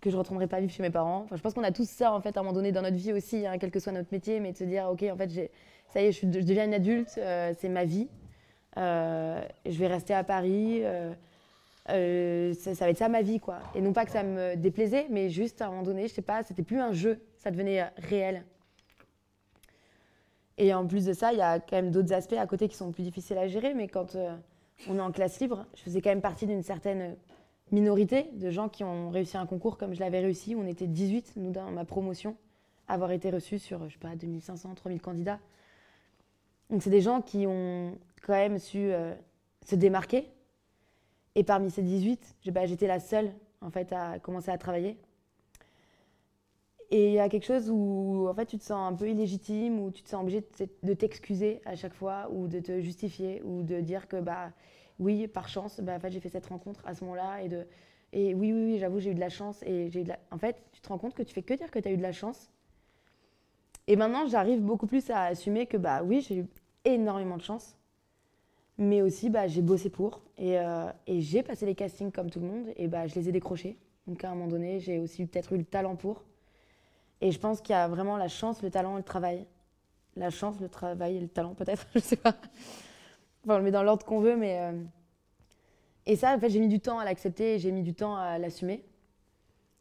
que 0.00 0.10
je 0.10 0.14
ne 0.14 0.20
retournerai 0.20 0.46
pas 0.46 0.60
vivre 0.60 0.72
chez 0.72 0.82
mes 0.82 0.90
parents. 0.90 1.22
Enfin, 1.24 1.34
je 1.34 1.42
pense 1.42 1.54
qu'on 1.54 1.64
a 1.64 1.72
tous 1.72 1.88
ça 1.88 2.12
en 2.12 2.20
fait 2.20 2.36
à 2.36 2.40
un 2.40 2.42
moment 2.44 2.54
donné 2.54 2.70
dans 2.70 2.82
notre 2.82 2.96
vie 2.96 3.12
aussi, 3.12 3.44
hein, 3.44 3.58
quel 3.58 3.72
que 3.72 3.80
soit 3.80 3.90
notre 3.90 4.12
métier, 4.12 4.38
mais 4.38 4.52
de 4.52 4.56
se 4.56 4.62
dire 4.62 4.88
ok 4.88 5.04
en 5.12 5.16
fait 5.16 5.50
ça 5.88 6.00
y 6.00 6.06
est, 6.06 6.12
je, 6.12 6.26
deviens 6.26 6.66
une 6.66 6.74
adulte, 6.74 7.18
euh, 7.18 7.52
c'est 7.58 7.68
ma 7.68 7.84
vie. 7.84 8.08
je 8.76 9.78
vais 9.78 9.86
rester 9.86 10.14
à 10.14 10.22
Paris. 10.22 10.82
Ça, 11.88 12.74
ça, 12.74 12.84
va 12.84 12.90
être 12.90 12.98
ça 12.98 13.08
ma 13.08 13.22
vie, 13.22 13.40
quoi. 13.40 13.58
Et 13.74 13.80
non 13.80 13.92
pas 13.92 14.04
que 14.04 14.12
ça 14.12 14.22
me 14.22 14.56
déplaisait, 14.56 15.06
mais 15.10 15.30
juste 15.30 15.62
à 15.62 15.66
un 15.66 15.70
moment 15.70 15.82
donné, 15.82 16.08
je 16.08 16.14
sais 16.14 16.22
pas, 16.22 16.42
c'était 16.42 16.62
plus 16.62 16.80
un 16.80 16.92
jeu, 16.92 17.20
ça 17.38 17.50
devenait 17.50 17.90
réel. 17.96 18.44
Et 20.58 20.74
en 20.74 20.86
plus 20.86 21.06
de 21.06 21.12
ça, 21.12 21.32
il 21.32 21.38
y 21.38 21.42
a 21.42 21.60
quand 21.60 21.76
même 21.76 21.92
d'autres 21.92 22.12
aspects 22.12 22.34
à 22.34 22.46
côté 22.46 22.68
qui 22.68 22.76
sont 22.76 22.90
plus 22.90 23.04
difficiles 23.04 23.38
à 23.38 23.46
gérer. 23.46 23.74
Mais 23.74 23.86
quand 23.86 24.16
euh, 24.16 24.34
on 24.88 24.98
est 24.98 25.00
en 25.00 25.12
classe 25.12 25.40
libre, 25.40 25.64
je 25.76 25.82
faisais 25.82 26.02
quand 26.02 26.10
même 26.10 26.20
partie 26.20 26.46
d'une 26.46 26.64
certaine 26.64 27.16
minorité 27.70 28.30
de 28.34 28.50
gens 28.50 28.68
qui 28.68 28.82
ont 28.82 29.10
réussi 29.10 29.36
un 29.36 29.46
concours 29.46 29.78
comme 29.78 29.94
je 29.94 30.00
l'avais 30.00 30.18
réussi. 30.18 30.56
On 30.56 30.66
était 30.66 30.88
18, 30.88 31.34
nous, 31.36 31.52
dans 31.52 31.70
ma 31.70 31.84
promotion, 31.84 32.36
avoir 32.88 33.12
été 33.12 33.30
reçus 33.30 33.60
sur, 33.60 33.88
je 33.88 33.94
sais 33.94 34.00
pas, 34.00 34.16
2500, 34.16 34.74
3000 34.74 35.00
candidats. 35.00 35.38
Donc, 36.70 36.82
c'est 36.82 36.90
des 36.90 37.00
gens 37.02 37.22
qui 37.22 37.46
ont 37.46 37.96
quand 38.26 38.34
même 38.34 38.58
su 38.58 38.78
euh, 38.78 39.14
se 39.64 39.76
démarquer. 39.76 40.28
Et 41.38 41.44
parmi 41.44 41.70
ces 41.70 41.82
18, 41.82 42.34
bah, 42.46 42.66
j'étais 42.66 42.88
la 42.88 42.98
seule, 42.98 43.32
en 43.60 43.70
fait, 43.70 43.92
à 43.92 44.18
commencer 44.18 44.50
à 44.50 44.58
travailler. 44.58 44.98
Et 46.90 47.10
il 47.10 47.12
y 47.12 47.20
a 47.20 47.28
quelque 47.28 47.46
chose 47.46 47.70
où 47.70 48.26
en 48.28 48.34
fait 48.34 48.46
tu 48.46 48.58
te 48.58 48.64
sens 48.64 48.92
un 48.92 48.92
peu 48.92 49.08
illégitime, 49.08 49.78
ou 49.78 49.92
tu 49.92 50.02
te 50.02 50.08
sens 50.08 50.22
obligé 50.22 50.42
de 50.82 50.94
t'excuser 50.94 51.60
à 51.64 51.76
chaque 51.76 51.94
fois, 51.94 52.28
ou 52.32 52.48
de 52.48 52.58
te 52.58 52.80
justifier, 52.80 53.40
ou 53.44 53.62
de 53.62 53.80
dire 53.80 54.08
que 54.08 54.16
bah 54.16 54.50
oui, 54.98 55.28
par 55.28 55.48
chance, 55.48 55.78
bah, 55.78 55.94
en 55.94 56.00
fait, 56.00 56.10
j'ai 56.10 56.18
fait 56.18 56.28
cette 56.28 56.46
rencontre 56.46 56.84
à 56.84 56.96
ce 56.96 57.04
moment-là, 57.04 57.40
et 57.42 57.48
de 57.48 57.68
et 58.12 58.34
oui, 58.34 58.52
oui, 58.52 58.72
oui 58.72 58.78
j'avoue, 58.80 58.98
j'ai 58.98 59.12
eu 59.12 59.14
de 59.14 59.20
la 59.20 59.28
chance, 59.28 59.62
et 59.62 59.88
en 60.32 60.38
fait, 60.38 60.56
tu 60.72 60.80
te 60.80 60.88
rends 60.88 60.98
compte 60.98 61.14
que 61.14 61.22
tu 61.22 61.32
fais 61.32 61.44
que 61.44 61.54
dire 61.54 61.70
que 61.70 61.78
tu 61.78 61.86
as 61.86 61.92
eu 61.92 61.96
de 61.96 62.02
la 62.02 62.10
chance. 62.10 62.50
Et 63.86 63.94
maintenant, 63.94 64.26
j'arrive 64.26 64.60
beaucoup 64.60 64.88
plus 64.88 65.08
à 65.10 65.22
assumer 65.26 65.66
que 65.66 65.76
bah 65.76 66.02
oui, 66.02 66.20
j'ai 66.20 66.38
eu 66.38 66.46
énormément 66.84 67.36
de 67.36 67.42
chance, 67.42 67.77
mais 68.78 69.02
aussi 69.02 69.28
bah 69.28 69.48
j'ai 69.48 69.60
bossé 69.60 69.90
pour, 69.90 70.22
et, 70.38 70.58
euh, 70.58 70.90
et 71.06 71.20
j'ai 71.20 71.42
passé 71.42 71.66
les 71.66 71.74
castings 71.74 72.12
comme 72.12 72.30
tout 72.30 72.40
le 72.40 72.46
monde, 72.46 72.66
et 72.76 72.86
bah 72.86 73.06
je 73.06 73.14
les 73.16 73.28
ai 73.28 73.32
décrochés. 73.32 73.76
Donc 74.06 74.24
à 74.24 74.30
un 74.30 74.34
moment 74.34 74.46
donné, 74.46 74.80
j'ai 74.80 74.98
aussi 74.98 75.26
peut-être 75.26 75.52
eu 75.52 75.58
le 75.58 75.64
talent 75.64 75.96
pour. 75.96 76.24
Et 77.20 77.32
je 77.32 77.38
pense 77.38 77.60
qu'il 77.60 77.72
y 77.72 77.76
a 77.76 77.88
vraiment 77.88 78.16
la 78.16 78.28
chance, 78.28 78.62
le 78.62 78.70
talent 78.70 78.94
et 78.94 78.98
le 78.98 79.04
travail. 79.04 79.46
La 80.16 80.30
chance, 80.30 80.60
le 80.60 80.68
travail 80.68 81.16
et 81.16 81.20
le 81.20 81.28
talent, 81.28 81.54
peut-être, 81.54 81.86
je 81.94 82.00
sais 82.00 82.16
pas. 82.16 82.34
Enfin, 83.44 83.54
on 83.54 83.58
le 83.58 83.64
met 83.64 83.70
dans 83.70 83.82
l'ordre 83.82 84.06
qu'on 84.06 84.20
veut, 84.20 84.36
mais. 84.36 84.60
Euh, 84.60 84.82
et 86.06 86.16
ça, 86.16 86.34
en 86.34 86.38
fait, 86.38 86.48
j'ai 86.48 86.60
mis 86.60 86.68
du 86.68 86.80
temps 86.80 86.98
à 86.98 87.04
l'accepter 87.04 87.58
j'ai 87.58 87.70
mis 87.70 87.82
du 87.82 87.94
temps 87.94 88.16
à 88.16 88.38
l'assumer. 88.38 88.84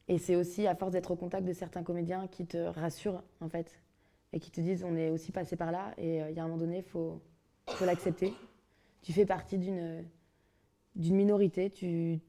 Et 0.09 0.17
c'est 0.17 0.35
aussi 0.35 0.67
à 0.67 0.75
force 0.75 0.91
d'être 0.91 1.11
au 1.11 1.15
contact 1.15 1.45
de 1.45 1.53
certains 1.53 1.83
comédiens 1.83 2.27
qui 2.27 2.45
te 2.45 2.57
rassurent, 2.57 3.23
en 3.41 3.49
fait, 3.49 3.79
et 4.33 4.39
qui 4.39 4.51
te 4.51 4.61
disent 4.61 4.83
on 4.83 4.95
est 4.95 5.09
aussi 5.09 5.31
passé 5.31 5.55
par 5.55 5.71
là, 5.71 5.93
et 5.97 6.21
euh, 6.21 6.29
il 6.29 6.35
y 6.35 6.39
a 6.39 6.43
un 6.43 6.47
moment 6.47 6.57
donné, 6.57 6.77
il 6.77 6.83
faut, 6.83 7.21
faut 7.67 7.85
l'accepter. 7.85 8.33
Tu 9.01 9.13
fais 9.13 9.25
partie 9.25 9.57
d'une 9.57 10.05
d'une 10.95 11.15
minorité, 11.15 11.69
tu 11.69 12.19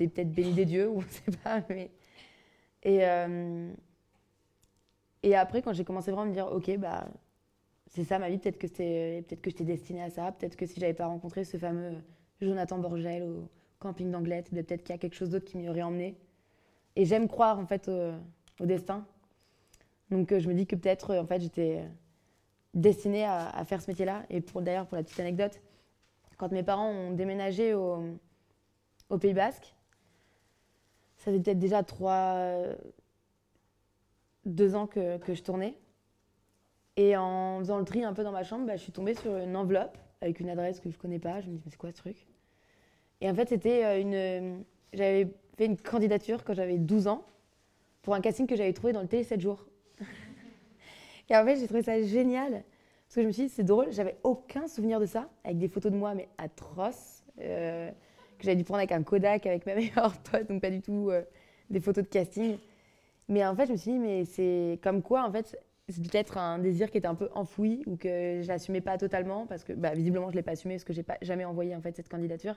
es 0.00 0.08
peut-être 0.08 0.32
béni 0.32 0.52
des 0.54 0.64
dieux, 0.64 0.88
ou 0.90 0.98
on 0.98 1.02
ne 1.02 1.08
sait 1.08 1.38
pas, 1.42 1.62
mais. 1.68 1.90
Et. 2.82 3.06
Euh, 3.06 3.72
et 5.22 5.36
après, 5.36 5.62
quand 5.62 5.72
j'ai 5.72 5.84
commencé 5.84 6.10
vraiment 6.10 6.24
à 6.24 6.26
me 6.26 6.32
dire, 6.32 6.50
ok, 6.50 6.76
bah, 6.78 7.06
c'est 7.86 8.04
ça 8.04 8.18
ma 8.18 8.28
vie, 8.28 8.38
peut-être 8.38 8.58
que, 8.58 8.66
peut 9.20 9.36
que 9.36 9.50
j'étais 9.50 9.64
destinée 9.64 10.02
à 10.02 10.10
ça, 10.10 10.32
peut-être 10.32 10.56
que 10.56 10.66
si 10.66 10.80
j'avais 10.80 10.94
pas 10.94 11.06
rencontré 11.06 11.44
ce 11.44 11.56
fameux 11.56 11.92
Jonathan 12.40 12.78
Borgel 12.78 13.22
au 13.22 13.48
camping 13.78 14.10
d'Anglette, 14.10 14.50
peut-être 14.50 14.82
qu'il 14.82 14.94
y 14.94 14.96
a 14.96 14.98
quelque 14.98 15.14
chose 15.14 15.30
d'autre 15.30 15.44
qui 15.44 15.58
m'y 15.58 15.68
aurait 15.68 15.82
emmené. 15.82 16.16
Et 16.96 17.04
j'aime 17.04 17.28
croire 17.28 17.58
en 17.58 17.66
fait 17.66 17.88
au, 17.88 18.66
destin. 18.66 19.06
Donc 20.10 20.32
euh, 20.32 20.40
je 20.40 20.48
me 20.48 20.54
dis 20.54 20.66
que 20.66 20.76
peut-être 20.76 21.16
en 21.16 21.26
fait 21.26 21.40
j'étais 21.40 21.82
destinée 22.74 23.24
à, 23.24 23.64
faire 23.64 23.80
ce 23.80 23.90
métier-là. 23.90 24.24
Et 24.30 24.40
d'ailleurs 24.40 24.86
pour 24.86 24.96
la 24.96 25.02
petite 25.02 25.20
anecdote, 25.20 25.60
quand 26.42 26.50
mes 26.50 26.64
parents 26.64 26.90
ont 26.90 27.12
déménagé 27.12 27.72
au, 27.72 28.02
Pays 29.20 29.32
Basque, 29.32 29.76
ça 31.16 31.26
faisait 31.26 31.38
peut-être 31.40 31.60
déjà 31.60 31.84
trois, 31.84 32.36
deux 34.44 34.74
ans 34.74 34.88
que, 34.88 35.18
que, 35.18 35.34
je 35.34 35.42
tournais. 35.44 35.78
Et 36.96 37.16
en 37.16 37.60
faisant 37.60 37.78
le 37.78 37.84
tri 37.84 38.02
un 38.02 38.12
peu 38.12 38.24
dans 38.24 38.32
ma 38.32 38.42
chambre, 38.42 38.66
bah, 38.66 38.74
je 38.74 38.82
suis 38.82 38.90
tombée 38.90 39.14
sur 39.14 39.36
une 39.36 39.54
enveloppe 39.54 39.96
avec 40.20 40.40
une 40.40 40.48
adresse 40.48 40.80
que 40.80 40.90
je 40.90 40.98
connais 40.98 41.20
pas. 41.20 41.40
Je 41.42 41.46
me 41.46 41.52
dis, 41.52 41.62
mais 41.64 41.70
c'est 41.70 41.76
quoi 41.76 41.92
ce 41.92 41.98
truc? 41.98 42.26
Et 43.20 43.30
en 43.30 43.34
fait, 43.36 43.48
c'était 43.48 43.84
euh, 43.84 44.00
une. 44.00 44.64
J'avais 44.92 45.32
fait 45.56 45.66
une 45.66 45.76
candidature 45.76 46.42
quand 46.42 46.54
j'avais 46.54 46.78
12 46.78 47.06
ans 47.06 47.24
pour 48.02 48.16
un 48.16 48.20
casting 48.20 48.48
que 48.48 48.56
j'avais 48.56 48.72
trouvé 48.72 48.92
dans 48.92 49.02
le 49.02 49.06
Télé 49.06 49.22
7 49.22 49.40
jours. 49.40 49.64
et 51.28 51.36
en 51.36 51.44
fait, 51.44 51.54
j'ai 51.54 51.66
trouvé 51.66 51.84
ça 51.84 52.02
génial. 52.02 52.64
Parce 53.12 53.16
que 53.16 53.22
je 53.24 53.26
me 53.26 53.32
suis 53.32 53.42
dit, 53.42 53.48
c'est 53.50 53.62
drôle, 53.62 53.92
j'avais 53.92 54.16
aucun 54.22 54.66
souvenir 54.66 54.98
de 54.98 55.04
ça, 55.04 55.28
avec 55.44 55.58
des 55.58 55.68
photos 55.68 55.92
de 55.92 55.98
moi, 55.98 56.14
mais 56.14 56.30
atroces, 56.38 57.22
euh, 57.42 57.90
que 57.90 58.42
j'avais 58.42 58.56
dû 58.56 58.64
prendre 58.64 58.78
avec 58.78 58.90
un 58.90 59.02
Kodak, 59.02 59.44
avec 59.44 59.66
ma 59.66 59.74
meilleure 59.76 60.16
pote, 60.22 60.48
donc 60.48 60.62
pas 60.62 60.70
du 60.70 60.80
tout 60.80 61.10
euh, 61.10 61.20
des 61.68 61.78
photos 61.80 62.04
de 62.04 62.08
casting. 62.08 62.56
Mais 63.28 63.44
en 63.44 63.54
fait, 63.54 63.66
je 63.66 63.72
me 63.72 63.76
suis 63.76 63.90
dit, 63.90 63.98
mais 63.98 64.24
c'est 64.24 64.78
comme 64.82 65.02
quoi, 65.02 65.24
en 65.24 65.30
fait, 65.30 65.58
c'est 65.90 66.00
peut-être 66.02 66.38
un 66.38 66.58
désir 66.58 66.90
qui 66.90 66.96
était 66.96 67.06
un 67.06 67.14
peu 67.14 67.28
enfoui 67.34 67.82
ou 67.86 67.98
que 67.98 68.40
j'assumais 68.40 68.80
pas 68.80 68.96
totalement 68.96 69.44
parce 69.44 69.62
que 69.62 69.74
bah, 69.74 69.92
visiblement 69.92 70.30
je 70.30 70.36
l'ai 70.36 70.42
pas 70.42 70.52
assumé 70.52 70.76
parce 70.76 70.84
que 70.84 70.94
j'ai 70.94 71.02
pas 71.02 71.18
jamais 71.20 71.44
envoyé 71.44 71.76
en 71.76 71.82
fait 71.82 71.94
cette 71.94 72.08
candidature. 72.08 72.54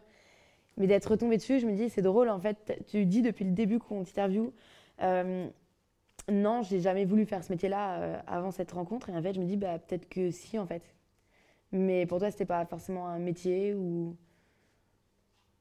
Mais 0.78 0.88
d'être 0.88 1.12
retombée 1.12 1.36
dessus, 1.36 1.60
je 1.60 1.68
me 1.68 1.74
dis 1.74 1.89
c'est 1.89 2.02
drôle 2.02 2.30
en 2.30 2.39
fait. 2.39 2.82
Tu 2.88 3.06
dis 3.06 3.22
depuis 3.22 3.44
le 3.44 3.52
début 3.52 3.80
qu'on 3.80 4.06
t'interviewe, 4.06 4.54
euh, 5.02 5.50
non, 6.32 6.64
j'ai 6.64 6.80
jamais 6.80 7.06
voulu 7.06 7.26
faire 7.26 7.44
ce 7.44 7.52
métier-là 7.52 8.00
euh, 8.02 8.20
avant 8.28 8.52
cette 8.52 8.72
rencontre 8.72 9.10
et 9.10 9.16
en 9.16 9.22
fait 9.22 9.34
je 9.34 9.40
me 9.40 9.46
dis 9.46 9.58
bah 9.58 9.80
peut-être 9.80 10.10
que 10.10 10.32
si 10.32 10.58
en 10.58 10.66
fait. 10.66 10.84
Mais 11.72 12.06
pour 12.06 12.20
toi 12.20 12.32
c'était 12.32 12.46
pas 12.46 12.66
forcément 12.66 13.08
un 13.08 13.20
métier 13.20 13.74
ou 13.74 14.16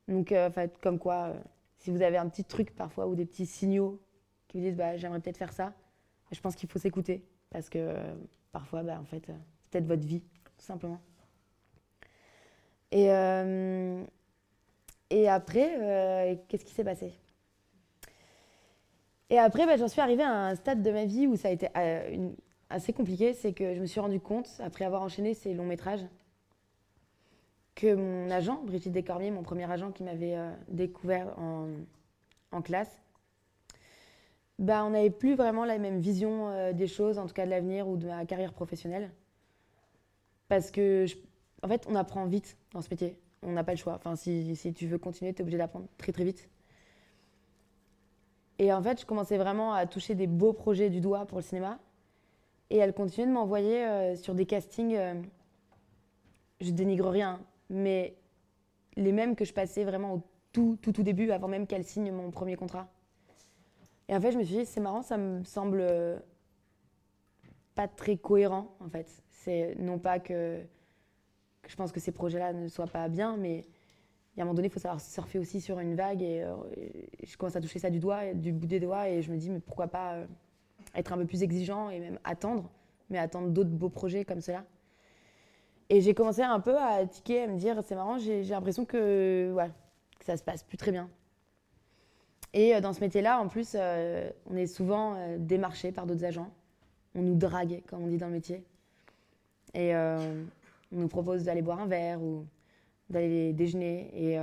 donc 0.09 0.33
euh, 0.33 0.48
en 0.48 0.53
fait 0.53 0.79
comme 0.79 0.98
quoi 0.98 1.35
si 1.79 1.90
vous 1.90 2.03
avez 2.03 2.16
un 2.16 2.29
petit 2.29 2.44
truc 2.44 2.74
parfois 2.74 3.07
ou 3.07 3.14
des 3.14 3.27
petits 3.27 3.46
signaux 3.46 4.00
qui 4.48 4.59
vous 4.59 4.64
disent 4.64 4.77
bah, 4.77 4.96
j'aimerais 4.96 5.20
peut-être 5.20 5.37
faire 5.37 5.53
ça, 5.53 5.74
je 6.33 6.40
pense 6.40 6.55
qu'il 6.55 6.68
faut 6.68 6.79
s'écouter 6.79 7.24
parce 7.50 7.68
que 7.68 7.79
euh, 7.79 8.14
parfois, 8.53 8.83
bah, 8.83 8.98
en 9.00 9.05
fait, 9.05 9.22
c'est 9.27 9.70
peut-être 9.70 9.87
votre 9.87 10.07
vie, 10.07 10.20
tout 10.20 10.64
simplement. 10.64 11.00
Et, 12.90 13.11
euh, 13.11 14.05
après, 15.29 15.77
euh, 15.81 16.37
qu'est-ce 16.48 16.64
qui 16.64 16.74
s'est 16.74 16.85
passé? 16.85 17.12
Et 19.30 19.38
après, 19.38 19.66
bah, 19.66 19.76
j'en 19.76 19.88
suis 19.88 20.00
arrivée 20.00 20.22
à 20.22 20.48
un 20.48 20.54
stade 20.54 20.82
de 20.82 20.90
ma 20.90 21.04
vie 21.04 21.26
où 21.26 21.37
ça 21.37 21.48
a 21.48 21.50
été 21.50 21.68
assez 22.70 22.92
compliqué. 22.92 23.34
C'est 23.34 23.52
que 23.52 23.74
je 23.74 23.80
me 23.80 23.87
suis 23.87 24.00
rendu 24.00 24.20
compte, 24.20 24.48
après 24.60 24.84
avoir 24.84 25.02
enchaîné 25.02 25.34
ces 25.34 25.54
longs 25.54 25.66
métrages, 25.66 26.04
que 27.74 27.94
mon 27.94 28.30
agent, 28.30 28.62
Brigitte 28.64 28.92
Descormier, 28.92 29.30
mon 29.30 29.42
premier 29.42 29.70
agent 29.70 29.90
qui 29.92 30.04
m'avait 30.04 30.37
découvert 30.68 31.38
en, 31.38 31.68
en 32.52 32.62
classe, 32.62 33.00
bah, 34.58 34.84
on 34.84 34.90
n'avait 34.90 35.10
plus 35.10 35.34
vraiment 35.34 35.64
la 35.64 35.78
même 35.78 35.98
vision 35.98 36.48
euh, 36.50 36.72
des 36.72 36.87
choses, 36.87 37.18
en 37.18 37.26
tout 37.26 37.34
cas 37.34 37.44
de 37.44 37.50
l'avenir 37.50 37.88
ou 37.88 37.96
de 37.96 38.06
ma 38.06 38.24
carrière 38.24 38.52
professionnelle. 38.52 39.10
Parce 40.48 40.70
que, 40.70 41.06
en 41.62 41.68
fait, 41.68 41.87
on 41.88 41.94
apprend 41.94 42.26
vite 42.26 42.56
dans 42.72 42.80
ce 42.80 42.88
métier. 42.90 43.18
On 43.42 43.52
n'a 43.52 43.64
pas 43.64 43.72
le 43.72 43.78
choix. 43.78 43.94
Enfin, 43.94 44.14
si, 44.16 44.54
si 44.54 44.72
tu 44.72 44.87
veux 44.87 44.98
continuer, 44.98 45.32
tu 45.34 45.40
es 45.40 45.42
obligé 45.42 45.58
d'apprendre 45.58 45.87
très 45.98 46.12
très 46.12 46.24
vite. 46.24 46.48
Et 48.58 48.72
en 48.72 48.82
fait, 48.82 49.00
je 49.00 49.06
commençais 49.06 49.36
vraiment 49.36 49.72
à 49.72 49.86
toucher 49.86 50.14
des 50.14 50.26
beaux 50.26 50.52
projets 50.52 50.90
du 50.90 51.00
doigt 51.00 51.26
pour 51.26 51.38
le 51.38 51.42
cinéma. 51.42 51.78
Et 52.70 52.78
elle 52.78 52.92
continuait 52.92 53.26
de 53.26 53.32
m'envoyer 53.32 53.84
euh, 53.84 54.16
sur 54.16 54.34
des 54.34 54.46
castings. 54.46 54.94
Euh, 54.94 55.14
je 56.60 56.70
dénigre 56.70 57.08
rien, 57.08 57.40
mais 57.68 58.16
les 58.96 59.12
mêmes 59.12 59.35
que 59.35 59.44
je 59.44 59.52
passais 59.52 59.85
vraiment 59.85 60.14
au 60.14 60.22
tout, 60.52 60.79
tout, 60.81 60.92
tout 60.92 61.02
début, 61.02 61.31
avant 61.31 61.48
même 61.48 61.66
qu'elle 61.66 61.85
signe 61.85 62.12
mon 62.12 62.31
premier 62.31 62.56
contrat. 62.56 62.88
Et 64.08 64.14
en 64.14 64.20
fait, 64.20 64.33
je 64.33 64.38
me 64.38 64.44
suis 64.44 64.56
dit, 64.56 64.66
c'est 64.66 64.81
marrant, 64.81 65.02
ça 65.02 65.16
me 65.16 65.42
semble 65.44 65.81
euh, 65.81 66.16
pas 67.74 67.88
très 67.88 68.16
cohérent, 68.16 68.68
en 68.81 68.88
fait. 68.88 69.22
C'est 69.31 69.74
non 69.79 69.98
pas 69.98 70.20
que, 70.20 70.60
je 71.66 71.74
pense 71.76 71.90
que 71.90 72.00
ces 72.00 72.12
projets-là 72.12 72.52
ne 72.52 72.68
soient 72.68 72.87
pas 72.87 73.08
bien, 73.08 73.37
mais 73.37 73.64
y 74.37 74.40
a 74.40 74.42
un 74.42 74.46
moment 74.46 74.54
donné, 74.54 74.68
il 74.68 74.70
faut 74.70 74.80
savoir 74.80 75.00
surfer 75.00 75.38
aussi 75.38 75.60
sur 75.60 75.78
une 75.78 75.94
vague. 75.94 76.22
Euh, 76.22 76.56
et, 76.76 77.26
je 77.26 77.37
commence 77.37 77.56
à 77.56 77.60
toucher 77.60 77.78
ça 77.78 77.90
du 77.90 78.00
doigt, 78.00 78.35
du 78.35 78.52
bout 78.52 78.66
des 78.66 78.80
doigts, 78.80 79.08
et 79.08 79.22
je 79.22 79.30
me 79.30 79.37
dis, 79.37 79.50
mais 79.50 79.60
pourquoi 79.60 79.87
pas 79.87 80.14
euh, 80.14 80.26
être 80.94 81.12
un 81.12 81.18
peu 81.18 81.26
plus 81.26 81.42
exigeant 81.42 81.90
et 81.90 82.00
même 82.00 82.18
attendre, 82.24 82.68
mais 83.10 83.18
attendre 83.18 83.48
d'autres 83.48 83.70
beaux 83.70 83.88
projets 83.88 84.24
comme 84.24 84.40
cela. 84.40 84.64
Et 85.88 86.00
j'ai 86.00 86.14
commencé 86.14 86.42
un 86.42 86.60
peu 86.60 86.76
à 86.76 87.06
tiquer, 87.06 87.42
à 87.42 87.46
me 87.46 87.58
dire, 87.58 87.80
c'est 87.85 87.94
marrant, 87.94 88.18
j'ai 88.18 88.42
l'impression 88.42 88.85
que, 88.85 89.52
ouais, 89.54 89.70
que 90.18 90.24
ça 90.24 90.37
se 90.37 90.42
passe 90.42 90.62
plus 90.62 90.78
très 90.78 90.90
bien. 90.90 91.08
Et 92.52 92.74
euh, 92.74 92.80
dans 92.80 92.92
ce 92.92 93.00
métier-là, 93.00 93.40
en 93.40 93.48
plus, 93.48 93.76
on 93.76 94.56
est 94.56 94.66
souvent 94.66 95.16
démarché 95.38 95.92
par 95.92 96.06
d'autres 96.06 96.24
agents. 96.24 96.50
On 97.14 97.22
nous 97.22 97.37
drague, 97.37 97.82
comme 97.87 98.02
on 98.02 98.08
dit 98.08 98.18
dans 98.18 98.26
le 98.26 98.32
métier. 98.32 98.64
Et 99.74 99.94
on 99.94 100.46
nous 100.92 101.08
propose 101.08 101.44
d'aller 101.44 101.62
boire 101.62 101.80
un 101.80 101.87
verre 101.87 102.22
ou 102.22 102.46
d'aller 103.11 103.52
déjeuner. 103.52 104.11
Et 104.15 104.38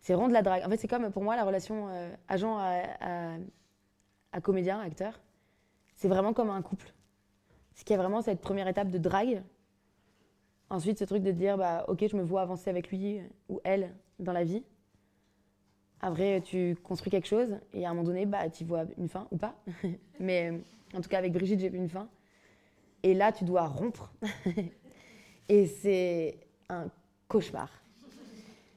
c'est 0.00 0.12
vraiment 0.12 0.28
de 0.28 0.32
la 0.32 0.42
drague. 0.42 0.64
En 0.64 0.68
fait, 0.68 0.76
c'est 0.76 0.88
comme 0.88 1.10
pour 1.10 1.22
moi 1.22 1.36
la 1.36 1.44
relation 1.44 1.88
agent 2.28 2.56
à, 2.58 3.36
à, 4.32 4.40
comédien, 4.40 4.80
acteur. 4.80 5.20
C'est 5.94 6.08
vraiment 6.08 6.32
comme 6.32 6.50
un 6.50 6.62
couple. 6.62 6.92
C'est 7.74 7.84
qu'il 7.84 7.94
y 7.94 7.98
a 7.98 8.02
vraiment 8.02 8.22
cette 8.22 8.40
première 8.40 8.68
étape 8.68 8.90
de 8.90 8.98
drague 8.98 9.42
Ensuite, 10.68 10.98
ce 10.98 11.04
truc 11.04 11.22
de 11.22 11.30
dire, 11.30 11.56
bah, 11.56 11.84
ok, 11.88 12.06
je 12.08 12.16
me 12.16 12.22
vois 12.22 12.42
avancer 12.42 12.70
avec 12.70 12.90
lui 12.90 13.20
ou 13.48 13.60
elle 13.62 13.94
dans 14.18 14.32
la 14.32 14.42
vie. 14.42 14.64
Après, 16.00 16.40
tu 16.40 16.76
construis 16.82 17.10
quelque 17.10 17.28
chose 17.28 17.56
et 17.72 17.86
à 17.86 17.90
un 17.90 17.94
moment 17.94 18.06
donné, 18.06 18.26
bah, 18.26 18.50
tu 18.50 18.64
vois 18.64 18.84
une 18.98 19.08
fin 19.08 19.28
ou 19.30 19.36
pas. 19.36 19.54
Mais 20.20 20.60
en 20.94 21.00
tout 21.00 21.08
cas, 21.08 21.18
avec 21.18 21.32
Brigitte, 21.32 21.60
j'ai 21.60 21.68
vu 21.68 21.78
une 21.78 21.88
fin. 21.88 22.08
Et 23.02 23.14
là, 23.14 23.30
tu 23.30 23.44
dois 23.44 23.66
rompre. 23.66 24.12
et 25.48 25.66
c'est 25.66 26.40
un 26.68 26.88
cauchemar. 27.28 27.70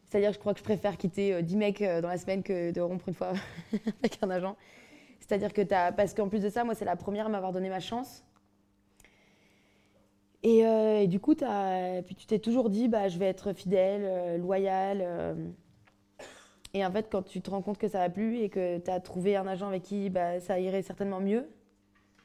C'est-à-dire, 0.09 0.33
je 0.33 0.39
crois 0.39 0.53
que 0.53 0.59
je 0.59 0.63
préfère 0.63 0.97
quitter 0.97 1.41
10 1.41 1.53
euh, 1.53 1.57
mecs 1.57 1.81
euh, 1.81 2.01
dans 2.01 2.07
la 2.07 2.17
semaine 2.17 2.41
que 2.41 2.71
de 2.71 2.81
rompre 2.81 3.07
une 3.07 3.13
fois 3.13 3.33
avec 3.99 4.17
un 4.23 4.29
agent. 4.31 4.55
C'est-à-dire 5.19 5.53
que 5.53 5.61
as. 5.73 5.91
Parce 5.91 6.15
qu'en 6.15 6.29
plus 6.29 6.41
de 6.41 6.49
ça, 6.49 6.63
moi, 6.63 6.73
c'est 6.73 6.85
la 6.85 6.95
première 6.95 7.27
à 7.27 7.29
m'avoir 7.29 7.53
donné 7.53 7.69
ma 7.69 7.79
chance. 7.79 8.23
Et, 10.41 10.65
euh, 10.65 11.05
du 11.05 11.19
coup, 11.19 11.35
puis 11.35 12.15
tu 12.15 12.25
t'es 12.25 12.39
toujours 12.39 12.69
dit, 12.69 12.87
bah, 12.87 13.07
je 13.07 13.19
vais 13.19 13.27
être 13.27 13.53
fidèle, 13.53 14.39
loyal. 14.41 15.37
et 16.73 16.83
en 16.83 16.91
fait, 16.91 17.07
quand 17.11 17.21
tu 17.21 17.41
te 17.41 17.51
rends 17.51 17.61
compte 17.61 17.77
que 17.77 17.87
ça 17.87 17.99
va 17.99 18.09
plus 18.09 18.39
et 18.39 18.49
que 18.49 18.79
tu 18.79 18.89
as 18.89 18.99
trouvé 19.01 19.35
un 19.35 19.45
agent 19.45 19.67
avec 19.67 19.83
qui 19.83 20.09
bah, 20.09 20.39
ça 20.39 20.59
irait 20.59 20.81
certainement 20.81 21.19
mieux, 21.19 21.47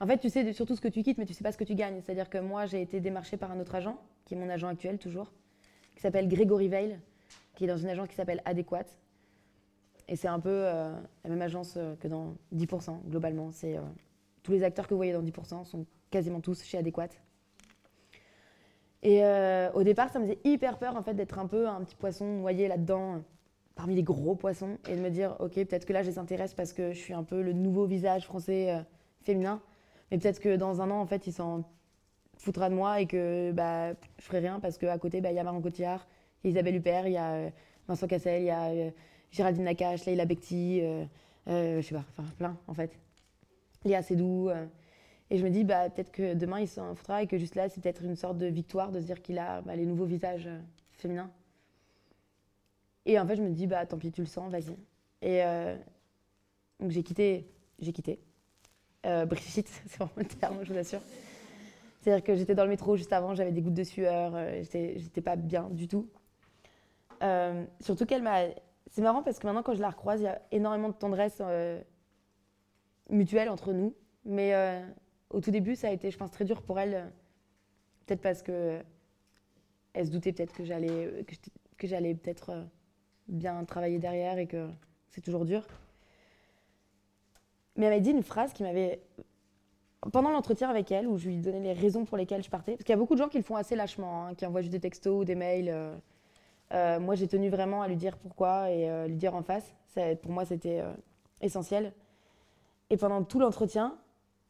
en 0.00 0.06
fait, 0.06 0.18
tu 0.18 0.30
sais 0.30 0.52
surtout 0.52 0.76
ce 0.76 0.80
que 0.80 0.88
tu 0.88 1.02
quittes, 1.02 1.18
mais 1.18 1.26
tu 1.26 1.34
sais 1.34 1.44
pas 1.44 1.52
ce 1.52 1.58
que 1.58 1.64
tu 1.64 1.74
gagnes. 1.74 2.00
C'est-à-dire 2.02 2.30
que 2.30 2.38
moi, 2.38 2.66
j'ai 2.66 2.80
été 2.80 3.00
démarchée 3.00 3.36
par 3.36 3.50
un 3.50 3.60
autre 3.60 3.74
agent, 3.74 3.98
qui 4.24 4.34
est 4.34 4.36
mon 4.36 4.48
agent 4.48 4.68
actuel 4.68 4.98
toujours, 4.98 5.32
qui 5.94 6.02
s'appelle 6.02 6.28
Grégory 6.28 6.68
Veil 6.68 6.98
qui 7.54 7.64
est 7.64 7.66
dans 7.66 7.76
une 7.76 7.88
agence 7.88 8.08
qui 8.08 8.14
s'appelle 8.14 8.42
Adéquate. 8.44 8.98
Et 10.08 10.16
c'est 10.16 10.28
un 10.28 10.40
peu 10.40 10.50
euh, 10.50 10.94
la 11.24 11.30
même 11.30 11.42
agence 11.42 11.74
euh, 11.76 11.94
que 11.96 12.08
dans 12.08 12.34
10%, 12.54 13.08
globalement. 13.08 13.50
Euh, 13.64 13.80
tous 14.42 14.52
les 14.52 14.62
acteurs 14.62 14.86
que 14.86 14.90
vous 14.90 14.98
voyez 14.98 15.12
dans 15.12 15.22
10% 15.22 15.64
sont 15.64 15.86
quasiment 16.10 16.40
tous 16.40 16.62
chez 16.62 16.78
Adéquate. 16.78 17.20
Et 19.06 19.22
au 19.74 19.82
départ, 19.82 20.08
ça 20.08 20.18
me 20.18 20.24
faisait 20.24 20.38
hyper 20.44 20.78
peur 20.78 20.96
en 20.96 21.02
fait, 21.02 21.12
d'être 21.12 21.38
un 21.38 21.46
peu 21.46 21.68
un 21.68 21.82
petit 21.82 21.94
poisson 21.94 22.24
noyé 22.24 22.68
là-dedans, 22.68 23.22
parmi 23.74 23.94
les 23.94 24.02
gros 24.02 24.34
poissons, 24.34 24.78
et 24.88 24.96
de 24.96 25.00
me 25.02 25.10
dire, 25.10 25.36
ok, 25.40 25.52
peut-être 25.52 25.84
que 25.84 25.92
là, 25.92 26.02
je 26.02 26.08
les 26.08 26.18
intéresse 26.18 26.54
parce 26.54 26.72
que 26.72 26.92
je 26.92 26.98
suis 26.98 27.12
un 27.12 27.22
peu 27.22 27.42
le 27.42 27.52
nouveau 27.52 27.84
visage 27.84 28.24
français 28.24 28.82
féminin, 29.20 29.60
mais 30.10 30.16
peut-être 30.16 30.40
que 30.40 30.56
dans 30.56 30.80
un 30.80 30.90
an, 30.90 31.02
en 31.02 31.04
fait, 31.04 31.26
il 31.26 31.34
s'en 31.34 31.64
foutra 32.44 32.68
de 32.68 32.74
moi 32.74 33.00
et 33.00 33.06
que 33.06 33.50
bah, 33.52 33.92
je 34.18 34.24
ferai 34.24 34.38
rien 34.40 34.60
parce 34.60 34.78
qu'à 34.78 34.98
côté, 34.98 35.20
bah, 35.20 35.32
il 35.32 35.34
y 35.36 35.38
a 35.38 35.44
Marion 35.44 35.60
Cotillard, 35.60 36.06
Isabelle 36.44 36.76
Huppert, 36.76 37.06
il 37.06 37.14
y 37.14 37.16
a 37.16 37.32
euh, 37.32 37.50
Vincent 37.88 38.06
Cassel, 38.06 38.42
il 38.42 38.46
y 38.46 38.50
a 38.50 38.66
euh, 38.66 38.90
Géraldine 39.30 39.64
Nakache, 39.64 40.04
Leila 40.04 40.26
Bekti, 40.26 40.80
euh, 40.82 41.06
je 41.46 41.80
sais 41.80 41.94
pas, 41.94 42.04
enfin 42.10 42.28
plein 42.38 42.56
en 42.68 42.74
fait. 42.74 42.96
Léa 43.84 44.02
Seydoux. 44.02 44.50
et 45.30 45.38
je 45.38 45.44
me 45.44 45.50
dis, 45.50 45.64
bah, 45.64 45.90
peut-être 45.90 46.12
que 46.12 46.34
demain 46.34 46.60
il 46.60 46.68
s'en 46.68 46.94
foutra 46.94 47.22
et 47.22 47.26
que 47.26 47.36
juste 47.38 47.54
là, 47.54 47.68
c'est 47.68 47.82
peut-être 47.82 48.02
une 48.02 48.16
sorte 48.16 48.38
de 48.38 48.46
victoire 48.46 48.92
de 48.92 49.00
se 49.00 49.06
dire 49.06 49.20
qu'il 49.20 49.38
a 49.38 49.60
bah, 49.62 49.76
les 49.76 49.86
nouveaux 49.86 50.06
visages 50.06 50.48
féminins. 50.92 51.30
Et 53.06 53.18
en 53.18 53.26
fait, 53.26 53.36
je 53.36 53.42
me 53.42 53.50
dis, 53.50 53.66
bah, 53.66 53.84
tant 53.84 53.98
pis, 53.98 54.10
tu 54.10 54.22
le 54.22 54.26
sens, 54.26 54.50
vas-y. 54.50 54.76
Et 55.20 55.42
donc 56.80 56.90
j'ai 56.90 57.02
quitté, 57.02 57.46
j'ai 57.78 57.92
quitté. 57.92 58.20
Brigitte, 59.02 59.68
c'est 59.86 59.96
vraiment 59.98 60.12
le 60.16 60.24
terme, 60.24 60.58
je 60.62 60.72
vous 60.72 60.78
assure. 60.78 61.00
C'est-à-dire 62.04 62.22
que 62.22 62.34
j'étais 62.34 62.54
dans 62.54 62.64
le 62.64 62.68
métro 62.68 62.98
juste 62.98 63.14
avant, 63.14 63.34
j'avais 63.34 63.50
des 63.50 63.62
gouttes 63.62 63.72
de 63.72 63.82
sueur, 63.82 64.36
j'étais 64.60 65.22
pas 65.22 65.36
bien 65.36 65.70
du 65.70 65.88
tout. 65.88 66.06
Euh, 67.22 67.64
surtout 67.80 68.04
qu'elle 68.04 68.22
m'a. 68.22 68.42
C'est 68.90 69.00
marrant 69.00 69.22
parce 69.22 69.38
que 69.38 69.46
maintenant, 69.46 69.62
quand 69.62 69.74
je 69.74 69.80
la 69.80 69.88
recroise, 69.88 70.20
il 70.20 70.24
y 70.24 70.26
a 70.26 70.42
énormément 70.52 70.90
de 70.90 70.94
tendresse 70.94 71.38
euh, 71.40 71.80
mutuelle 73.08 73.48
entre 73.48 73.72
nous. 73.72 73.94
Mais 74.26 74.54
euh, 74.54 74.86
au 75.30 75.40
tout 75.40 75.50
début, 75.50 75.76
ça 75.76 75.88
a 75.88 75.92
été, 75.92 76.10
je 76.10 76.18
pense, 76.18 76.30
très 76.30 76.44
dur 76.44 76.60
pour 76.60 76.78
elle. 76.78 77.10
peut-être 78.04 78.20
parce 78.20 78.42
que 78.42 78.82
elle 79.94 80.06
se 80.06 80.10
doutait 80.10 80.34
peut-être 80.34 80.52
que 80.52 80.64
j'allais 80.64 81.24
que 81.78 81.86
j'allais 81.86 82.14
peut-être 82.14 82.66
bien 83.28 83.64
travailler 83.64 83.98
derrière 83.98 84.36
et 84.36 84.46
que 84.46 84.68
c'est 85.08 85.22
toujours 85.22 85.46
dur. 85.46 85.66
Mais 87.76 87.86
elle 87.86 87.94
m'a 87.94 88.00
dit 88.00 88.10
une 88.10 88.22
phrase 88.22 88.52
qui 88.52 88.62
m'avait 88.62 89.00
pendant 90.12 90.30
l'entretien 90.30 90.68
avec 90.68 90.90
elle, 90.92 91.06
où 91.06 91.16
je 91.18 91.28
lui 91.28 91.36
donnais 91.38 91.60
les 91.60 91.72
raisons 91.72 92.04
pour 92.04 92.16
lesquelles 92.16 92.42
je 92.42 92.50
partais, 92.50 92.72
parce 92.72 92.84
qu'il 92.84 92.92
y 92.92 92.94
a 92.94 92.98
beaucoup 92.98 93.14
de 93.14 93.20
gens 93.20 93.28
qui 93.28 93.38
le 93.38 93.44
font 93.44 93.56
assez 93.56 93.76
lâchement, 93.76 94.26
hein, 94.26 94.34
qui 94.34 94.44
envoient 94.46 94.60
juste 94.60 94.72
des 94.72 94.80
textos 94.80 95.20
ou 95.20 95.24
des 95.24 95.34
mails. 95.34 95.94
Euh, 96.72 96.98
moi, 96.98 97.14
j'ai 97.14 97.28
tenu 97.28 97.48
vraiment 97.48 97.82
à 97.82 97.88
lui 97.88 97.96
dire 97.96 98.16
pourquoi 98.16 98.70
et 98.70 98.88
euh, 98.88 99.06
lui 99.06 99.16
dire 99.16 99.34
en 99.34 99.42
face. 99.42 99.74
pour 100.22 100.32
moi, 100.32 100.44
c'était 100.44 100.80
euh, 100.80 100.92
essentiel. 101.40 101.92
Et 102.90 102.96
pendant 102.96 103.22
tout 103.22 103.38
l'entretien, 103.38 103.96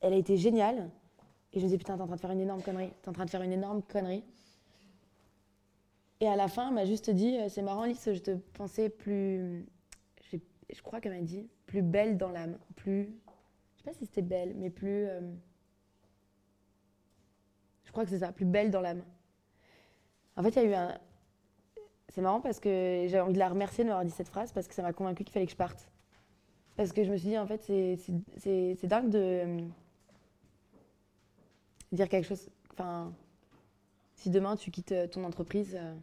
elle 0.00 0.12
a 0.12 0.16
été 0.16 0.36
géniale. 0.36 0.90
Et 1.52 1.58
je 1.58 1.64
me 1.64 1.66
disais, 1.66 1.78
putain, 1.78 1.96
t'es 1.96 2.02
en 2.02 2.06
train 2.06 2.16
de 2.16 2.20
faire 2.20 2.30
une 2.30 2.40
énorme 2.40 2.62
connerie. 2.62 2.90
T'es 3.02 3.08
en 3.08 3.12
train 3.12 3.24
de 3.24 3.30
faire 3.30 3.42
une 3.42 3.52
énorme 3.52 3.82
connerie. 3.82 4.24
Et 6.20 6.28
à 6.28 6.36
la 6.36 6.48
fin, 6.48 6.68
elle 6.68 6.74
m'a 6.74 6.84
juste 6.84 7.10
dit, 7.10 7.36
c'est 7.48 7.62
marrant, 7.62 7.84
Lise, 7.84 8.10
je 8.12 8.18
te 8.18 8.30
pensais 8.54 8.88
plus. 8.88 9.66
Je 10.32 10.82
crois 10.82 11.00
qu'elle 11.00 11.12
m'a 11.12 11.20
dit, 11.20 11.46
plus 11.66 11.82
belle 11.82 12.16
dans 12.16 12.30
l'âme. 12.30 12.56
Plus. 12.76 13.14
Je 13.84 13.90
sais 13.90 13.94
pas 13.94 13.98
si 13.98 14.06
c'était 14.06 14.22
belle, 14.22 14.54
mais 14.56 14.70
plus. 14.70 15.06
Je 17.84 17.92
crois 17.92 18.04
que 18.04 18.10
c'est 18.10 18.20
ça, 18.20 18.32
plus 18.32 18.46
belle 18.46 18.70
dans 18.70 18.80
l'âme. 18.80 19.04
En 20.36 20.42
fait, 20.42 20.50
il 20.50 20.56
y 20.56 20.58
a 20.58 20.64
eu 20.64 20.74
un, 20.74 20.98
c'est 22.14 22.22
marrant 22.22 22.40
parce 22.40 22.60
que 22.60 23.06
j'ai 23.08 23.18
envie 23.18 23.32
de 23.32 23.38
la 23.38 23.48
remercier 23.48 23.82
de 23.82 23.88
m'avoir 23.88 24.04
dit 24.04 24.12
cette 24.12 24.28
phrase 24.28 24.52
parce 24.52 24.68
que 24.68 24.74
ça 24.74 24.82
m'a 24.82 24.92
convaincu 24.92 25.24
qu'il 25.24 25.32
fallait 25.32 25.46
que 25.46 25.52
je 25.52 25.56
parte. 25.56 25.90
Parce 26.76 26.92
que 26.92 27.02
je 27.02 27.10
me 27.10 27.16
suis 27.16 27.30
dit, 27.30 27.38
en 27.38 27.46
fait, 27.46 27.62
c'est 27.62 28.86
dingue 28.86 29.10
de 29.10 29.18
euh, 29.18 29.60
dire 31.90 32.08
quelque 32.08 32.26
chose. 32.26 32.50
Enfin, 32.72 33.12
si 34.14 34.30
demain 34.30 34.54
tu 34.54 34.70
quittes 34.70 34.92
euh, 34.92 35.06
ton 35.08 35.24
entreprise 35.24 35.76
euh, 35.76 35.94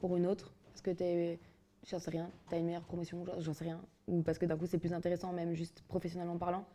pour 0.00 0.16
une 0.16 0.26
autre, 0.26 0.54
parce 0.68 0.80
que 0.80 0.90
tu 0.90 1.38
j'en 1.86 1.98
sais 1.98 2.10
rien, 2.10 2.30
tu 2.48 2.54
as 2.54 2.58
une 2.58 2.66
meilleure 2.66 2.84
promotion, 2.84 3.24
j'en 3.38 3.52
sais 3.52 3.64
rien, 3.64 3.80
ou 4.08 4.22
parce 4.22 4.38
que 4.38 4.46
d'un 4.46 4.56
coup 4.56 4.66
c'est 4.66 4.78
plus 4.78 4.92
intéressant, 4.92 5.32
même 5.32 5.54
juste 5.54 5.82
professionnellement 5.86 6.36
parlant, 6.36 6.66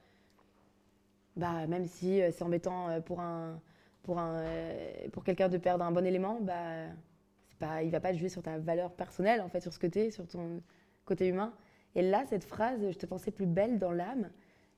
bah, 1.36 1.67
même 1.67 1.86
si 1.86 2.21
c'est 2.32 2.43
embêtant 2.43 3.01
pour, 3.01 3.21
un, 3.21 3.59
pour, 4.03 4.19
un, 4.19 4.43
pour 5.11 5.23
quelqu'un 5.23 5.49
de 5.49 5.57
perdre 5.57 5.86
un 5.86 5.91
bon 5.91 6.05
élément, 6.05 6.39
bah, 6.41 6.88
pas, 7.59 7.84
il 7.84 7.91
va 7.91 7.99
pas 7.99 8.13
jouer 8.13 8.29
sur 8.29 8.41
ta 8.41 8.57
valeur 8.57 8.91
personnelle, 8.91 9.41
en 9.41 9.47
fait, 9.47 9.61
sur 9.61 9.73
ce 9.73 9.79
es, 9.97 10.11
sur 10.11 10.27
ton 10.27 10.61
côté 11.05 11.27
humain. 11.27 11.53
Et 11.95 12.01
là, 12.01 12.25
cette 12.27 12.43
phrase, 12.43 12.79
je 12.91 12.97
te 12.97 13.05
pensais 13.05 13.32
plus 13.32 13.45
belle 13.45 13.79
dans 13.79 13.91
l'âme, 13.91 14.29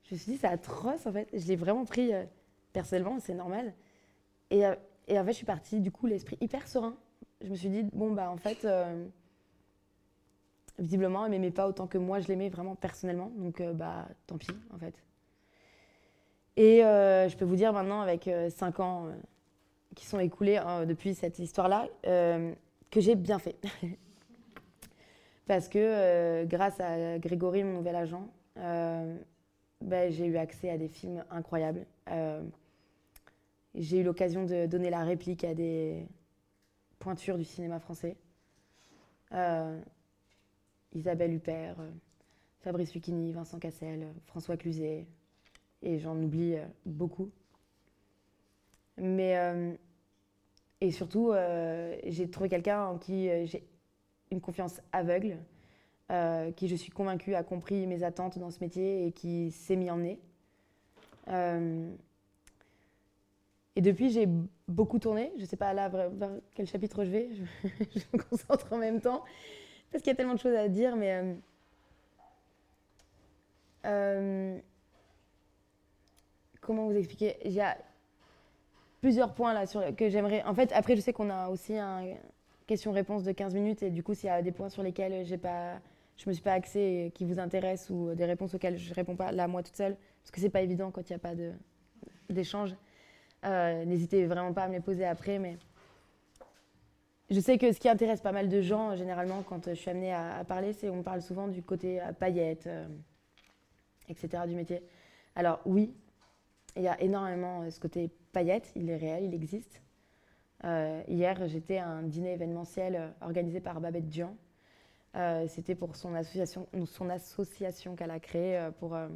je 0.04 0.16
me 0.16 0.20
suis 0.20 0.34
dit, 0.34 0.38
c'est 0.38 0.48
atroce, 0.48 1.06
en 1.06 1.14
fait. 1.14 1.30
Je 1.34 1.48
l'ai 1.48 1.56
vraiment 1.56 1.86
pris 1.86 2.14
euh, 2.14 2.26
personnellement, 2.74 3.20
c'est 3.20 3.34
normal. 3.34 3.74
Et, 4.50 4.66
euh, 4.66 4.76
et, 5.08 5.18
en 5.18 5.24
fait, 5.24 5.32
je 5.32 5.38
suis 5.38 5.46
partie, 5.46 5.80
du 5.80 5.92
coup, 5.92 6.08
l'esprit 6.08 6.38
hyper 6.42 6.68
serein. 6.68 6.96
Je 7.42 7.50
me 7.50 7.56
suis 7.56 7.70
dit, 7.70 7.84
bon, 7.94 8.12
bah, 8.12 8.30
en 8.30 8.38
fait, 8.38 8.66
euh, 8.66 9.08
visiblement, 10.80 11.26
elle 11.26 11.32
m'aimait 11.32 11.52
pas 11.52 11.68
autant 11.68 11.88
que 11.88 11.98
moi, 11.98 12.20
je 12.20 12.28
l'aimais 12.28 12.50
vraiment 12.50 12.76
personnellement. 12.76 13.32
Donc, 13.38 13.62
bah, 13.62 14.08
tant 14.28 14.38
pis, 14.38 14.52
en 14.74 14.78
fait. 14.78 14.96
Et 16.56 16.80
je 16.80 17.36
peux 17.36 17.46
vous 17.46 17.56
dire 17.56 17.74
maintenant, 17.74 18.02
avec 18.02 18.30
5 18.50 18.80
ans 18.80 19.08
qui 19.96 20.06
sont 20.06 20.20
écoulés 20.20 20.60
depuis 20.88 21.16
cette 21.16 21.40
histoire-là, 21.40 21.88
que 22.04 23.02
j'ai 23.02 23.16
bien 23.16 23.40
fait. 23.40 23.56
Parce 25.46 25.68
que 25.68 25.80
euh, 25.80 26.46
grâce 26.46 26.80
à 26.80 27.20
Grégory, 27.20 27.64
mon 27.64 27.74
nouvel 27.74 27.96
agent, 27.96 28.28
euh, 28.58 29.18
ben, 29.82 30.12
j'ai 30.12 30.26
eu 30.26 30.38
accès 30.38 30.70
à 30.70 30.78
des 30.78 30.88
films 30.88 31.24
incroyables. 31.30 31.86
Euh, 32.10 32.42
j'ai 33.76 34.00
eu 34.00 34.04
l'occasion 34.04 34.46
de 34.46 34.68
donner 34.68 34.90
la 34.90 35.04
réplique 35.04 35.44
à 35.44 35.54
des 35.54 36.08
pointures 37.00 37.38
du 37.38 37.44
cinéma 37.44 37.80
français. 37.80 38.16
Isabelle 40.94 41.34
Huppert, 41.34 41.76
Fabrice 42.60 42.94
Lucchini, 42.94 43.32
Vincent 43.32 43.58
Cassel, 43.58 44.08
François 44.28 44.58
Cluzet, 44.58 45.08
et 45.84 46.00
j'en 46.00 46.18
oublie 46.18 46.56
beaucoup. 46.86 47.30
Mais 48.98 49.38
et 50.84 50.92
surtout, 50.92 51.32
euh, 51.32 51.96
j'ai 52.04 52.30
trouvé 52.30 52.50
quelqu'un 52.50 52.84
en 52.88 52.98
qui 52.98 53.30
euh, 53.30 53.46
j'ai 53.46 53.64
une 54.32 54.42
confiance 54.42 54.82
aveugle, 54.92 55.38
euh, 56.12 56.52
qui, 56.52 56.68
je 56.68 56.76
suis 56.76 56.92
convaincue, 56.92 57.36
a 57.36 57.44
compris 57.44 57.88
mes 57.88 58.04
attentes 58.04 58.38
dans 58.38 58.52
ce 58.52 58.60
métier 58.60 59.08
et 59.08 59.14
qui 59.14 59.52
s'est 59.52 59.78
mis 59.78 59.90
en 59.90 60.00
nez. 60.00 60.20
et 63.78 63.82
depuis, 63.82 64.10
j'ai 64.10 64.28
beaucoup 64.68 65.00
tourné. 65.00 65.32
Je 65.38 65.44
ne 65.44 65.46
sais 65.46 65.56
pas 65.56 65.72
là 65.72 65.88
vers, 65.88 66.32
quel 66.54 66.68
chapitre 66.68 67.06
je 67.06 67.12
vais. 67.12 67.30
Je, 67.64 68.02
me 68.12 68.22
concentre 68.22 68.74
en 68.74 68.78
même 68.78 69.00
temps 69.00 69.24
parce 69.90 70.04
qu'il 70.04 70.12
y 70.12 70.14
a 70.14 70.18
tellement 70.18 70.34
de 70.34 70.40
choses 70.40 70.58
à 70.58 70.68
dire. 70.68 70.98
Mais 70.98 71.38
comment 76.66 76.86
vous 76.88 76.96
expliquer 76.96 77.38
Il 77.46 77.52
y 77.52 77.62
a 77.62 77.78
plusieurs 79.02 79.34
points 79.34 79.54
là 79.54 79.66
que 79.92 80.10
j'aimerais. 80.10 80.44
En 80.44 80.56
fait, 80.56 80.72
après, 80.74 80.96
je 80.96 81.02
sais 81.02 81.14
qu'on 81.14 81.30
a 81.30 81.50
aussi 81.50 81.78
un 81.78 82.06
question-réponse 82.68 83.24
de 83.24 83.32
15 83.32 83.54
minutes 83.54 83.84
et 83.84 83.90
du 83.90 84.04
coup, 84.04 84.14
s'il 84.14 84.28
y 84.28 84.30
a 84.30 84.42
des 84.42 84.52
points 84.52 84.70
sur 84.70 84.84
lesquels 84.84 85.26
j'ai 85.26 85.38
pas, 85.38 85.80
je 86.18 86.28
me 86.30 86.34
suis 86.34 86.44
pas 86.44 86.54
axée 86.54 87.12
qui 87.14 87.26
vous 87.26 87.40
intéressent 87.40 87.90
ou 87.90 88.16
des 88.16 88.26
réponses 88.26 88.54
auxquelles 88.56 88.78
je 88.78 88.94
réponds 88.94 89.16
pas 89.16 89.32
là, 89.32 89.48
moi 89.48 89.62
toute 89.62 89.76
seule, 89.76 89.98
parce 90.22 90.32
que 90.32 90.40
c'est 90.40 90.50
pas 90.50 90.62
évident 90.62 90.90
quand 90.92 91.10
il 91.10 91.12
n'y 91.12 91.18
a 91.18 91.20
pas 91.20 91.34
d'échange, 92.30 92.76
euh, 93.46 93.84
n'hésitez 93.86 94.26
vraiment 94.26 94.54
pas 94.54 94.64
à 94.64 94.68
me 94.70 94.74
les 94.74 94.80
poser 94.80 95.06
après. 95.06 95.38
Mais 95.38 95.58
je 97.30 97.40
sais 97.42 97.58
que 97.58 97.74
ce 97.74 97.80
qui 97.80 97.90
intéresse 97.90 98.22
pas 98.22 98.32
mal 98.32 98.48
de 98.48 98.62
gens, 98.62 98.96
généralement, 98.96 99.44
quand 99.44 99.68
je 99.68 99.74
suis 99.74 99.90
amenée 99.90 100.14
à, 100.14 100.46
parler, 100.48 100.72
c'est 100.72 100.90
on 100.90 101.04
parle 101.04 101.22
souvent 101.22 101.50
du 101.50 101.62
côté 101.62 102.02
paillettes, 102.20 102.70
etc., 104.08 104.44
du 104.48 104.56
métier. 104.56 104.82
Alors 105.36 105.60
oui, 105.66 105.94
il 106.76 106.84
y 106.84 106.88
a 106.88 107.00
énormément 107.02 107.70
ce 107.70 107.80
côté 107.80 108.10
paillettes, 108.32 108.72
il 108.76 108.90
est 108.90 108.98
réel, 108.98 109.24
il 109.26 109.34
existe. 109.34 109.82
hier, 110.64 111.48
j'étais 111.48 111.78
à 111.78 111.88
un 111.88 112.04
dîner 112.04 112.34
événementiel 112.34 113.14
organisé 113.22 113.60
par 113.60 113.80
Babette 113.80 114.08
Dian, 114.08 114.36
euh, 115.16 115.46
c'était 115.48 115.76
pour 115.76 115.96
son 115.96 116.16
association, 116.16 116.68
son 116.86 117.10
association 117.10 117.96
qu'elle 117.96 118.10
a 118.10 118.20
créée 118.20 118.58
euh, 118.58 118.72
pour, 118.72 118.96
euh, 118.96 119.08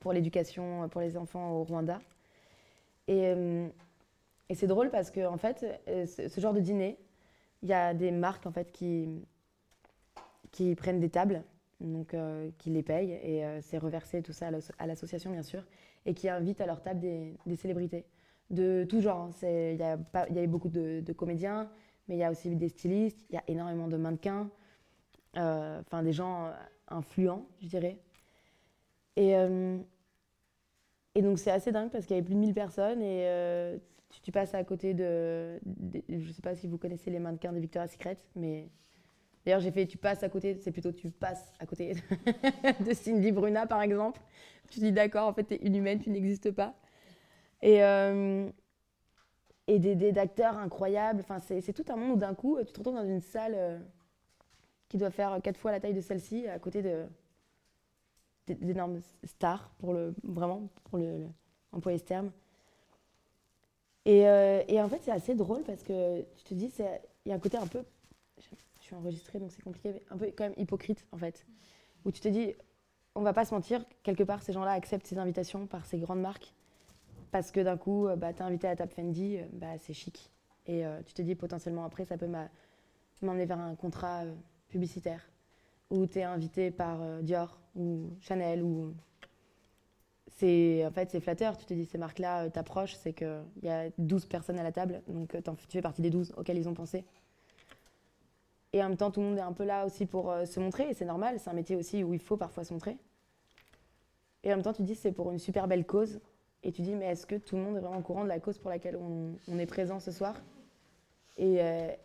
pour 0.00 0.12
l'éducation 0.12 0.88
pour 0.88 1.00
les 1.00 1.16
enfants 1.16 1.52
au 1.52 1.64
Rwanda. 1.64 2.00
Et, 3.06 3.32
et 4.48 4.54
c'est 4.54 4.68
drôle 4.68 4.90
parce 4.90 5.10
que 5.10 5.26
en 5.26 5.36
fait, 5.36 5.66
ce 5.86 6.40
genre 6.40 6.52
de 6.52 6.60
dîner, 6.60 6.96
il 7.62 7.68
y 7.68 7.72
a 7.72 7.92
des 7.92 8.12
marques 8.12 8.46
en 8.46 8.52
fait 8.52 8.70
qui, 8.70 9.08
qui 10.52 10.76
prennent 10.76 11.00
des 11.00 11.10
tables, 11.10 11.42
donc 11.80 12.14
qui 12.58 12.70
les 12.70 12.84
payent 12.84 13.12
et 13.12 13.60
c'est 13.62 13.78
reversé 13.78 14.22
tout 14.22 14.32
ça 14.32 14.50
à 14.78 14.86
l'association 14.86 15.32
bien 15.32 15.42
sûr, 15.42 15.64
et 16.06 16.14
qui 16.14 16.28
invitent 16.28 16.60
à 16.60 16.66
leur 16.66 16.82
table 16.82 17.00
des, 17.00 17.56
célébrités 17.56 18.06
de 18.50 18.84
tout 18.88 19.00
genre. 19.00 19.28
Hein. 19.28 19.30
Il 19.42 19.76
y, 20.34 20.38
a 20.38 20.42
eu 20.42 20.48
beaucoup 20.48 20.68
de, 20.68 21.00
de 21.00 21.12
comédiens, 21.12 21.70
mais 22.08 22.16
il 22.16 22.18
y 22.18 22.24
a 22.24 22.30
aussi 22.30 22.54
des 22.56 22.68
stylistes, 22.68 23.24
il 23.30 23.34
y 23.34 23.38
a 23.38 23.44
énormément 23.48 23.88
de 23.88 23.96
mannequins. 23.96 24.50
Euh, 25.36 25.80
enfin 25.80 26.02
des 26.02 26.12
gens 26.12 26.46
euh, 26.46 26.52
influents, 26.88 27.46
je 27.60 27.68
dirais. 27.68 27.98
Et, 29.16 29.36
euh, 29.36 29.78
et 31.14 31.22
donc 31.22 31.38
c'est 31.38 31.52
assez 31.52 31.70
dingue 31.70 31.90
parce 31.90 32.06
qu'il 32.06 32.16
y 32.16 32.18
avait 32.18 32.26
plus 32.26 32.34
de 32.34 32.40
1000 32.40 32.54
personnes 32.54 33.02
et 33.02 33.78
tu, 34.22 34.32
passes 34.32 34.54
à 34.54 34.64
côté 34.64 34.92
de, 34.92 35.60
Je 36.08 36.14
ne 36.14 36.32
sais 36.32 36.42
pas 36.42 36.56
si 36.56 36.66
vous 36.66 36.78
connaissez 36.78 37.10
les 37.10 37.20
mannequins 37.20 37.52
de 37.52 37.60
Victoria's 37.60 37.92
Secret, 37.92 38.18
mais 38.34 38.68
d'ailleurs 39.44 39.60
j'ai 39.60 39.70
fait 39.70 39.86
tu 39.86 39.98
passes 39.98 40.22
à 40.22 40.28
côté, 40.28 40.56
c'est 40.56 40.72
plutôt 40.72 40.92
tu 40.92 41.10
passes 41.10 41.52
à 41.58 41.66
côté 41.66 41.94
de 42.86 42.92
Cindy 42.92 43.32
Bruna 43.32 43.66
par 43.66 43.82
exemple. 43.82 44.20
Tu 44.70 44.80
dis 44.80 44.92
d'accord, 44.92 45.28
en 45.28 45.32
fait 45.32 45.44
tu 45.44 45.54
es 45.54 45.58
une 45.58 45.76
humaine, 45.76 46.00
tu 46.00 46.10
n'existes 46.10 46.50
pas. 46.52 46.74
Et, 47.62 47.80
et 49.66 49.78
des, 49.78 50.12
d'acteurs 50.12 50.56
incroyables, 50.56 51.20
enfin 51.20 51.38
c'est, 51.40 51.72
tout 51.72 51.84
un 51.92 51.96
monde 51.96 52.12
où 52.12 52.16
d'un 52.16 52.34
coup 52.34 52.58
tu 52.60 52.72
te 52.72 52.78
retrouves 52.78 52.94
dans 52.94 53.04
une 53.04 53.20
salle 53.20 53.82
qui 54.88 54.98
doit 54.98 55.10
faire 55.10 55.40
quatre 55.42 55.56
fois 55.56 55.70
la 55.70 55.80
taille 55.80 55.94
de 55.94 56.00
celle-ci, 56.00 56.46
à 56.48 56.58
côté 56.58 56.82
d'énormes 58.46 59.00
stars, 59.24 59.70
pour 59.78 59.94
le, 59.94 60.14
vraiment, 60.24 60.68
pour 60.84 60.98
le, 60.98 61.28
employer 61.72 61.98
ce 61.98 62.04
terme. 62.04 62.30
Et, 64.04 64.26
euh, 64.26 64.62
et 64.66 64.80
en 64.80 64.88
fait, 64.88 65.00
c'est 65.02 65.12
assez 65.12 65.34
drôle 65.34 65.62
parce 65.62 65.82
que 65.82 66.22
tu 66.36 66.44
te 66.44 66.54
dis, 66.54 66.72
il 67.24 67.28
y 67.28 67.32
a 67.32 67.36
un 67.36 67.38
côté 67.38 67.56
un 67.56 67.66
peu, 67.66 67.84
suis 68.90 68.96
enregistrée 68.96 69.38
donc 69.38 69.52
c'est 69.52 69.62
compliqué, 69.62 69.92
mais 69.92 70.02
un 70.10 70.16
peu 70.16 70.26
quand 70.26 70.44
même 70.44 70.54
hypocrite 70.56 71.06
en 71.12 71.18
fait, 71.18 71.46
où 72.04 72.12
tu 72.12 72.20
te 72.20 72.28
dis, 72.28 72.54
on 73.14 73.22
va 73.22 73.32
pas 73.32 73.44
se 73.44 73.54
mentir, 73.54 73.84
quelque 74.02 74.22
part, 74.22 74.42
ces 74.42 74.52
gens-là 74.52 74.72
acceptent 74.72 75.06
ces 75.06 75.18
invitations 75.18 75.66
par 75.66 75.84
ces 75.86 75.98
grandes 75.98 76.20
marques 76.20 76.54
parce 77.30 77.52
que 77.52 77.60
d'un 77.60 77.76
coup, 77.76 78.06
euh, 78.06 78.16
bah, 78.16 78.32
tu 78.32 78.40
es 78.40 78.42
invité 78.42 78.68
à 78.68 78.76
table 78.76 78.92
Fendi, 78.92 79.38
euh, 79.38 79.44
bah, 79.52 79.78
c'est 79.78 79.92
chic. 79.92 80.30
Et 80.66 80.84
tu 81.04 81.14
te 81.14 81.22
dis, 81.22 81.34
potentiellement 81.34 81.84
après, 81.84 82.04
ça 82.04 82.16
peut 82.16 82.28
m'emmener 83.22 83.44
vers 83.44 83.58
un 83.58 83.74
contrat 83.74 84.22
publicitaire, 84.70 85.28
où 85.90 86.06
tu 86.06 86.20
es 86.20 86.22
invité 86.22 86.70
par 86.70 87.02
euh, 87.02 87.20
Dior 87.20 87.60
ou 87.76 88.10
Chanel 88.20 88.62
ou 88.62 88.94
c'est 90.28 90.86
en 90.86 90.90
fait 90.90 91.10
c'est 91.10 91.20
flatteur. 91.20 91.56
Tu 91.56 91.66
te 91.66 91.74
dis 91.74 91.84
ces 91.84 91.98
marques 91.98 92.20
là 92.20 92.44
euh, 92.44 92.50
t'approches 92.50 92.94
c'est 92.94 93.12
qu'il 93.12 93.44
y 93.62 93.68
a 93.68 93.90
12 93.98 94.26
personnes 94.26 94.58
à 94.58 94.62
la 94.62 94.72
table 94.72 95.02
donc 95.08 95.34
euh, 95.34 95.40
tu 95.68 95.76
fais 95.76 95.82
partie 95.82 96.02
des 96.02 96.10
12 96.10 96.32
auxquelles 96.36 96.58
ils 96.58 96.68
ont 96.68 96.74
pensé 96.74 97.04
et 98.72 98.82
en 98.82 98.88
même 98.88 98.96
temps 98.96 99.10
tout 99.10 99.20
le 99.20 99.26
monde 99.26 99.38
est 99.38 99.42
un 99.42 99.52
peu 99.52 99.64
là 99.64 99.86
aussi 99.86 100.06
pour 100.06 100.32
se 100.46 100.60
montrer 100.60 100.90
et 100.90 100.94
c'est 100.94 101.04
normal 101.04 101.38
c'est 101.38 101.50
un 101.50 101.54
métier 101.54 101.76
aussi 101.76 102.04
où 102.04 102.14
il 102.14 102.20
faut 102.20 102.36
parfois 102.36 102.64
se 102.64 102.72
montrer 102.72 102.96
et 104.44 104.52
en 104.52 104.56
même 104.56 104.64
temps 104.64 104.72
tu 104.72 104.82
dis 104.82 104.94
c'est 104.94 105.12
pour 105.12 105.32
une 105.32 105.38
super 105.38 105.66
belle 105.66 105.84
cause 105.84 106.20
et 106.62 106.72
tu 106.72 106.82
dis 106.82 106.94
mais 106.94 107.06
est-ce 107.06 107.26
que 107.26 107.36
tout 107.36 107.56
le 107.56 107.62
monde 107.62 107.76
est 107.76 107.80
vraiment 107.80 107.98
au 107.98 108.02
courant 108.02 108.24
de 108.24 108.28
la 108.28 108.38
cause 108.38 108.58
pour 108.58 108.70
laquelle 108.70 108.96
on, 108.96 109.58
est 109.58 109.66
présent 109.66 109.98
ce 109.98 110.10
soir? 110.10 110.36
Et, 111.36 111.56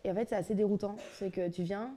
et 0.04 0.12
en 0.12 0.16
fait 0.16 0.30
c'est 0.30 0.36
assez 0.36 0.56
déroutant 0.56 0.96
c'est 1.14 1.30
que 1.30 1.50
tu 1.50 1.64
viens 1.64 1.96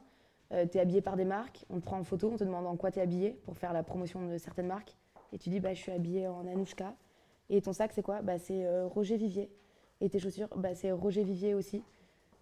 euh, 0.53 0.67
tu 0.67 0.79
es 0.79 0.81
habillé 0.81 1.03
par 1.03 1.17
des 1.17 1.25
marques, 1.25 1.65
on 1.69 1.79
te 1.79 1.85
prend 1.85 1.99
en 1.99 2.05
photo, 2.05 2.31
on 2.33 2.37
te 2.37 2.45
demande 2.45 2.67
en 2.67 2.77
quoi 2.77 2.91
tu 2.91 2.99
es 2.99 3.03
habillé 3.03 3.33
pour 3.45 3.57
faire 3.57 3.73
la 3.73 3.83
promotion 3.83 4.27
de 4.27 4.39
certaines 4.39 4.67
marques. 4.67 4.97
Et 5.33 5.39
tu 5.39 5.51
dis, 5.51 5.61
bah, 5.61 5.75
je 5.75 5.81
suis 5.81 5.93
habillée 5.93 6.27
en 6.27 6.47
Anouchka. 6.47 6.95
Et 7.51 7.61
ton 7.61 7.73
sac, 7.73 7.93
c'est 7.95 8.03
quoi? 8.03 8.23
Bah, 8.23 8.39
C'est 8.39 8.65
euh, 8.65 8.87
Roger 8.87 9.17
Vivier. 9.17 9.51
Et 10.01 10.09
tes 10.09 10.19
chaussures, 10.19 10.49
bah, 10.57 10.75
c'est 10.75 10.91
Roger 10.91 11.23
Vivier 11.23 11.55
aussi. 11.55 11.83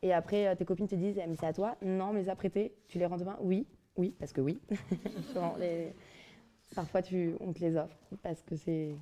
Et 0.02 0.12
après, 0.12 0.46
euh, 0.46 0.54
tes 0.54 0.64
copines 0.64 0.88
te 0.88 0.94
disent, 0.94 1.18
eh, 1.18 1.26
mais 1.26 1.36
c'est 1.36 1.46
à 1.46 1.52
toi 1.52 1.76
Non, 1.82 2.12
mais 2.12 2.22
les 2.22 2.28
as 2.28 2.36
prêtées. 2.36 2.74
Tu 2.88 2.98
les 2.98 3.06
rends 3.06 3.16
demain 3.16 3.38
Oui, 3.40 3.66
oui, 3.96 4.14
parce 4.18 4.32
que 4.32 4.40
oui. 4.40 4.58
Parfois, 6.74 7.00
tu... 7.00 7.34
on 7.40 7.52
te 7.52 7.60
les 7.60 7.76
offre 7.76 7.96
parce 8.22 8.42
que 8.42 8.56
c'est... 8.56 8.94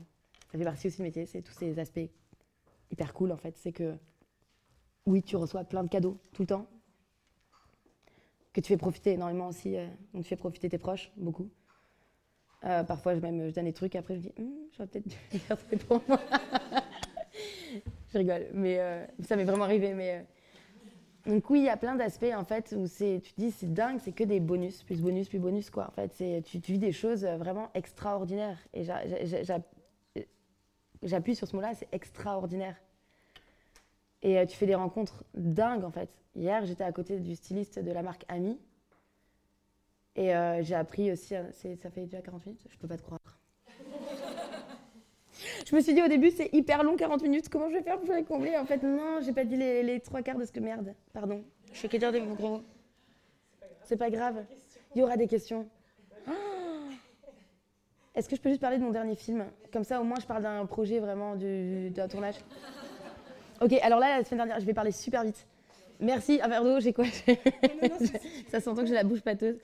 ça 0.52 0.58
fait 0.58 0.64
partie 0.64 0.86
aussi 0.86 0.98
du 0.98 1.02
métier. 1.02 1.26
C'est 1.26 1.42
tous 1.42 1.52
ces 1.52 1.78
aspects 1.78 2.10
hyper 2.90 3.12
cool, 3.12 3.32
en 3.32 3.36
fait. 3.36 3.56
C'est 3.56 3.72
que, 3.72 3.96
oui, 5.06 5.22
tu 5.22 5.36
reçois 5.36 5.64
plein 5.64 5.82
de 5.82 5.88
cadeaux 5.88 6.18
tout 6.32 6.42
le 6.42 6.48
temps 6.48 6.66
que 8.54 8.60
tu 8.60 8.68
fais 8.68 8.76
profiter 8.76 9.12
énormément 9.12 9.48
aussi. 9.48 9.76
Euh, 9.76 9.86
donc 10.14 10.22
tu 10.22 10.28
fais 10.28 10.36
profiter 10.36 10.70
tes 10.70 10.78
proches, 10.78 11.10
beaucoup. 11.16 11.50
Euh, 12.64 12.82
parfois, 12.84 13.14
je, 13.14 13.20
même, 13.20 13.48
je 13.48 13.54
donne 13.54 13.66
des 13.66 13.72
trucs, 13.74 13.94
après 13.96 14.14
je 14.14 14.20
me 14.20 14.24
dis, 14.24 14.32
hm, 14.38 14.52
j'aurais 14.72 14.86
peut-être 14.86 15.08
dû 15.08 15.16
garder 15.48 15.76
pour 15.76 16.02
moi. 16.08 16.20
je 18.12 18.18
rigole, 18.18 18.46
mais 18.54 18.78
euh, 18.78 19.04
ça 19.24 19.36
m'est 19.36 19.44
vraiment 19.44 19.64
arrivé. 19.64 19.92
Mais, 19.92 20.24
Donc 21.26 21.48
oui, 21.48 21.60
il 21.60 21.64
y 21.64 21.70
a 21.70 21.76
plein 21.76 21.94
d'aspects, 21.94 22.34
en 22.34 22.44
fait, 22.44 22.74
où 22.76 22.86
tu 22.86 23.20
te 23.20 23.40
dis, 23.40 23.50
c'est 23.50 23.72
dingue, 23.72 23.98
c'est 24.02 24.12
que 24.12 24.24
des 24.24 24.40
bonus, 24.40 24.82
plus 24.82 25.00
bonus, 25.00 25.28
plus 25.28 25.38
bonus, 25.38 25.70
quoi. 25.70 25.88
En 25.88 25.92
fait, 25.92 26.42
tu, 26.42 26.60
tu 26.60 26.72
vis 26.72 26.78
des 26.78 26.92
choses 26.92 27.24
vraiment 27.24 27.70
extraordinaires. 27.74 28.58
Et 28.74 28.84
j'appuie 31.02 31.34
sur 31.34 31.48
ce 31.48 31.56
mot-là, 31.56 31.74
c'est 31.74 31.88
extraordinaire. 31.92 32.76
Et 34.22 34.46
tu 34.46 34.56
fais 34.56 34.66
des 34.66 34.74
rencontres 34.74 35.24
dingues, 35.34 35.84
en 35.84 35.90
fait. 35.90 36.10
Hier, 36.36 36.66
j'étais 36.66 36.84
à 36.84 36.92
côté 36.92 37.18
du 37.20 37.36
styliste 37.36 37.78
de 37.78 37.90
la 37.90 38.02
marque 38.02 38.24
Ami. 38.28 38.58
Et 40.16 40.34
euh, 40.34 40.62
j'ai 40.62 40.74
appris 40.74 41.10
aussi, 41.10 41.34
euh, 41.34 41.50
ça 41.52 41.90
fait 41.90 42.02
déjà 42.02 42.20
40 42.20 42.46
minutes, 42.46 42.64
je 42.68 42.78
peux 42.78 42.86
pas 42.86 42.96
te 42.96 43.02
croire. 43.02 43.20
Je 45.64 45.74
me 45.74 45.80
suis 45.80 45.94
dit 45.94 46.02
au 46.02 46.08
début, 46.08 46.30
c'est 46.30 46.50
hyper 46.52 46.82
long, 46.82 46.96
40 46.96 47.22
minutes, 47.22 47.48
comment 47.48 47.68
je 47.68 47.74
vais 47.74 47.82
faire 47.82 47.98
pour 47.98 48.14
les 48.14 48.24
combler 48.24 48.56
En 48.56 48.66
fait, 48.66 48.82
non, 48.82 49.20
j'ai 49.22 49.32
pas 49.32 49.44
dit 49.44 49.56
les, 49.56 50.00
trois 50.00 50.22
quarts 50.22 50.38
de 50.38 50.44
ce 50.44 50.52
que 50.52 50.60
merde, 50.60 50.94
pardon. 51.12 51.42
Je 51.72 51.78
fais 51.80 51.88
que 51.88 51.96
dire 51.96 52.12
des 52.12 52.20
mots 52.20 52.34
gros. 52.34 52.60
C'est 53.82 53.96
pas 53.96 54.10
grave. 54.10 54.44
Il 54.94 55.00
y 55.00 55.02
aura 55.02 55.16
des 55.16 55.26
questions. 55.26 55.66
Ah 56.26 56.32
Est-ce 58.14 58.28
que 58.28 58.36
je 58.36 58.40
peux 58.40 58.50
juste 58.50 58.60
parler 58.60 58.78
de 58.78 58.82
mon 58.82 58.90
dernier 58.90 59.16
film? 59.16 59.46
Comme 59.72 59.84
ça, 59.84 60.00
au 60.00 60.04
moins, 60.04 60.18
je 60.20 60.26
parle 60.26 60.42
d'un 60.42 60.66
projet 60.66 61.00
vraiment 61.00 61.34
d'un 61.34 62.08
tournage. 62.08 62.36
Ok, 63.60 63.72
alors 63.82 64.00
là, 64.00 64.18
la 64.18 64.24
semaine 64.24 64.38
dernière, 64.38 64.60
je 64.60 64.66
vais 64.66 64.74
parler 64.74 64.92
super 64.92 65.24
vite. 65.24 65.46
Merci, 66.00 66.40
un 66.42 66.48
verre 66.48 66.64
d'eau, 66.64 66.80
j'ai 66.80 66.92
quoi? 66.92 67.06
Ça 68.48 68.60
s'entend 68.60 68.82
que 68.82 68.88
j'ai 68.88 68.94
la 68.94 69.04
bouche 69.04 69.22
pâteuse. 69.22 69.56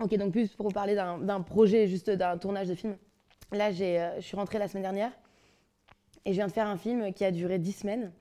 Ok, 0.00 0.16
donc 0.16 0.32
plus 0.32 0.54
pour 0.54 0.66
vous 0.66 0.72
parler 0.72 0.94
d'un 0.94 1.40
projet, 1.42 1.86
juste 1.86 2.10
d'un 2.10 2.38
tournage 2.38 2.68
de 2.68 2.74
film. 2.74 2.96
Là, 3.52 3.70
euh, 3.70 4.14
je 4.16 4.20
suis 4.22 4.36
rentrée 4.36 4.58
la 4.58 4.68
semaine 4.68 4.82
dernière 4.82 5.12
et 6.24 6.30
je 6.30 6.36
viens 6.36 6.48
de 6.48 6.52
faire 6.52 6.66
un 6.66 6.76
film 6.76 7.12
qui 7.12 7.24
a 7.24 7.30
duré 7.30 7.58
dix 7.58 7.72
semaines. 7.72 8.12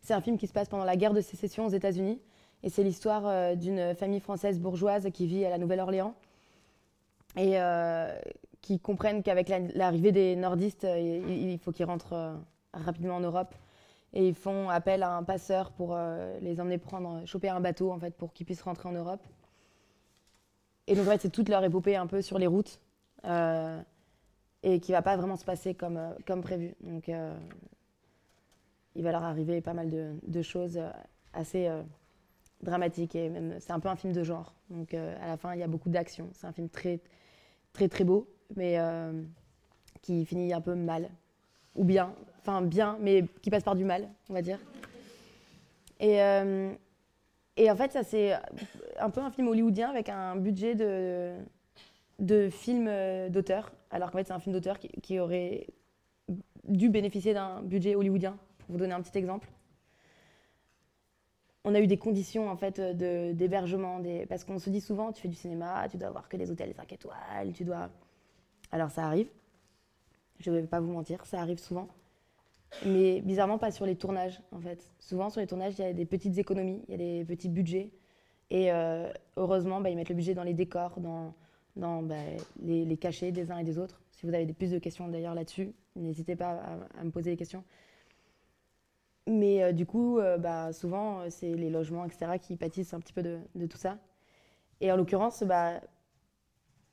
C'est 0.00 0.14
un 0.14 0.20
film 0.22 0.38
qui 0.38 0.46
se 0.46 0.52
passe 0.52 0.68
pendant 0.68 0.84
la 0.84 0.96
guerre 0.96 1.12
de 1.12 1.20
sécession 1.20 1.66
aux 1.66 1.70
États-Unis. 1.70 2.20
Et 2.62 2.70
c'est 2.70 2.82
l'histoire 2.82 3.26
euh, 3.26 3.54
d'une 3.54 3.94
famille 3.94 4.20
française 4.20 4.58
bourgeoise 4.58 5.08
qui 5.12 5.26
vit 5.26 5.44
à 5.44 5.50
la 5.50 5.58
Nouvelle-Orléans. 5.58 6.14
Et 7.36 7.60
euh, 7.60 8.18
qui 8.62 8.80
comprennent 8.80 9.22
qu'avec 9.22 9.52
l'arrivée 9.74 10.12
des 10.12 10.34
nordistes, 10.34 10.84
euh, 10.84 10.98
il, 11.28 11.58
faut 11.58 11.72
qu'ils 11.72 11.84
rentrent 11.84 12.38
rapidement 12.72 13.16
en 13.16 13.20
Europe. 13.20 13.54
Et 14.14 14.28
ils 14.28 14.34
font 14.34 14.70
appel 14.70 15.02
à 15.02 15.14
un 15.14 15.22
passeur 15.22 15.70
pour 15.72 15.94
les 16.40 16.58
emmener 16.58 16.78
prendre, 16.78 17.26
choper 17.26 17.50
un 17.50 17.60
bateau 17.60 17.92
en 17.92 17.98
fait, 17.98 18.14
pour 18.14 18.32
qu'ils 18.32 18.46
puissent 18.46 18.62
rentrer 18.62 18.88
en 18.88 18.92
Europe. 18.92 19.20
Et 20.88 20.96
donc, 20.96 21.06
en 21.06 21.10
fait, 21.10 21.20
c'est 21.20 21.30
toute 21.30 21.48
leur 21.48 21.62
épopée 21.62 21.96
un 21.96 22.06
peu 22.06 22.22
sur 22.22 22.38
les 22.38 22.46
routes 22.46 22.80
et 24.64 24.80
qui 24.80 24.90
va 24.90 25.02
pas 25.02 25.16
vraiment 25.16 25.36
se 25.36 25.44
passer 25.44 25.74
comme, 25.74 26.00
comme 26.26 26.42
prévu. 26.42 26.74
Donc, 26.80 27.08
il 28.94 29.02
va 29.04 29.12
leur 29.12 29.22
arriver 29.22 29.60
pas 29.60 29.74
mal 29.74 29.90
de, 29.90 30.42
choses 30.42 30.80
assez 31.32 31.70
dramatiques 32.62 33.14
et 33.14 33.28
même 33.28 33.56
c'est 33.60 33.72
un 33.72 33.80
peu 33.80 33.88
un 33.88 33.96
film 33.96 34.12
de 34.12 34.24
genre. 34.24 34.54
Donc, 34.70 34.94
à 34.94 35.26
la 35.26 35.36
fin, 35.36 35.54
il 35.54 35.60
y 35.60 35.62
a 35.62 35.68
beaucoup 35.68 35.90
d'action. 35.90 36.28
C'est 36.32 36.46
un 36.46 36.52
film 36.52 36.68
très, 36.68 37.00
très, 37.72 37.88
très 37.88 38.04
beau 38.04 38.26
mais 38.56 38.78
euh, 38.78 39.22
qui 40.02 40.24
finit 40.24 40.52
un 40.52 40.60
peu 40.60 40.74
mal. 40.74 41.10
Ou 41.74 41.84
bien, 41.84 42.14
enfin 42.40 42.62
bien, 42.62 42.98
mais 43.00 43.24
qui 43.42 43.50
passe 43.50 43.62
par 43.62 43.74
du 43.74 43.84
mal, 43.84 44.08
on 44.28 44.34
va 44.34 44.42
dire. 44.42 44.58
Et, 46.00 46.22
euh, 46.22 46.72
et 47.58 47.70
en 47.70 47.76
fait, 47.76 47.92
ça 47.92 48.04
c'est 48.04 48.34
un 48.98 49.10
peu 49.10 49.20
un 49.20 49.30
film 49.30 49.48
hollywoodien 49.48 49.90
avec 49.90 50.08
un 50.08 50.36
budget 50.36 50.76
de, 50.76 51.34
de 52.20 52.48
film 52.50 52.86
euh, 52.88 53.28
d'auteur. 53.28 53.72
Alors 53.90 54.10
qu'en 54.10 54.18
fait, 54.18 54.28
c'est 54.28 54.32
un 54.32 54.38
film 54.38 54.54
d'auteur 54.54 54.78
qui, 54.78 55.18
aurait 55.18 55.66
dû 56.64 56.88
bénéficier 56.88 57.34
d'un 57.34 57.62
budget 57.62 57.96
hollywoodien, 57.96 58.38
pour 58.58 58.72
vous 58.72 58.78
donner 58.78 58.94
un 58.94 59.02
petit 59.02 59.18
exemple. 59.18 59.50
On 61.64 61.74
a 61.74 61.80
eu 61.80 61.88
des 61.88 61.98
conditions 61.98 62.48
en 62.48 62.56
fait 62.56 62.80
d'hébergement, 62.80 64.00
parce 64.28 64.44
qu'on 64.44 64.58
se 64.58 64.70
dit 64.70 64.80
souvent, 64.80 65.12
tu 65.12 65.22
fais 65.22 65.28
du 65.28 65.34
cinéma, 65.34 65.88
tu 65.90 65.96
dois 65.96 66.08
avoir 66.08 66.28
que 66.28 66.36
des 66.36 66.50
hôtels 66.50 66.72
5 66.74 66.92
étoiles, 66.92 67.52
tu 67.52 67.64
dois. 67.64 67.90
Alors 68.70 68.90
ça 68.90 69.04
arrive, 69.04 69.28
je 70.38 70.50
ne 70.50 70.60
vais 70.60 70.66
pas 70.66 70.80
vous 70.80 70.92
mentir, 70.92 71.26
ça 71.26 71.40
arrive 71.40 71.58
souvent. 71.58 71.88
Mais 72.84 73.20
bizarrement, 73.22 73.58
pas 73.58 73.70
sur 73.70 73.86
les 73.86 73.96
tournages, 73.96 74.40
en 74.52 74.60
fait. 74.60 74.92
Souvent, 74.98 75.30
sur 75.30 75.40
les 75.40 75.46
tournages, 75.46 75.74
il 75.78 75.82
y 75.82 75.84
a 75.84 75.92
des 75.92 76.06
petites 76.06 76.38
économies, 76.38 76.82
il 76.88 76.92
y 76.92 76.94
a 76.94 76.98
des 76.98 77.24
petits 77.24 77.48
budgets. 77.48 77.90
Et 78.50 78.72
euh, 78.72 79.10
heureusement, 79.36 79.80
bah, 79.80 79.90
ils 79.90 79.96
mettent 79.96 80.08
le 80.08 80.14
budget 80.14 80.34
dans 80.34 80.42
les 80.42 80.54
décors, 80.54 81.00
dans, 81.00 81.34
dans 81.76 82.02
bah, 82.02 82.14
les, 82.62 82.96
cachets 82.96 83.32
des 83.32 83.50
uns 83.50 83.58
et 83.58 83.64
des 83.64 83.78
autres. 83.78 84.00
Si 84.12 84.26
vous 84.26 84.34
avez 84.34 84.46
plus 84.52 84.70
de 84.70 84.78
questions 84.78 85.08
d'ailleurs 85.08 85.34
là-dessus, 85.34 85.72
n'hésitez 85.96 86.36
pas 86.36 86.62
à, 86.98 87.04
me 87.04 87.10
poser 87.10 87.30
des 87.30 87.36
questions. 87.36 87.64
Mais 89.26 89.62
euh, 89.62 89.72
du 89.72 89.84
coup, 89.84 90.18
euh, 90.18 90.38
bah, 90.38 90.72
souvent, 90.72 91.28
c'est 91.30 91.54
les 91.54 91.70
logements, 91.70 92.04
etc., 92.04 92.32
qui 92.40 92.56
pâtissent 92.56 92.94
un 92.94 93.00
petit 93.00 93.12
peu 93.12 93.22
de, 93.22 93.38
de 93.54 93.66
tout 93.66 93.76
ça. 93.76 93.98
Et 94.80 94.90
en 94.92 94.96
l'occurrence, 94.96 95.42
bah, 95.42 95.80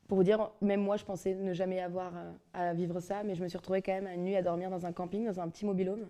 pour 0.08 0.18
vous 0.18 0.24
dire, 0.24 0.52
même 0.62 0.82
moi, 0.82 0.98
je 0.98 1.06
pensais 1.06 1.34
ne 1.34 1.54
jamais 1.54 1.82
avoir 1.82 2.14
à 2.54 2.74
vivre 2.74 3.00
ça, 3.00 3.24
mais 3.24 3.36
je 3.36 3.44
me 3.44 3.48
suis 3.48 3.58
retrouvée 3.58 3.82
quand 3.82 3.94
même 3.94 4.08
une 4.08 4.24
nuit 4.24 4.36
à 4.36 4.42
dormir 4.42 4.70
dans 4.70 4.86
un 4.86 4.92
camping, 4.92 5.26
dans 5.26 5.40
un 5.40 5.50
petit 5.50 5.66
mobilhome, 5.66 6.08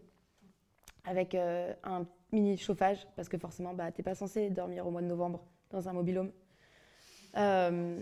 avec 1.06 1.34
un 1.36 2.06
mini 2.32 2.58
chauffage, 2.58 3.08
parce 3.16 3.30
que 3.30 3.38
forcément, 3.38 3.74
bah, 3.74 3.91
tu 3.91 4.02
n'es 4.02 4.04
pas 4.04 4.16
censé 4.16 4.50
dormir 4.50 4.86
au 4.86 4.91
mois 4.91 5.02
de 5.02 5.08
novembre 5.08 5.46
dans 5.70 5.88
un 5.88 5.93
mobilhome. 5.93 6.32
Euh, 7.38 8.02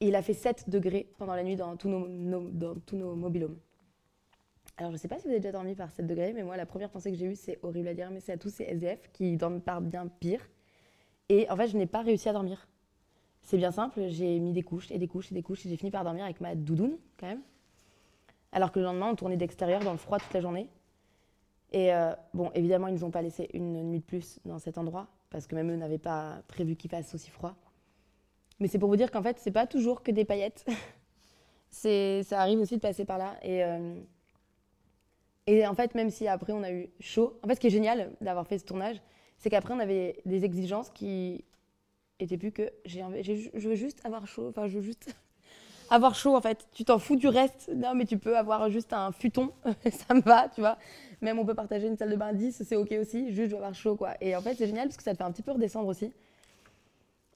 il 0.00 0.14
a 0.14 0.22
fait 0.22 0.34
7 0.34 0.68
degrés 0.68 1.12
pendant 1.18 1.34
la 1.34 1.42
nuit 1.42 1.56
dans 1.56 1.76
tous 1.76 1.88
nos, 1.88 2.06
dans 2.50 2.76
nos 2.92 3.14
mobilhomes. 3.14 3.58
Alors, 4.76 4.90
je 4.90 4.96
ne 4.96 4.98
sais 4.98 5.08
pas 5.08 5.16
si 5.16 5.22
vous 5.22 5.30
avez 5.30 5.40
déjà 5.40 5.52
dormi 5.52 5.74
par 5.74 5.90
7 5.90 6.06
degrés, 6.06 6.32
mais 6.34 6.42
moi, 6.42 6.56
la 6.56 6.66
première 6.66 6.90
pensée 6.90 7.10
que 7.10 7.16
j'ai 7.16 7.26
eue, 7.26 7.34
c'est 7.34 7.58
horrible 7.62 7.88
à 7.88 7.94
dire, 7.94 8.10
mais 8.10 8.20
c'est 8.20 8.32
à 8.32 8.36
tous 8.36 8.50
ces 8.50 8.64
SDF 8.64 9.10
qui 9.12 9.36
dorment 9.36 9.62
par 9.62 9.80
bien 9.80 10.06
pire. 10.06 10.40
Et 11.28 11.48
en 11.50 11.56
fait, 11.56 11.68
je 11.68 11.76
n'ai 11.76 11.86
pas 11.86 12.02
réussi 12.02 12.28
à 12.28 12.32
dormir. 12.32 12.68
C'est 13.46 13.58
bien 13.58 13.70
simple, 13.70 14.08
j'ai 14.08 14.40
mis 14.40 14.52
des 14.52 14.64
couches 14.64 14.90
et 14.90 14.98
des 14.98 15.06
couches 15.06 15.30
et 15.30 15.34
des 15.36 15.42
couches 15.42 15.64
et 15.66 15.68
j'ai 15.68 15.76
fini 15.76 15.92
par 15.92 16.02
dormir 16.02 16.24
avec 16.24 16.40
ma 16.40 16.56
doudoune, 16.56 16.98
quand 17.16 17.28
même. 17.28 17.42
Alors 18.50 18.72
que 18.72 18.80
le 18.80 18.86
lendemain, 18.86 19.08
on 19.10 19.14
tournait 19.14 19.36
d'extérieur 19.36 19.84
dans 19.84 19.92
le 19.92 19.98
froid 19.98 20.18
toute 20.18 20.32
la 20.34 20.40
journée. 20.40 20.68
Et 21.70 21.94
euh, 21.94 22.12
bon, 22.34 22.50
évidemment, 22.56 22.88
ils 22.88 22.94
nous 22.94 23.04
ont 23.04 23.12
pas 23.12 23.22
laissé 23.22 23.48
une 23.54 23.84
nuit 23.84 24.00
de 24.00 24.04
plus 24.04 24.40
dans 24.44 24.58
cet 24.58 24.78
endroit, 24.78 25.06
parce 25.30 25.46
que 25.46 25.54
même 25.54 25.70
eux 25.70 25.76
n'avaient 25.76 25.96
pas 25.96 26.42
prévu 26.48 26.74
qu'il 26.74 26.90
fasse 26.90 27.14
aussi 27.14 27.30
froid. 27.30 27.54
Mais 28.58 28.66
c'est 28.66 28.80
pour 28.80 28.88
vous 28.88 28.96
dire 28.96 29.12
qu'en 29.12 29.22
fait, 29.22 29.38
c'est 29.38 29.52
pas 29.52 29.68
toujours 29.68 30.02
que 30.02 30.10
des 30.10 30.24
paillettes. 30.24 30.66
c'est, 31.70 32.24
ça 32.24 32.40
arrive 32.40 32.58
aussi 32.58 32.74
de 32.74 32.80
passer 32.80 33.04
par 33.04 33.16
là. 33.16 33.36
Et, 33.42 33.62
euh, 33.62 33.94
et 35.46 35.64
en 35.68 35.74
fait, 35.74 35.94
même 35.94 36.10
si 36.10 36.26
après 36.26 36.52
on 36.52 36.64
a 36.64 36.72
eu 36.72 36.90
chaud, 36.98 37.38
en 37.44 37.46
fait, 37.46 37.54
ce 37.54 37.60
qui 37.60 37.68
est 37.68 37.70
génial 37.70 38.10
d'avoir 38.20 38.48
fait 38.48 38.58
ce 38.58 38.64
tournage, 38.64 39.00
c'est 39.38 39.50
qu'après 39.50 39.72
on 39.72 39.78
avait 39.78 40.20
des 40.24 40.44
exigences 40.44 40.90
qui 40.90 41.44
étaient 42.20 42.38
plus 42.38 42.52
que 42.52 42.70
j'ai, 42.84 43.04
je 43.54 43.68
veux 43.68 43.74
juste 43.74 44.04
avoir 44.04 44.26
chaud, 44.26 44.48
enfin, 44.48 44.66
je 44.66 44.78
veux 44.78 44.84
juste 44.84 45.14
avoir 45.90 46.14
chaud 46.14 46.36
en 46.36 46.40
fait. 46.40 46.66
Tu 46.72 46.84
t'en 46.84 46.98
fous 46.98 47.16
du 47.16 47.28
reste. 47.28 47.70
Non, 47.74 47.94
mais 47.94 48.04
tu 48.04 48.18
peux 48.18 48.36
avoir 48.36 48.70
juste 48.70 48.92
un 48.92 49.12
futon, 49.12 49.52
ça 49.90 50.14
me 50.14 50.22
va, 50.22 50.48
tu 50.48 50.60
vois. 50.60 50.78
Même 51.20 51.38
on 51.38 51.44
peut 51.44 51.54
partager 51.54 51.86
une 51.86 51.96
salle 51.96 52.10
de 52.10 52.16
bain 52.16 52.32
10, 52.32 52.62
c'est 52.66 52.76
ok 52.76 52.92
aussi. 53.00 53.32
Juste, 53.32 53.50
je 53.50 53.56
veux 53.56 53.56
avoir 53.56 53.74
chaud, 53.74 53.96
quoi. 53.96 54.14
Et 54.20 54.36
en 54.36 54.40
fait, 54.40 54.54
c'est 54.54 54.66
génial 54.66 54.88
parce 54.88 54.96
que 54.96 55.02
ça 55.02 55.12
te 55.12 55.18
fait 55.18 55.24
un 55.24 55.32
petit 55.32 55.42
peu 55.42 55.52
redescendre 55.52 55.88
aussi. 55.88 56.12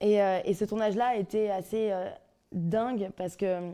Et, 0.01 0.23
euh, 0.23 0.41
et 0.45 0.55
ce 0.55 0.65
tournage-là 0.65 1.17
été 1.17 1.51
assez 1.51 1.91
euh, 1.93 2.09
dingue 2.53 3.11
parce 3.17 3.37
que 3.37 3.47
euh, 3.47 3.71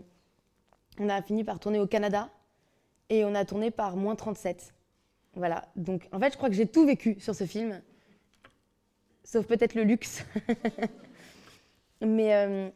on 0.99 1.09
a 1.09 1.23
fini 1.23 1.45
par 1.45 1.61
tourner 1.61 1.79
au 1.79 1.87
Canada 1.87 2.29
et 3.11 3.25
on 3.25 3.35
a 3.35 3.45
tourné 3.45 3.71
par 3.71 3.97
moins 3.97 4.17
37. 4.17 4.75
Voilà. 5.35 5.63
Donc, 5.77 6.09
en 6.13 6.19
fait, 6.19 6.33
je 6.33 6.37
crois 6.37 6.49
que 6.49 6.55
j'ai 6.55 6.67
tout 6.67 6.87
vécu 6.87 7.21
sur 7.21 7.35
ce 7.35 7.45
film, 7.45 7.81
sauf 9.27 9.47
peut-être 9.47 9.74
le 9.74 9.83
luxe. 9.83 10.24
mais 12.01 12.72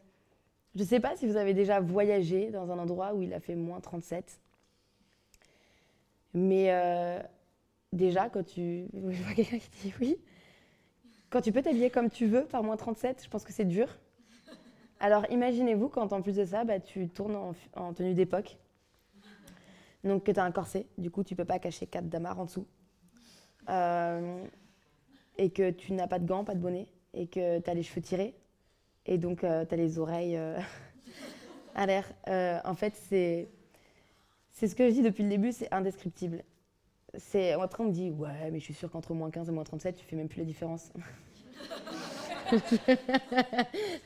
je 0.75 0.79
ne 0.81 0.85
sais 0.85 0.99
pas 0.99 1.15
si 1.15 1.27
vous 1.27 1.35
avez 1.35 1.53
déjà 1.53 1.79
voyagé 1.79 2.49
dans 2.49 2.71
un 2.71 2.79
endroit 2.79 3.13
où 3.13 3.21
il 3.21 3.33
a 3.33 3.39
fait 3.39 3.55
moins 3.55 3.81
37. 3.81 4.39
Mais 6.33 6.71
euh, 6.71 7.21
déjà, 7.91 8.29
quand 8.29 8.43
tu. 8.43 8.85
Je 8.93 9.23
vois 9.23 9.33
quelqu'un 9.33 9.59
qui 9.59 9.69
dit 9.81 9.93
oui. 9.99 10.17
Quand 11.29 11.41
tu 11.41 11.51
peux 11.51 11.61
t'habiller 11.61 11.89
comme 11.89 12.09
tu 12.09 12.25
veux 12.25 12.45
par 12.45 12.63
moins 12.63 12.77
37, 12.77 13.23
je 13.23 13.29
pense 13.29 13.43
que 13.43 13.53
c'est 13.53 13.65
dur. 13.65 13.87
Alors 14.99 15.25
imaginez-vous 15.31 15.89
quand 15.89 16.13
en 16.13 16.21
plus 16.21 16.35
de 16.35 16.45
ça, 16.45 16.63
bah, 16.63 16.79
tu 16.79 17.07
tournes 17.09 17.53
en, 17.73 17.93
tenue 17.93 18.13
d'époque. 18.13 18.57
Donc 20.03 20.25
que 20.25 20.31
tu 20.31 20.39
as 20.39 20.43
un 20.43 20.51
corset, 20.51 20.87
du 20.97 21.09
coup 21.09 21.23
tu 21.23 21.35
peux 21.35 21.45
pas 21.45 21.57
cacher 21.59 21.87
quatre 21.87 22.09
damarres 22.09 22.39
en 22.39 22.45
dessous. 22.45 22.67
Euh, 23.69 24.43
et 25.41 25.49
que 25.49 25.71
tu 25.71 25.91
n'as 25.93 26.07
pas 26.07 26.19
de 26.19 26.27
gants, 26.27 26.43
pas 26.43 26.53
de 26.53 26.59
bonnet, 26.59 26.87
et 27.15 27.25
que 27.25 27.59
tu 27.59 27.69
as 27.69 27.73
les 27.73 27.81
cheveux 27.81 28.01
tirés, 28.01 28.35
et 29.07 29.17
donc, 29.17 29.43
euh, 29.43 29.65
tu 29.65 29.73
as 29.73 29.77
les 29.77 29.97
oreilles 29.97 30.37
euh, 30.37 30.59
à 31.75 31.87
l'air. 31.87 32.05
Euh, 32.27 32.59
en 32.63 32.75
fait, 32.75 32.93
c'est, 33.09 33.49
ce 34.53 34.75
que 34.75 34.87
je 34.87 34.93
dis 34.93 35.01
depuis 35.01 35.23
le 35.23 35.29
début, 35.29 35.51
c'est 35.51 35.73
indescriptible. 35.73 36.43
C'est, 37.17 37.53
après, 37.53 37.83
on 37.83 37.87
me 37.87 37.91
dit, 37.91 38.11
ouais, 38.11 38.51
mais 38.51 38.59
je 38.59 38.65
suis 38.65 38.75
sûre 38.75 38.91
qu'entre 38.91 39.15
moins 39.15 39.31
15 39.31 39.49
et 39.49 39.51
moins 39.51 39.63
37, 39.63 39.95
tu 39.95 40.05
fais 40.05 40.15
même 40.15 40.29
plus 40.29 40.39
la 40.39 40.45
différence. 40.45 40.93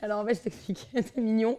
Alors 0.02 0.20
en 0.20 0.24
fait, 0.24 0.36
je 0.36 0.40
t'explique, 0.40 0.88
c'est 0.94 1.18
mignon. 1.18 1.58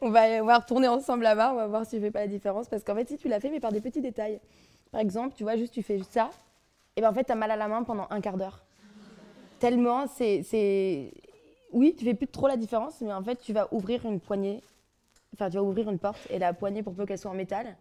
On 0.00 0.10
va, 0.10 0.22
on 0.42 0.46
va 0.46 0.58
retourner 0.58 0.88
ensemble 0.88 1.24
là-bas, 1.24 1.52
on 1.52 1.56
va 1.56 1.66
voir 1.66 1.84
si 1.84 1.96
je 1.96 2.00
fais 2.00 2.10
pas 2.10 2.20
la 2.20 2.28
différence. 2.28 2.68
Parce 2.68 2.82
qu'en 2.82 2.94
fait, 2.94 3.06
si 3.06 3.18
tu 3.18 3.28
l'as 3.28 3.40
fait, 3.40 3.50
mais 3.50 3.60
par 3.60 3.72
des 3.72 3.82
petits 3.82 4.00
détails. 4.00 4.40
Par 4.90 5.02
exemple, 5.02 5.34
tu 5.36 5.42
vois, 5.42 5.56
juste 5.56 5.74
tu 5.74 5.82
fais 5.82 6.00
ça, 6.02 6.30
et 6.96 7.02
ben 7.02 7.10
en 7.10 7.12
fait, 7.12 7.24
tu 7.24 7.32
as 7.32 7.36
mal 7.36 7.50
à 7.50 7.56
la 7.56 7.68
main 7.68 7.84
pendant 7.84 8.06
un 8.10 8.20
quart 8.20 8.36
d'heure. 8.36 8.64
Tellement, 9.60 10.06
c'est, 10.06 11.12
oui, 11.72 11.94
tu 11.96 12.04
fais 12.06 12.14
plus 12.14 12.26
trop 12.26 12.48
la 12.48 12.56
différence, 12.56 13.00
mais 13.02 13.12
en 13.12 13.22
fait, 13.22 13.36
tu 13.36 13.52
vas 13.52 13.68
ouvrir 13.72 14.06
une 14.06 14.18
poignée, 14.18 14.62
enfin, 15.34 15.50
tu 15.50 15.56
vas 15.56 15.62
ouvrir 15.62 15.90
une 15.90 15.98
porte, 15.98 16.26
et 16.30 16.38
la 16.38 16.54
poignée, 16.54 16.82
pour 16.82 16.94
peu 16.94 17.04
qu'elle 17.04 17.18
soit 17.18 17.30
en 17.30 17.34
métal, 17.34 17.76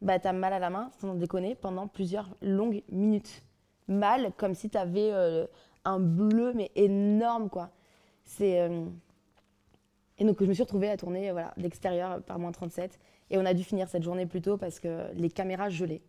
bah, 0.00 0.20
tu 0.20 0.28
as 0.28 0.32
mal 0.32 0.52
à 0.52 0.60
la 0.60 0.70
main, 0.70 0.92
sans 1.00 1.14
déconner, 1.14 1.56
pendant 1.56 1.88
plusieurs 1.88 2.28
longues 2.40 2.84
minutes. 2.88 3.42
Mal, 3.88 4.32
comme 4.36 4.54
si 4.54 4.70
tu 4.70 4.78
avais 4.78 5.10
euh, 5.12 5.44
un 5.84 5.98
bleu, 5.98 6.52
mais 6.54 6.70
énorme, 6.76 7.50
quoi. 7.50 7.70
C'est. 8.24 8.60
Euh, 8.60 8.84
et 10.18 10.24
donc, 10.24 10.40
je 10.40 10.46
me 10.46 10.54
suis 10.54 10.62
retrouvée 10.62 10.88
à 10.88 10.96
tourner 10.96 11.32
voilà, 11.32 11.52
d'extérieur 11.56 12.22
par 12.22 12.38
moins 12.38 12.52
37. 12.52 13.00
Et 13.30 13.38
on 13.38 13.44
a 13.44 13.54
dû 13.54 13.64
finir 13.64 13.88
cette 13.88 14.04
journée 14.04 14.26
plus 14.26 14.40
tôt 14.40 14.56
parce 14.56 14.78
que 14.78 15.12
les 15.14 15.28
caméras 15.28 15.68
gelaient. 15.68 16.02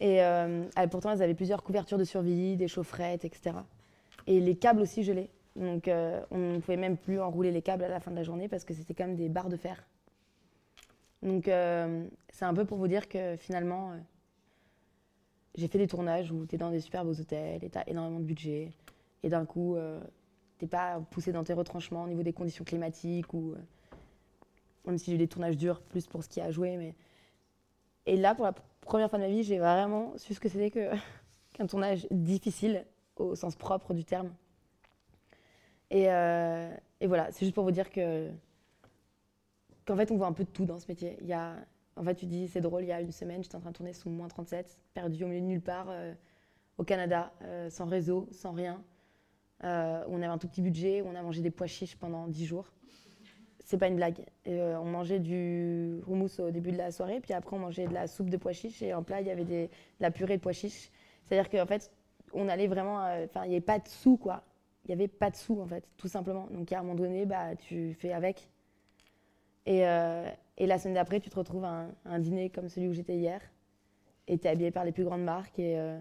Et 0.00 0.20
euh, 0.20 0.64
pourtant, 0.90 1.12
elles 1.12 1.22
avaient 1.22 1.34
plusieurs 1.34 1.62
couvertures 1.62 1.98
de 1.98 2.04
survie, 2.04 2.56
des 2.56 2.66
chaufferettes, 2.66 3.24
etc. 3.24 3.52
Et 4.26 4.40
les 4.40 4.56
câbles 4.56 4.80
aussi 4.80 5.02
gelés. 5.02 5.30
Donc 5.56 5.88
euh, 5.88 6.22
on 6.30 6.38
ne 6.38 6.58
pouvait 6.58 6.76
même 6.76 6.96
plus 6.96 7.20
enrouler 7.20 7.50
les 7.50 7.62
câbles 7.62 7.84
à 7.84 7.88
la 7.88 8.00
fin 8.00 8.10
de 8.10 8.16
la 8.16 8.22
journée 8.22 8.48
parce 8.48 8.64
que 8.64 8.74
c'était 8.74 8.94
comme 8.94 9.14
des 9.16 9.28
barres 9.28 9.48
de 9.48 9.56
fer. 9.56 9.84
Donc 11.22 11.48
euh, 11.48 12.06
c'est 12.30 12.44
un 12.44 12.54
peu 12.54 12.64
pour 12.64 12.78
vous 12.78 12.88
dire 12.88 13.08
que 13.08 13.36
finalement, 13.36 13.92
euh, 13.92 13.96
j'ai 15.54 15.68
fait 15.68 15.78
des 15.78 15.86
tournages 15.86 16.32
où 16.32 16.46
tu 16.46 16.54
es 16.54 16.58
dans 16.58 16.70
des 16.70 16.80
super 16.80 17.04
beaux 17.04 17.20
hôtels 17.20 17.62
et 17.62 17.70
tu 17.70 17.78
as 17.78 17.88
énormément 17.88 18.20
de 18.20 18.24
budget. 18.24 18.72
Et 19.22 19.28
d'un 19.28 19.44
coup, 19.44 19.76
tu 20.58 20.64
n'es 20.64 20.68
pas 20.68 21.00
poussé 21.10 21.30
dans 21.30 21.44
tes 21.44 21.52
retranchements 21.52 22.04
au 22.04 22.08
niveau 22.08 22.24
des 22.24 22.32
conditions 22.32 22.64
climatiques 22.64 23.32
ou 23.34 23.54
même 24.84 24.98
si 24.98 25.10
j'ai 25.10 25.14
eu 25.14 25.18
des 25.18 25.28
tournages 25.28 25.56
durs, 25.56 25.80
plus 25.80 26.06
pour 26.06 26.24
ce 26.24 26.28
qui 26.28 26.40
a 26.40 26.50
joué. 26.50 26.76
Mais... 26.76 26.94
Et 28.06 28.16
là, 28.16 28.34
pour 28.34 28.44
la 28.44 28.52
première 28.80 29.08
fois 29.08 29.18
de 29.18 29.24
ma 29.24 29.30
vie, 29.30 29.44
j'ai 29.44 29.58
vraiment 29.58 30.16
su 30.16 30.34
ce 30.34 30.40
que 30.40 30.48
c'était 30.48 30.70
qu'un 31.52 31.66
tournage 31.66 32.06
difficile 32.10 32.84
au 33.22 33.34
sens 33.34 33.56
propre 33.56 33.94
du 33.94 34.04
terme. 34.04 34.32
Euh, 35.92 36.74
et, 37.00 37.06
voilà, 37.06 37.30
c'est 37.32 37.40
juste 37.40 37.54
pour 37.54 37.64
vous 37.64 37.70
dire 37.70 37.90
que 37.90 38.30
qu'en 39.84 39.96
fait, 39.96 40.10
on 40.10 40.16
voit 40.16 40.28
un 40.28 40.32
peu 40.32 40.44
de 40.44 40.50
tout 40.50 40.64
dans 40.64 40.78
ce 40.78 40.86
métier. 40.88 41.18
Il 41.20 41.26
y 41.26 41.32
a, 41.32 41.56
en 41.96 42.04
fait, 42.04 42.14
tu 42.14 42.26
dis, 42.26 42.48
c'est 42.48 42.60
drôle, 42.60 42.82
il 42.82 42.88
y 42.88 42.92
a 42.92 43.00
une 43.00 43.12
semaine, 43.12 43.42
j'étais 43.42 43.56
en 43.56 43.60
train 43.60 43.70
de 43.70 43.76
tourner 43.76 43.92
sous 43.92 44.10
moins 44.10 44.28
37, 44.28 44.78
perdu 44.94 45.24
au 45.24 45.26
milieu 45.26 45.40
de 45.40 45.46
nulle 45.46 45.60
part, 45.60 45.86
euh, 45.90 46.14
au 46.78 46.84
Canada, 46.84 47.32
euh, 47.42 47.68
sans 47.68 47.86
réseau, 47.86 48.28
sans 48.30 48.52
rien. 48.52 48.82
on 49.62 50.16
avait 50.16 50.26
un 50.26 50.38
tout 50.38 50.48
petit 50.48 50.62
budget, 50.62 51.02
on 51.02 51.14
a 51.14 51.22
mangé 51.22 51.42
des 51.42 51.50
pois 51.50 51.66
chiches 51.66 51.96
pendant 51.96 52.28
10 52.28 52.46
jours. 52.46 52.72
C'est 53.64 53.78
pas 53.78 53.88
une 53.88 53.96
blague. 53.96 54.24
on 54.46 54.84
mangeait 54.84 55.20
du 55.20 56.00
houmous 56.06 56.40
au 56.40 56.50
début 56.50 56.72
de 56.72 56.78
la 56.78 56.90
soirée, 56.90 57.20
puis 57.20 57.32
après 57.32 57.56
on 57.56 57.60
mangeait 57.60 57.86
de 57.86 57.94
la 57.94 58.06
soupe 58.06 58.30
de 58.30 58.36
pois 58.36 58.52
chiches, 58.52 58.82
et 58.82 58.94
en 58.94 59.02
plat, 59.02 59.20
il 59.20 59.26
y 59.26 59.30
avait 59.30 59.44
des, 59.44 59.66
de 59.66 59.70
la 60.00 60.10
purée 60.10 60.36
de 60.36 60.42
pois 60.42 60.52
chiches. 60.52 60.90
C'est-à-dire 61.24 61.50
qu'en 61.50 61.66
fait, 61.66 61.90
on 62.32 62.48
allait 62.48 62.66
vraiment. 62.66 62.98
Enfin, 63.24 63.44
il 63.44 63.50
n'y 63.50 63.56
avait 63.56 63.60
pas 63.60 63.78
de 63.78 63.88
sous, 63.88 64.16
quoi 64.16 64.42
il 64.84 64.88
n'y 64.88 64.94
avait 64.94 65.08
pas 65.08 65.30
de 65.30 65.36
sous, 65.36 65.60
en 65.60 65.66
fait, 65.66 65.84
tout 65.96 66.08
simplement. 66.08 66.48
Donc, 66.50 66.72
à 66.72 66.80
un 66.80 66.82
moment 66.82 66.94
donné, 66.94 67.24
bah, 67.24 67.54
tu 67.56 67.94
fais 67.94 68.12
avec. 68.12 68.48
Et, 69.64 69.86
euh, 69.86 70.28
et 70.58 70.66
la 70.66 70.78
semaine 70.78 70.94
d'après, 70.94 71.20
tu 71.20 71.30
te 71.30 71.36
retrouves 71.36 71.64
à 71.64 71.86
un, 72.04 72.18
dîner 72.18 72.50
comme 72.50 72.68
celui 72.68 72.88
où 72.88 72.92
j'étais 72.92 73.16
hier. 73.16 73.40
Et 74.26 74.38
tu 74.38 74.46
es 74.46 74.50
habillé 74.50 74.70
par 74.70 74.84
les 74.84 74.92
plus 74.92 75.04
grandes 75.04 75.22
marques. 75.22 75.58
Et, 75.58 75.78
euh, 75.78 75.98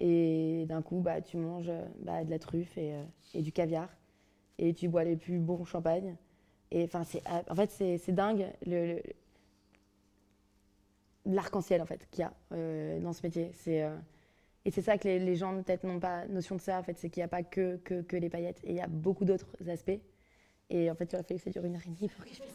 et 0.00 0.66
d'un 0.68 0.82
coup, 0.82 1.00
bah, 1.00 1.22
tu 1.22 1.38
manges 1.38 1.72
bah, 2.00 2.24
de 2.24 2.30
la 2.30 2.38
truffe 2.38 2.76
et, 2.76 2.94
euh, 2.94 3.04
et, 3.34 3.42
du 3.42 3.52
caviar. 3.52 3.88
Et 4.58 4.74
tu 4.74 4.88
bois 4.88 5.04
les 5.04 5.16
plus 5.16 5.38
bons 5.38 5.64
champagnes. 5.64 6.16
Et 6.70 6.84
enfin, 6.84 7.04
en 7.48 7.54
fait, 7.54 7.70
c'est 7.70 8.12
dingue. 8.12 8.52
Le, 8.66 9.00
l'arc-en-ciel 11.28 11.82
en 11.82 11.86
fait 11.86 12.06
qu'il 12.10 12.20
y 12.20 12.24
a 12.24 12.32
euh, 12.52 13.00
dans 13.00 13.12
ce 13.12 13.22
métier. 13.22 13.50
C'est 13.54 13.82
euh, 13.82 13.96
et 14.68 14.70
c'est 14.70 14.82
ça 14.82 14.98
que 14.98 15.08
les, 15.08 15.18
les 15.18 15.34
gens 15.34 15.62
peut-être 15.62 15.84
n'ont 15.84 15.98
pas 15.98 16.26
notion 16.26 16.54
de 16.54 16.60
ça 16.60 16.78
en 16.78 16.82
fait, 16.82 16.98
c'est 16.98 17.08
qu'il 17.08 17.22
n'y 17.22 17.24
a 17.24 17.28
pas 17.28 17.42
que, 17.42 17.78
que, 17.78 18.02
que 18.02 18.18
les 18.18 18.28
paillettes 18.28 18.60
et 18.64 18.72
il 18.72 18.76
y 18.76 18.82
a 18.82 18.86
beaucoup 18.86 19.24
d'autres 19.24 19.46
aspects. 19.66 19.98
Et 20.68 20.90
en 20.90 20.94
fait, 20.94 21.10
il 21.10 21.16
aurait 21.16 21.24
fallu 21.24 21.40
que 21.40 21.44
ça 21.44 21.50
dure 21.50 21.64
une 21.64 21.74
heure 21.74 21.80
et 21.86 21.88
demie 21.88 22.10
pour 22.10 22.22
que 22.22 22.28
je 22.30 22.42
puisse 22.42 22.52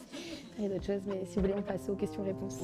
d'autres 0.70 0.86
choses. 0.86 1.02
Mais 1.08 1.24
si 1.24 1.34
vous 1.34 1.40
voulez, 1.40 1.54
on 1.56 1.62
passe 1.62 1.88
aux 1.88 1.96
questions-réponses. 1.96 2.60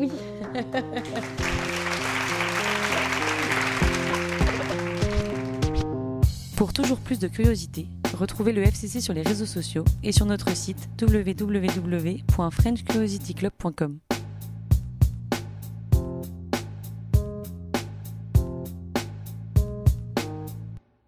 Oui. 0.00 0.10
Pour 6.56 6.72
toujours 6.72 6.98
plus 6.98 7.20
de 7.20 7.28
curiosité, 7.28 7.86
retrouvez 8.18 8.52
le 8.52 8.62
FCC 8.62 9.00
sur 9.00 9.14
les 9.14 9.22
réseaux 9.22 9.46
sociaux 9.46 9.84
et 10.02 10.10
sur 10.10 10.26
notre 10.26 10.56
site 10.56 10.88
www.frenchcuriosityclub.com. 11.00 14.00